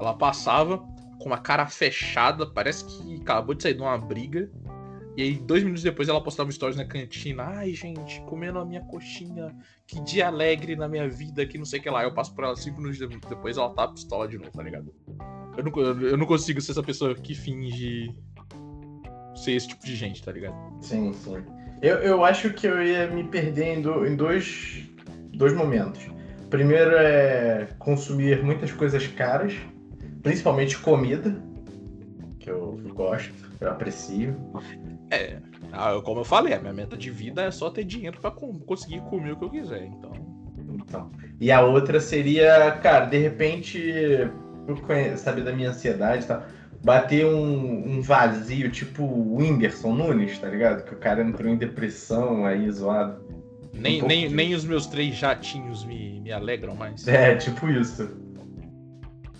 Ela 0.00 0.14
passava 0.14 0.78
com 1.18 1.26
uma 1.26 1.38
cara 1.38 1.66
fechada, 1.66 2.46
parece 2.46 2.84
que 2.84 3.20
acabou 3.20 3.54
de 3.54 3.62
sair 3.62 3.74
de 3.74 3.80
uma 3.80 3.96
briga. 3.96 4.50
E 5.16 5.22
aí, 5.22 5.34
dois 5.34 5.62
minutos 5.62 5.82
depois, 5.82 6.08
ela 6.08 6.22
postava 6.22 6.50
stories 6.50 6.76
na 6.76 6.84
cantina. 6.84 7.44
Ai, 7.44 7.72
gente, 7.72 8.20
comendo 8.22 8.58
a 8.58 8.64
minha 8.66 8.82
coxinha. 8.82 9.54
Que 9.86 9.98
dia 10.00 10.26
alegre 10.26 10.76
na 10.76 10.88
minha 10.88 11.08
vida, 11.08 11.46
que 11.46 11.56
não 11.56 11.64
sei 11.64 11.80
o 11.80 11.82
que 11.82 11.88
lá. 11.88 12.02
Eu 12.02 12.12
passo 12.12 12.34
por 12.34 12.44
ela 12.44 12.56
cinco 12.56 12.80
minutos 12.80 12.98
depois, 12.98 13.56
ela 13.56 13.70
tá 13.70 13.88
pistola 13.88 14.28
de 14.28 14.36
novo, 14.36 14.50
tá 14.50 14.62
ligado? 14.62 14.94
Eu 15.56 15.64
não, 15.64 16.02
eu 16.02 16.16
não 16.18 16.26
consigo 16.26 16.60
ser 16.60 16.72
essa 16.72 16.82
pessoa 16.82 17.14
que 17.14 17.34
finge 17.34 18.14
ser 19.34 19.52
esse 19.52 19.68
tipo 19.68 19.84
de 19.84 19.96
gente, 19.96 20.22
tá 20.22 20.32
ligado? 20.32 20.54
Sim, 20.82 21.12
sim. 21.14 21.44
Eu, 21.82 21.96
eu 21.96 22.24
acho 22.24 22.50
que 22.52 22.66
eu 22.66 22.82
ia 22.82 23.06
me 23.08 23.24
perder 23.24 23.78
em, 23.78 23.82
do- 23.82 24.06
em 24.06 24.16
dois, 24.16 24.82
dois 25.32 25.52
momentos. 25.52 26.06
Primeiro 26.50 26.92
é 26.96 27.68
consumir 27.78 28.42
muitas 28.42 28.72
coisas 28.72 29.06
caras, 29.08 29.54
principalmente 30.22 30.78
comida, 30.78 31.36
que 32.38 32.50
eu 32.50 32.80
gosto, 32.94 33.32
eu 33.60 33.70
aprecio. 33.70 34.34
É, 35.10 35.38
ah, 35.72 36.00
como 36.04 36.20
eu 36.20 36.24
falei, 36.24 36.54
a 36.54 36.60
minha 36.60 36.72
meta 36.72 36.96
de 36.96 37.10
vida 37.10 37.42
é 37.42 37.50
só 37.50 37.68
ter 37.70 37.84
dinheiro 37.84 38.20
pra 38.20 38.30
com- 38.30 38.58
conseguir 38.60 39.00
comer 39.02 39.32
o 39.32 39.36
que 39.36 39.44
eu 39.44 39.50
quiser, 39.50 39.84
então. 39.84 40.12
Então. 40.74 41.10
E 41.40 41.50
a 41.52 41.60
outra 41.62 42.00
seria, 42.00 42.70
cara, 42.82 43.06
de 43.06 43.18
repente, 43.18 43.92
saber 45.16 45.42
da 45.44 45.52
minha 45.52 45.70
ansiedade 45.70 46.24
e 46.24 46.28
tal, 46.28 46.42
bater 46.84 47.26
um, 47.26 47.96
um 47.96 48.00
vazio, 48.02 48.70
tipo 48.70 49.02
o 49.02 49.36
Whindersson 49.36 49.92
Nunes, 49.94 50.38
tá 50.38 50.48
ligado? 50.48 50.84
Que 50.84 50.94
o 50.94 50.98
cara 50.98 51.22
entrou 51.22 51.50
em 51.50 51.56
depressão 51.56 52.44
aí, 52.44 52.70
zoado. 52.70 53.24
Nem, 53.72 54.02
Um 54.02 54.06
nem, 54.06 54.22
disso. 54.24 54.34
nem 54.36 54.54
os 54.54 54.64
meus 54.64 54.86
três 54.86 55.14
jatinhos 55.16 55.84
me, 55.84 56.20
me 56.20 56.32
alegram 56.32 56.74
mais. 56.74 57.06
É, 57.06 57.34
tipo 57.36 57.68
isso. 57.68 58.08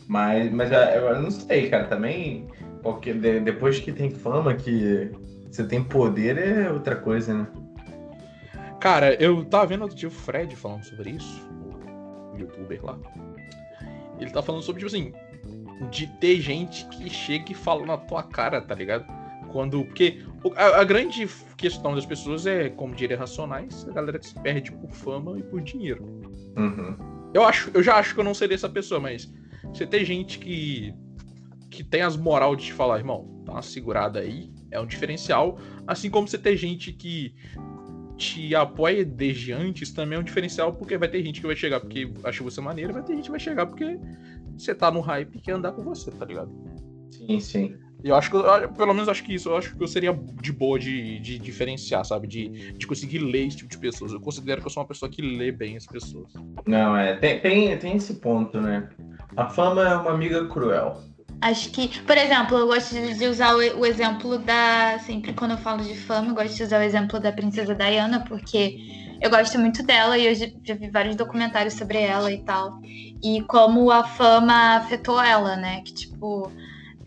Mas, 0.06 0.52
mas 0.52 0.70
eu 0.72 1.20
não 1.22 1.30
sei, 1.30 1.68
cara, 1.68 1.84
também, 1.84 2.46
porque 2.82 3.12
de- 3.12 3.40
depois 3.40 3.80
que 3.80 3.90
tem 3.92 4.10
fama, 4.10 4.54
que 4.54 5.10
você 5.50 5.64
tem 5.64 5.82
poder, 5.82 6.38
é 6.38 6.70
outra 6.70 6.94
coisa, 6.96 7.34
né? 7.34 7.46
Cara, 8.80 9.14
eu 9.14 9.44
tava 9.44 9.66
vendo 9.66 9.82
outro 9.82 9.96
dia 9.96 10.08
o 10.08 10.12
Fred 10.12 10.54
falando 10.54 10.84
sobre 10.84 11.10
isso, 11.10 11.48
o 12.34 12.38
youtuber 12.38 12.84
lá. 12.84 12.98
Ele 14.20 14.30
tá 14.30 14.42
falando 14.42 14.62
sobre, 14.62 14.82
tipo 14.84 14.94
assim, 14.94 15.12
de 15.90 16.06
ter 16.06 16.40
gente 16.40 16.86
que 16.86 17.08
chega 17.10 17.52
e 17.52 17.54
fala 17.54 17.84
na 17.84 17.96
tua 17.96 18.22
cara, 18.22 18.60
tá 18.60 18.74
ligado? 18.74 19.04
Quando. 19.52 19.84
Porque 19.84 20.22
o- 20.42 20.52
a, 20.56 20.80
a 20.80 20.84
grande 20.84 21.28
questão 21.56 21.94
das 21.94 22.06
pessoas 22.06 22.46
é, 22.46 22.68
como 22.70 22.94
diria 22.94 23.18
racionais, 23.18 23.86
a 23.88 23.92
galera 23.92 24.18
que 24.18 24.26
se 24.26 24.40
perde 24.40 24.72
por 24.72 24.90
fama 24.90 25.38
e 25.38 25.42
por 25.42 25.60
dinheiro. 25.60 26.04
Uhum. 26.56 26.96
Eu 27.34 27.44
acho, 27.44 27.70
eu 27.74 27.82
já 27.82 27.96
acho 27.96 28.14
que 28.14 28.20
eu 28.20 28.24
não 28.24 28.34
seria 28.34 28.54
essa 28.54 28.68
pessoa, 28.68 29.00
mas 29.00 29.32
você 29.72 29.86
tem 29.86 30.04
gente 30.04 30.38
que 30.38 30.94
que 31.70 31.84
tem 31.84 32.00
as 32.00 32.16
moral 32.16 32.56
de 32.56 32.66
te 32.66 32.72
falar, 32.72 32.96
irmão, 32.98 33.42
dá 33.44 33.52
uma 33.52 33.62
segurada 33.62 34.20
aí, 34.20 34.50
é 34.70 34.80
um 34.80 34.86
diferencial, 34.86 35.58
assim 35.86 36.08
como 36.08 36.26
você 36.26 36.38
tem 36.38 36.56
gente 36.56 36.90
que 36.92 37.34
te 38.16 38.54
apoia 38.54 39.04
desde 39.04 39.52
antes 39.52 39.92
também 39.92 40.16
é 40.16 40.20
um 40.20 40.24
diferencial, 40.24 40.72
porque 40.72 40.96
vai 40.96 41.08
ter 41.08 41.22
gente 41.22 41.40
que 41.40 41.46
vai 41.46 41.54
chegar 41.56 41.80
porque 41.80 42.10
acha 42.24 42.42
você 42.42 42.60
maneiro, 42.62 42.94
vai 42.94 43.02
ter 43.02 43.14
gente 43.14 43.24
que 43.24 43.30
vai 43.30 43.40
chegar 43.40 43.66
porque 43.66 43.98
você 44.58 44.74
tá 44.74 44.90
no 44.90 45.00
hype 45.00 45.36
e 45.36 45.40
quer 45.40 45.52
andar 45.52 45.72
com 45.72 45.82
você, 45.82 46.10
tá 46.10 46.24
ligado? 46.24 46.50
Sim, 47.10 47.40
sim. 47.40 47.74
E 48.04 48.08
eu 48.08 48.14
acho 48.14 48.30
que, 48.30 48.36
eu- 48.36 48.68
pelo 48.72 48.92
menos 48.94 49.08
acho 49.08 49.24
que 49.24 49.34
isso, 49.34 49.48
eu 49.48 49.56
acho 49.56 49.74
que 49.74 49.82
eu 49.82 49.88
seria 49.88 50.12
de 50.12 50.52
boa 50.52 50.78
de, 50.78 51.18
de 51.18 51.38
diferenciar, 51.38 52.04
sabe? 52.04 52.26
De, 52.28 52.72
de 52.72 52.86
conseguir 52.86 53.18
ler 53.18 53.46
esse 53.46 53.56
tipo 53.56 53.70
de 53.70 53.78
pessoas. 53.78 54.12
Eu 54.12 54.20
considero 54.20 54.60
que 54.60 54.66
eu 54.66 54.70
sou 54.70 54.82
uma 54.82 54.88
pessoa 54.88 55.10
que 55.10 55.22
lê 55.22 55.50
bem 55.50 55.76
as 55.76 55.86
pessoas. 55.86 56.32
Não, 56.66 56.96
é, 56.96 57.16
tem, 57.16 57.40
tem, 57.40 57.76
tem 57.78 57.96
esse 57.96 58.14
ponto, 58.14 58.60
né? 58.60 58.88
A 59.36 59.48
fama 59.48 59.82
é 59.88 59.96
uma 59.96 60.12
amiga 60.12 60.46
cruel. 60.46 61.00
Acho 61.40 61.70
que, 61.70 62.00
por 62.02 62.16
exemplo, 62.16 62.56
eu 62.56 62.66
gosto 62.66 62.94
de 62.94 63.14
de 63.18 63.26
usar 63.26 63.54
o, 63.54 63.58
o 63.80 63.84
exemplo 63.86 64.38
da. 64.38 64.98
Sempre 65.00 65.32
quando 65.34 65.50
eu 65.52 65.58
falo 65.58 65.82
de 65.82 65.94
fama, 65.96 66.28
eu 66.28 66.34
gosto 66.34 66.54
de 66.56 66.62
usar 66.62 66.78
o 66.80 66.82
exemplo 66.82 67.18
da 67.20 67.30
princesa 67.32 67.74
Diana, 67.74 68.24
porque 68.26 68.78
eu 69.26 69.30
gosto 69.30 69.58
muito 69.58 69.82
dela 69.82 70.16
e 70.16 70.26
eu 70.26 70.34
já, 70.34 70.46
vi 70.74 70.88
vários 70.88 71.16
documentários 71.16 71.74
sobre 71.74 71.98
ela 71.98 72.32
e 72.32 72.38
tal. 72.38 72.80
E 73.22 73.42
como 73.42 73.90
a 73.90 74.04
fama 74.04 74.76
afetou 74.76 75.20
ela, 75.20 75.56
né? 75.56 75.82
Que, 75.84 75.92
tipo, 75.92 76.50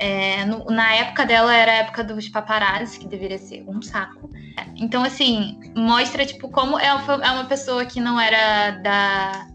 É, 0.02 0.46
no- 0.46 0.64
na 0.68 0.94
época 0.96 1.26
dela 1.26 1.54
era 1.54 1.74
a 1.74 1.76
época 1.76 2.06
dos 2.06 2.30
paparazzi, 2.30 2.98
que 2.98 3.06
deveria 3.06 3.38
ser 3.38 3.66
um 3.68 3.82
saco. 3.82 4.30
Então, 4.78 5.04
assim, 5.04 5.60
mostra, 5.76 6.26
tipo, 6.26 6.48
como 6.50 6.80
ela 6.80 7.02
foi- 7.02 7.22
é 7.22 7.30
uma 7.32 7.44
pessoa 7.44 7.84
que 7.86 8.00
não 8.00 8.18
era 8.18 8.72
da, 8.80 9.46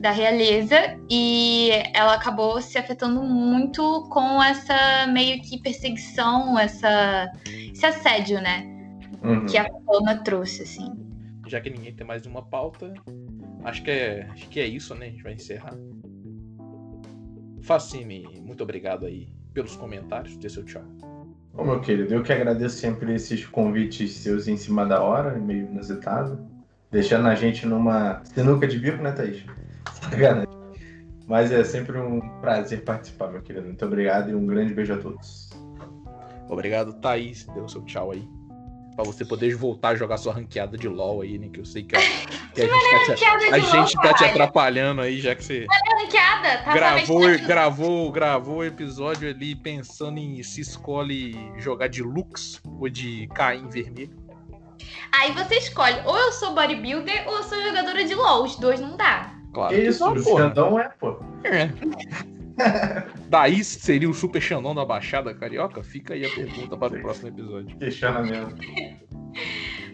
da 0.00 0.10
realeza 0.10 0.98
e 1.08 1.70
ela 1.94 2.14
acabou 2.14 2.60
se 2.60 2.76
afetando 2.76 3.22
muito 3.22 4.08
com 4.10 4.42
essa 4.42 5.06
meio 5.06 5.40
que 5.40 5.60
perseguição, 5.62 6.58
essa, 6.58 7.30
esse 7.72 7.86
assédio, 7.86 8.40
né? 8.40 8.66
Uhum. 9.22 9.46
Que 9.46 9.56
a 9.56 9.64
Fama 9.86 10.16
trouxe, 10.24 10.62
assim. 10.64 10.92
Já 11.46 11.60
que 11.60 11.70
ninguém 11.70 11.94
tem 11.94 12.06
mais 12.06 12.22
nenhuma 12.22 12.42
pauta, 12.42 12.92
acho 13.64 13.82
que 13.82 13.90
é, 13.90 14.28
acho 14.30 14.48
que 14.48 14.60
é 14.60 14.66
isso, 14.66 14.94
né? 14.94 15.06
A 15.06 15.10
gente 15.10 15.22
vai 15.22 15.32
encerrar. 15.34 15.74
Facine, 17.62 18.40
muito 18.42 18.62
obrigado 18.62 19.06
aí 19.06 19.28
pelos 19.52 19.76
comentários. 19.76 20.36
Dê 20.36 20.48
seu 20.48 20.64
tchau. 20.64 20.84
Ô, 21.56 21.64
meu 21.64 21.80
querido, 21.80 22.12
eu 22.12 22.22
que 22.22 22.32
agradeço 22.32 22.76
sempre 22.76 23.14
esses 23.14 23.46
convites 23.46 24.12
seus 24.12 24.48
em 24.48 24.56
cima 24.56 24.84
da 24.84 25.00
hora, 25.00 25.38
meio 25.38 25.66
inusitado. 25.66 26.46
Deixando 26.90 27.26
a 27.28 27.34
gente 27.34 27.66
numa 27.66 28.22
sinuca 28.24 28.66
de 28.66 28.78
bico, 28.78 29.02
né, 29.02 29.12
Thaís? 29.12 29.44
Sacanagem. 29.92 30.48
Mas 31.26 31.50
é 31.50 31.64
sempre 31.64 31.98
um 31.98 32.20
prazer 32.40 32.84
participar, 32.84 33.32
meu 33.32 33.40
querido. 33.40 33.66
Muito 33.66 33.84
obrigado 33.84 34.30
e 34.30 34.34
um 34.34 34.46
grande 34.46 34.74
beijo 34.74 34.92
a 34.92 34.98
todos. 34.98 35.50
Obrigado, 36.48 36.92
Thaís. 37.00 37.46
Dê 37.46 37.60
o 37.60 37.68
seu 37.68 37.82
tchau 37.82 38.10
aí. 38.10 38.28
Pra 38.94 39.04
você 39.04 39.24
poder 39.24 39.54
voltar 39.56 39.88
a 39.90 39.94
jogar 39.96 40.16
sua 40.18 40.32
ranqueada 40.34 40.78
de 40.78 40.88
LOL 40.88 41.22
aí, 41.22 41.36
né? 41.38 41.48
Que 41.52 41.58
eu 41.60 41.64
sei 41.64 41.82
que, 41.82 41.96
a- 41.96 42.00
que 42.00 42.62
a, 42.62 42.64
gente 42.66 42.90
tá 42.90 43.14
te, 43.14 43.24
Ranqueada 43.24 43.38
de 43.38 43.44
a 43.46 43.56
LOL, 43.56 43.86
gente 43.86 43.94
tá 43.94 44.14
te 44.14 44.24
atrapalhando 44.24 45.00
aí, 45.00 45.20
já 45.20 45.34
que 45.34 45.44
você 45.44 45.66
Ranqueada, 46.00 46.58
tá 46.62 46.72
gravou, 46.72 47.38
gravou, 47.38 48.12
gravou 48.12 48.56
o 48.58 48.64
episódio 48.64 49.28
ali 49.28 49.56
pensando 49.56 50.18
em 50.18 50.40
se 50.44 50.60
escolhe 50.60 51.34
jogar 51.58 51.88
de 51.88 52.02
Lux 52.02 52.60
ou 52.78 52.88
de 52.88 53.26
Caim 53.34 53.68
vermelho. 53.68 54.22
Aí 55.12 55.32
você 55.32 55.56
escolhe, 55.56 55.96
ou 56.04 56.16
eu 56.16 56.32
sou 56.32 56.54
bodybuilder 56.54 57.24
ou 57.28 57.36
eu 57.36 57.42
sou 57.42 57.60
jogadora 57.62 58.04
de 58.04 58.14
LOL. 58.14 58.44
Os 58.44 58.56
dois 58.56 58.80
não 58.80 58.96
dá. 58.96 59.32
Claro. 59.52 59.74
isso, 59.74 60.04
não, 60.04 60.12
o 60.14 60.22
porra. 60.22 60.42
Xandão 60.44 60.78
é, 60.78 60.88
pô. 60.88 61.16
É. 61.44 61.68
Daí 63.28 63.64
seria 63.64 64.08
o 64.08 64.14
Super 64.14 64.40
Xandão 64.40 64.74
da 64.74 64.84
Baixada 64.84 65.34
Carioca? 65.34 65.82
Fica 65.82 66.14
aí 66.14 66.24
a 66.24 66.30
pergunta 66.30 66.76
para 66.76 66.96
o 66.96 67.00
próximo 67.00 67.28
episódio. 67.28 67.76
Questionamento. 67.78 68.56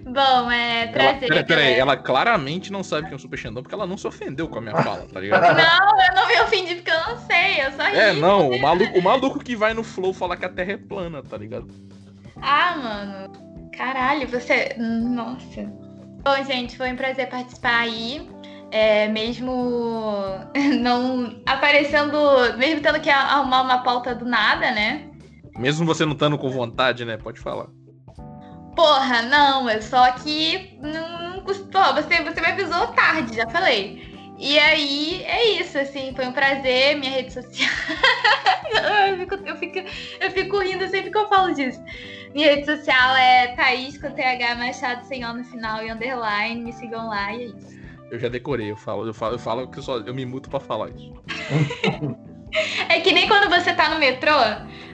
Bom, 0.04 0.50
é 0.50 0.84
Ela, 0.84 0.92
prazer. 0.92 1.46
peraí, 1.46 1.74
ela 1.74 1.96
claramente 1.96 2.72
não 2.72 2.82
sabe 2.82 3.02
quem 3.04 3.12
é 3.12 3.16
o 3.16 3.18
Super 3.18 3.38
Xandão 3.38 3.62
porque 3.62 3.74
ela 3.74 3.86
não 3.86 3.98
se 3.98 4.06
ofendeu 4.06 4.48
com 4.48 4.58
a 4.58 4.62
minha 4.62 4.76
fala, 4.82 5.06
tá 5.12 5.20
ligado? 5.20 5.42
Não, 5.56 6.02
eu 6.02 6.14
não 6.14 6.26
me 6.26 6.40
ofendi 6.40 6.76
porque 6.76 6.90
eu 6.90 7.00
não 7.00 7.18
sei, 7.18 7.64
eu 7.64 7.70
só 7.72 7.84
ri. 7.84 7.96
É, 7.96 8.12
não, 8.14 8.50
o 8.50 8.60
maluco, 8.60 8.98
o 8.98 9.02
maluco 9.02 9.38
que 9.38 9.54
vai 9.54 9.74
no 9.74 9.84
Flow 9.84 10.14
falar 10.14 10.36
que 10.38 10.46
a 10.46 10.48
Terra 10.48 10.72
é 10.72 10.76
plana, 10.78 11.22
tá 11.22 11.36
ligado? 11.36 11.68
Ah, 12.40 12.76
mano. 12.76 13.70
Caralho, 13.76 14.26
você. 14.26 14.74
Nossa. 14.78 15.62
Bom, 16.22 16.44
gente, 16.46 16.76
foi 16.76 16.92
um 16.92 16.96
prazer 16.96 17.28
participar 17.28 17.80
aí. 17.80 18.28
É, 18.70 19.08
mesmo 19.08 19.52
não 20.80 21.40
aparecendo, 21.46 22.18
mesmo 22.56 22.80
tendo 22.80 23.00
que 23.00 23.10
arrumar 23.10 23.62
uma 23.62 23.82
pauta 23.82 24.14
do 24.14 24.24
nada, 24.24 24.70
né? 24.70 25.10
Mesmo 25.58 25.84
você 25.84 26.04
não 26.04 26.12
estando 26.12 26.38
com 26.38 26.48
vontade, 26.50 27.04
né? 27.04 27.16
Pode 27.16 27.40
falar. 27.40 27.66
Porra, 28.74 29.22
não, 29.22 29.68
é 29.68 29.80
só 29.80 30.10
que 30.12 30.78
não, 30.80 31.30
não 31.30 31.40
custou. 31.40 31.94
Você, 31.94 32.22
você 32.22 32.40
me 32.40 32.46
avisou 32.46 32.86
tarde, 32.88 33.36
já 33.36 33.48
falei. 33.48 34.08
E 34.38 34.58
aí, 34.58 35.22
é 35.24 35.60
isso, 35.60 35.78
assim, 35.78 36.14
foi 36.16 36.26
um 36.26 36.32
prazer, 36.32 36.96
minha 36.96 37.12
rede 37.12 37.30
social. 37.30 37.68
eu, 39.10 39.18
fico, 39.18 39.34
eu, 39.34 39.56
fico, 39.56 39.78
eu 40.18 40.30
fico 40.30 40.58
rindo 40.60 40.88
sempre 40.88 41.10
que 41.10 41.18
eu 41.18 41.28
falo 41.28 41.52
disso. 41.52 41.78
Minha 42.32 42.54
rede 42.54 42.64
social 42.64 43.16
é 43.16 43.48
Thaís 43.48 43.98
com 43.98 44.10
TH 44.10 44.54
Machado 44.54 45.04
sem 45.04 45.26
O 45.26 45.34
no 45.34 45.44
final 45.44 45.84
e 45.84 45.90
underline. 45.90 46.62
Me 46.62 46.72
sigam 46.72 47.08
lá 47.08 47.34
e 47.34 47.42
é 47.42 47.46
isso. 47.48 47.79
Eu 48.10 48.18
já 48.18 48.28
decorei, 48.28 48.70
eu 48.70 48.76
falo, 48.76 49.06
eu 49.06 49.14
falo, 49.14 49.34
eu 49.34 49.38
falo 49.38 49.68
que 49.68 49.78
eu 49.78 49.82
só 49.82 49.98
eu 49.98 50.12
me 50.14 50.26
muto 50.26 50.50
pra 50.50 50.58
falar 50.60 50.88
isso. 50.90 51.12
É 52.88 52.98
que 53.00 53.12
nem 53.12 53.28
quando 53.28 53.48
você 53.48 53.72
tá 53.72 53.88
no 53.90 54.00
metrô, 54.00 54.34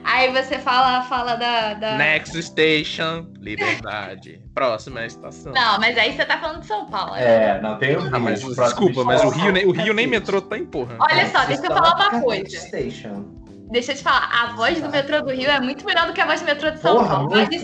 aí 0.03 0.31
você 0.31 0.59
fala, 0.59 1.01
fala 1.03 1.35
da. 1.35 1.73
da... 1.73 1.97
Next 1.97 2.39
station, 2.43 3.25
liberdade. 3.39 4.39
Próxima 4.53 5.03
estação. 5.07 5.53
Não, 5.53 5.79
mas 5.79 5.97
aí 5.97 6.13
você 6.15 6.23
tá 6.23 6.37
falando 6.37 6.59
de 6.59 6.67
São 6.67 6.85
Paulo. 6.85 7.13
né? 7.15 7.55
É, 7.57 7.61
não 7.61 7.79
tem 7.79 7.95
o 7.97 8.15
Ah, 8.15 8.19
mas 8.19 8.41
Rio, 8.41 8.49
os 8.49 8.55
próximos 8.55 8.85
desculpa, 8.91 9.03
mas 9.03 9.23
o 9.23 9.29
Rio, 9.29 9.51
nem, 9.51 9.65
o 9.65 9.71
Rio 9.71 9.93
nem 9.93 10.05
metrô 10.05 10.39
tá 10.39 10.55
em 10.55 10.65
porra. 10.67 10.97
Olha 10.99 11.27
só, 11.29 11.45
deixa 11.45 11.65
eu 11.65 11.71
falar 11.73 11.95
uma 11.95 12.09
Cacete 12.11 12.23
coisa. 12.23 12.59
Station. 12.59 13.25
Deixa 13.71 13.91
eu 13.91 13.95
te 13.97 14.03
falar, 14.03 14.29
a 14.31 14.53
voz 14.55 14.79
do 14.79 14.89
metrô 14.89 15.21
do 15.23 15.31
Rio 15.31 15.49
é 15.49 15.59
muito 15.59 15.83
melhor 15.83 16.05
do 16.07 16.13
que 16.13 16.21
a 16.21 16.25
voz 16.25 16.39
do 16.39 16.45
metrô 16.45 16.69
de 16.69 16.79
São 16.79 16.95
Porra, 16.97 17.09
Paulo. 17.09 17.29
muito, 17.31 17.51
Mas 17.51 17.63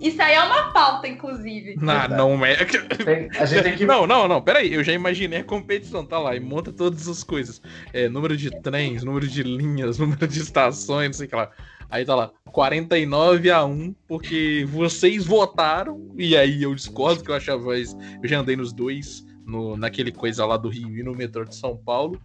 isso 0.00 0.20
aí, 0.20 0.32
isso 0.34 0.42
é 0.42 0.44
uma 0.44 0.72
pauta, 0.72 1.08
inclusive. 1.08 1.76
Não, 1.80 2.08
não 2.08 2.46
é. 2.46 2.56
Tem- 2.64 3.28
a 3.38 3.44
gente 3.46 3.62
tem 3.62 3.76
que. 3.76 3.86
Não, 3.86 4.06
não, 4.06 4.28
não, 4.28 4.42
peraí, 4.42 4.72
eu 4.72 4.84
já 4.84 4.92
imaginei 4.92 5.40
a 5.40 5.44
competição, 5.44 6.04
tá 6.04 6.18
lá, 6.18 6.36
e 6.36 6.40
monta 6.40 6.72
todas 6.72 7.08
as 7.08 7.22
coisas. 7.24 7.60
É, 7.92 8.08
número 8.08 8.36
de 8.36 8.50
trens, 8.60 9.02
número 9.02 9.26
de 9.26 9.42
linhas, 9.42 9.98
número 10.00 10.26
de 10.26 10.40
estações, 10.40 11.08
não 11.08 11.14
sei 11.14 11.26
o 11.26 11.30
que 11.30 11.36
lá. 11.36 11.50
Aí 11.88 12.04
tá 12.04 12.14
lá, 12.16 12.32
49 12.46 13.50
a 13.50 13.64
1, 13.64 13.94
porque 14.08 14.66
vocês 14.68 15.24
votaram, 15.24 16.10
e 16.16 16.36
aí 16.36 16.62
eu 16.64 16.74
discordo 16.74 17.22
que 17.22 17.30
eu 17.30 17.34
acho 17.34 17.52
a 17.52 17.56
voz. 17.56 17.96
Eu 18.22 18.28
já 18.28 18.40
andei 18.40 18.56
nos 18.56 18.72
dois, 18.72 19.24
no, 19.46 19.76
naquele 19.76 20.10
coisa 20.10 20.44
lá 20.44 20.56
do 20.56 20.68
Rio 20.68 20.98
e 20.98 21.02
no 21.04 21.14
metrô 21.14 21.44
de 21.44 21.54
São 21.54 21.76
Paulo. 21.76 22.20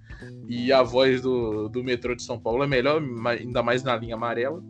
E 0.47 0.71
a 0.73 0.81
voz 0.81 1.21
do, 1.21 1.69
do 1.69 1.83
metrô 1.83 2.15
de 2.15 2.23
São 2.23 2.39
Paulo 2.39 2.63
é 2.63 2.67
melhor, 2.67 3.01
ainda 3.25 3.61
mais 3.61 3.83
na 3.83 3.95
linha 3.95 4.15
amarela. 4.15 4.63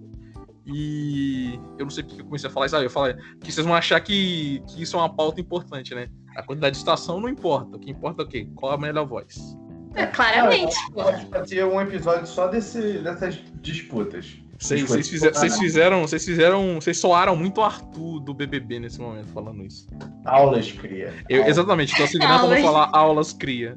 E 0.65 1.59
eu 1.77 1.85
não 1.85 1.89
sei 1.89 2.03
porque 2.03 2.21
eu 2.21 2.25
comecei 2.25 2.49
a 2.49 2.53
falar 2.53 2.67
isso. 2.67 2.75
Ah, 2.75 2.83
eu 2.83 2.89
falei 2.89 3.15
que 3.41 3.51
vocês 3.51 3.65
vão 3.65 3.75
achar 3.75 3.99
que, 3.99 4.61
que 4.67 4.83
isso 4.83 4.95
é 4.95 4.99
uma 4.99 5.13
pauta 5.13 5.41
importante, 5.41 5.95
né? 5.95 6.07
A 6.35 6.43
quantidade 6.43 6.73
de 6.73 6.79
estação 6.79 7.19
não 7.19 7.27
importa. 7.27 7.75
O 7.75 7.79
que 7.79 7.89
importa 7.89 8.21
é 8.21 8.25
o 8.25 8.27
quê? 8.27 8.47
Qual 8.55 8.71
a 8.71 8.77
melhor 8.77 9.05
voz? 9.05 9.57
É, 9.95 10.05
claramente. 10.05 10.75
pô. 10.93 11.03
Pode 11.03 11.25
fazer 11.25 11.65
um 11.65 11.81
episódio 11.81 12.27
só 12.27 12.47
desse, 12.47 12.99
dessas 12.99 13.41
disputas. 13.61 14.41
Vocês, 14.61 14.81
vocês, 14.83 15.09
fizeram, 15.09 15.33
vocês 15.33 15.57
fizeram. 15.57 16.01
Vocês 16.01 16.25
fizeram. 16.25 16.75
Vocês 16.75 16.97
soaram 16.99 17.35
muito 17.35 17.59
o 17.59 17.63
Arthur 17.63 18.19
do 18.19 18.33
BBB 18.33 18.79
nesse 18.79 19.01
momento 19.01 19.27
falando 19.29 19.65
isso. 19.65 19.87
Aulas, 20.23 20.71
cria. 20.71 21.11
Eu, 21.27 21.45
exatamente, 21.45 21.97
tô 21.97 22.05
segurando 22.05 22.47
pra 22.47 22.55
não 22.55 22.63
falar 22.63 22.89
aulas 22.93 23.33
cria. 23.33 23.75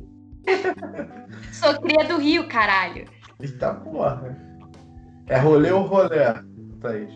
Sou 1.53 1.81
cria 1.81 2.05
do 2.05 2.19
Rio, 2.19 2.47
caralho. 2.47 3.07
Eita 3.41 3.73
porra. 3.75 4.37
É 5.27 5.39
rolê 5.39 5.73
ou 5.73 5.83
rolê, 5.87 6.19
Thaís? 6.85 7.11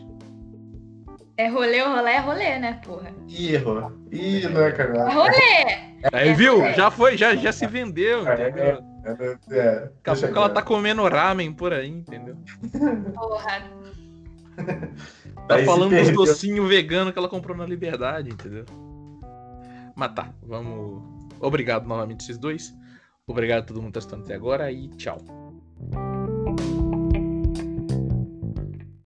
É 1.36 1.46
rolê, 1.48 1.80
rolê 1.82 2.10
é 2.10 2.18
rolê, 2.18 2.58
né, 2.58 2.80
porra? 2.84 3.12
Ih, 3.28 3.54
errou. 3.54 3.92
Ih, 4.10 4.48
não 4.48 4.62
é 4.62 4.68
É 4.68 4.72
cagada. 4.72 5.10
rolê. 5.10 5.64
Aí, 6.12 6.30
É, 6.30 6.32
viu? 6.34 6.64
é. 6.64 6.74
Já 6.74 6.90
foi, 6.90 7.16
já, 7.16 7.36
já 7.36 7.52
se 7.52 7.66
vendeu, 7.66 8.26
É, 8.26 8.48
entendeu? 8.48 8.78
É, 9.04 9.10
é, 9.56 9.90
Daqui 10.04 10.10
a 10.10 10.14
pouco 10.16 10.36
ela 10.38 10.48
tá 10.48 10.62
comendo 10.62 11.02
ramen 11.06 11.52
por 11.52 11.72
aí, 11.72 11.88
entendeu? 11.88 12.36
Porra. 13.14 13.62
Tá 15.46 15.54
Aí 15.54 15.64
falando 15.64 15.96
dos 15.96 16.10
docinhos 16.10 16.68
veganos 16.68 17.12
que 17.12 17.18
ela 17.18 17.28
comprou 17.28 17.56
na 17.56 17.64
Liberdade, 17.64 18.28
entendeu? 18.28 18.66
Mas 19.94 20.12
tá, 20.12 20.28
vamos. 20.42 21.02
Obrigado 21.40 21.86
novamente, 21.86 22.20
esses 22.22 22.36
dois. 22.36 22.74
Obrigado 23.26 23.60
a 23.60 23.62
todo 23.62 23.76
mundo 23.76 23.86
que 23.86 23.92
tá 23.92 23.98
assistindo 24.00 24.24
até 24.24 24.34
agora 24.34 24.70
e 24.70 24.88
tchau. 24.90 25.18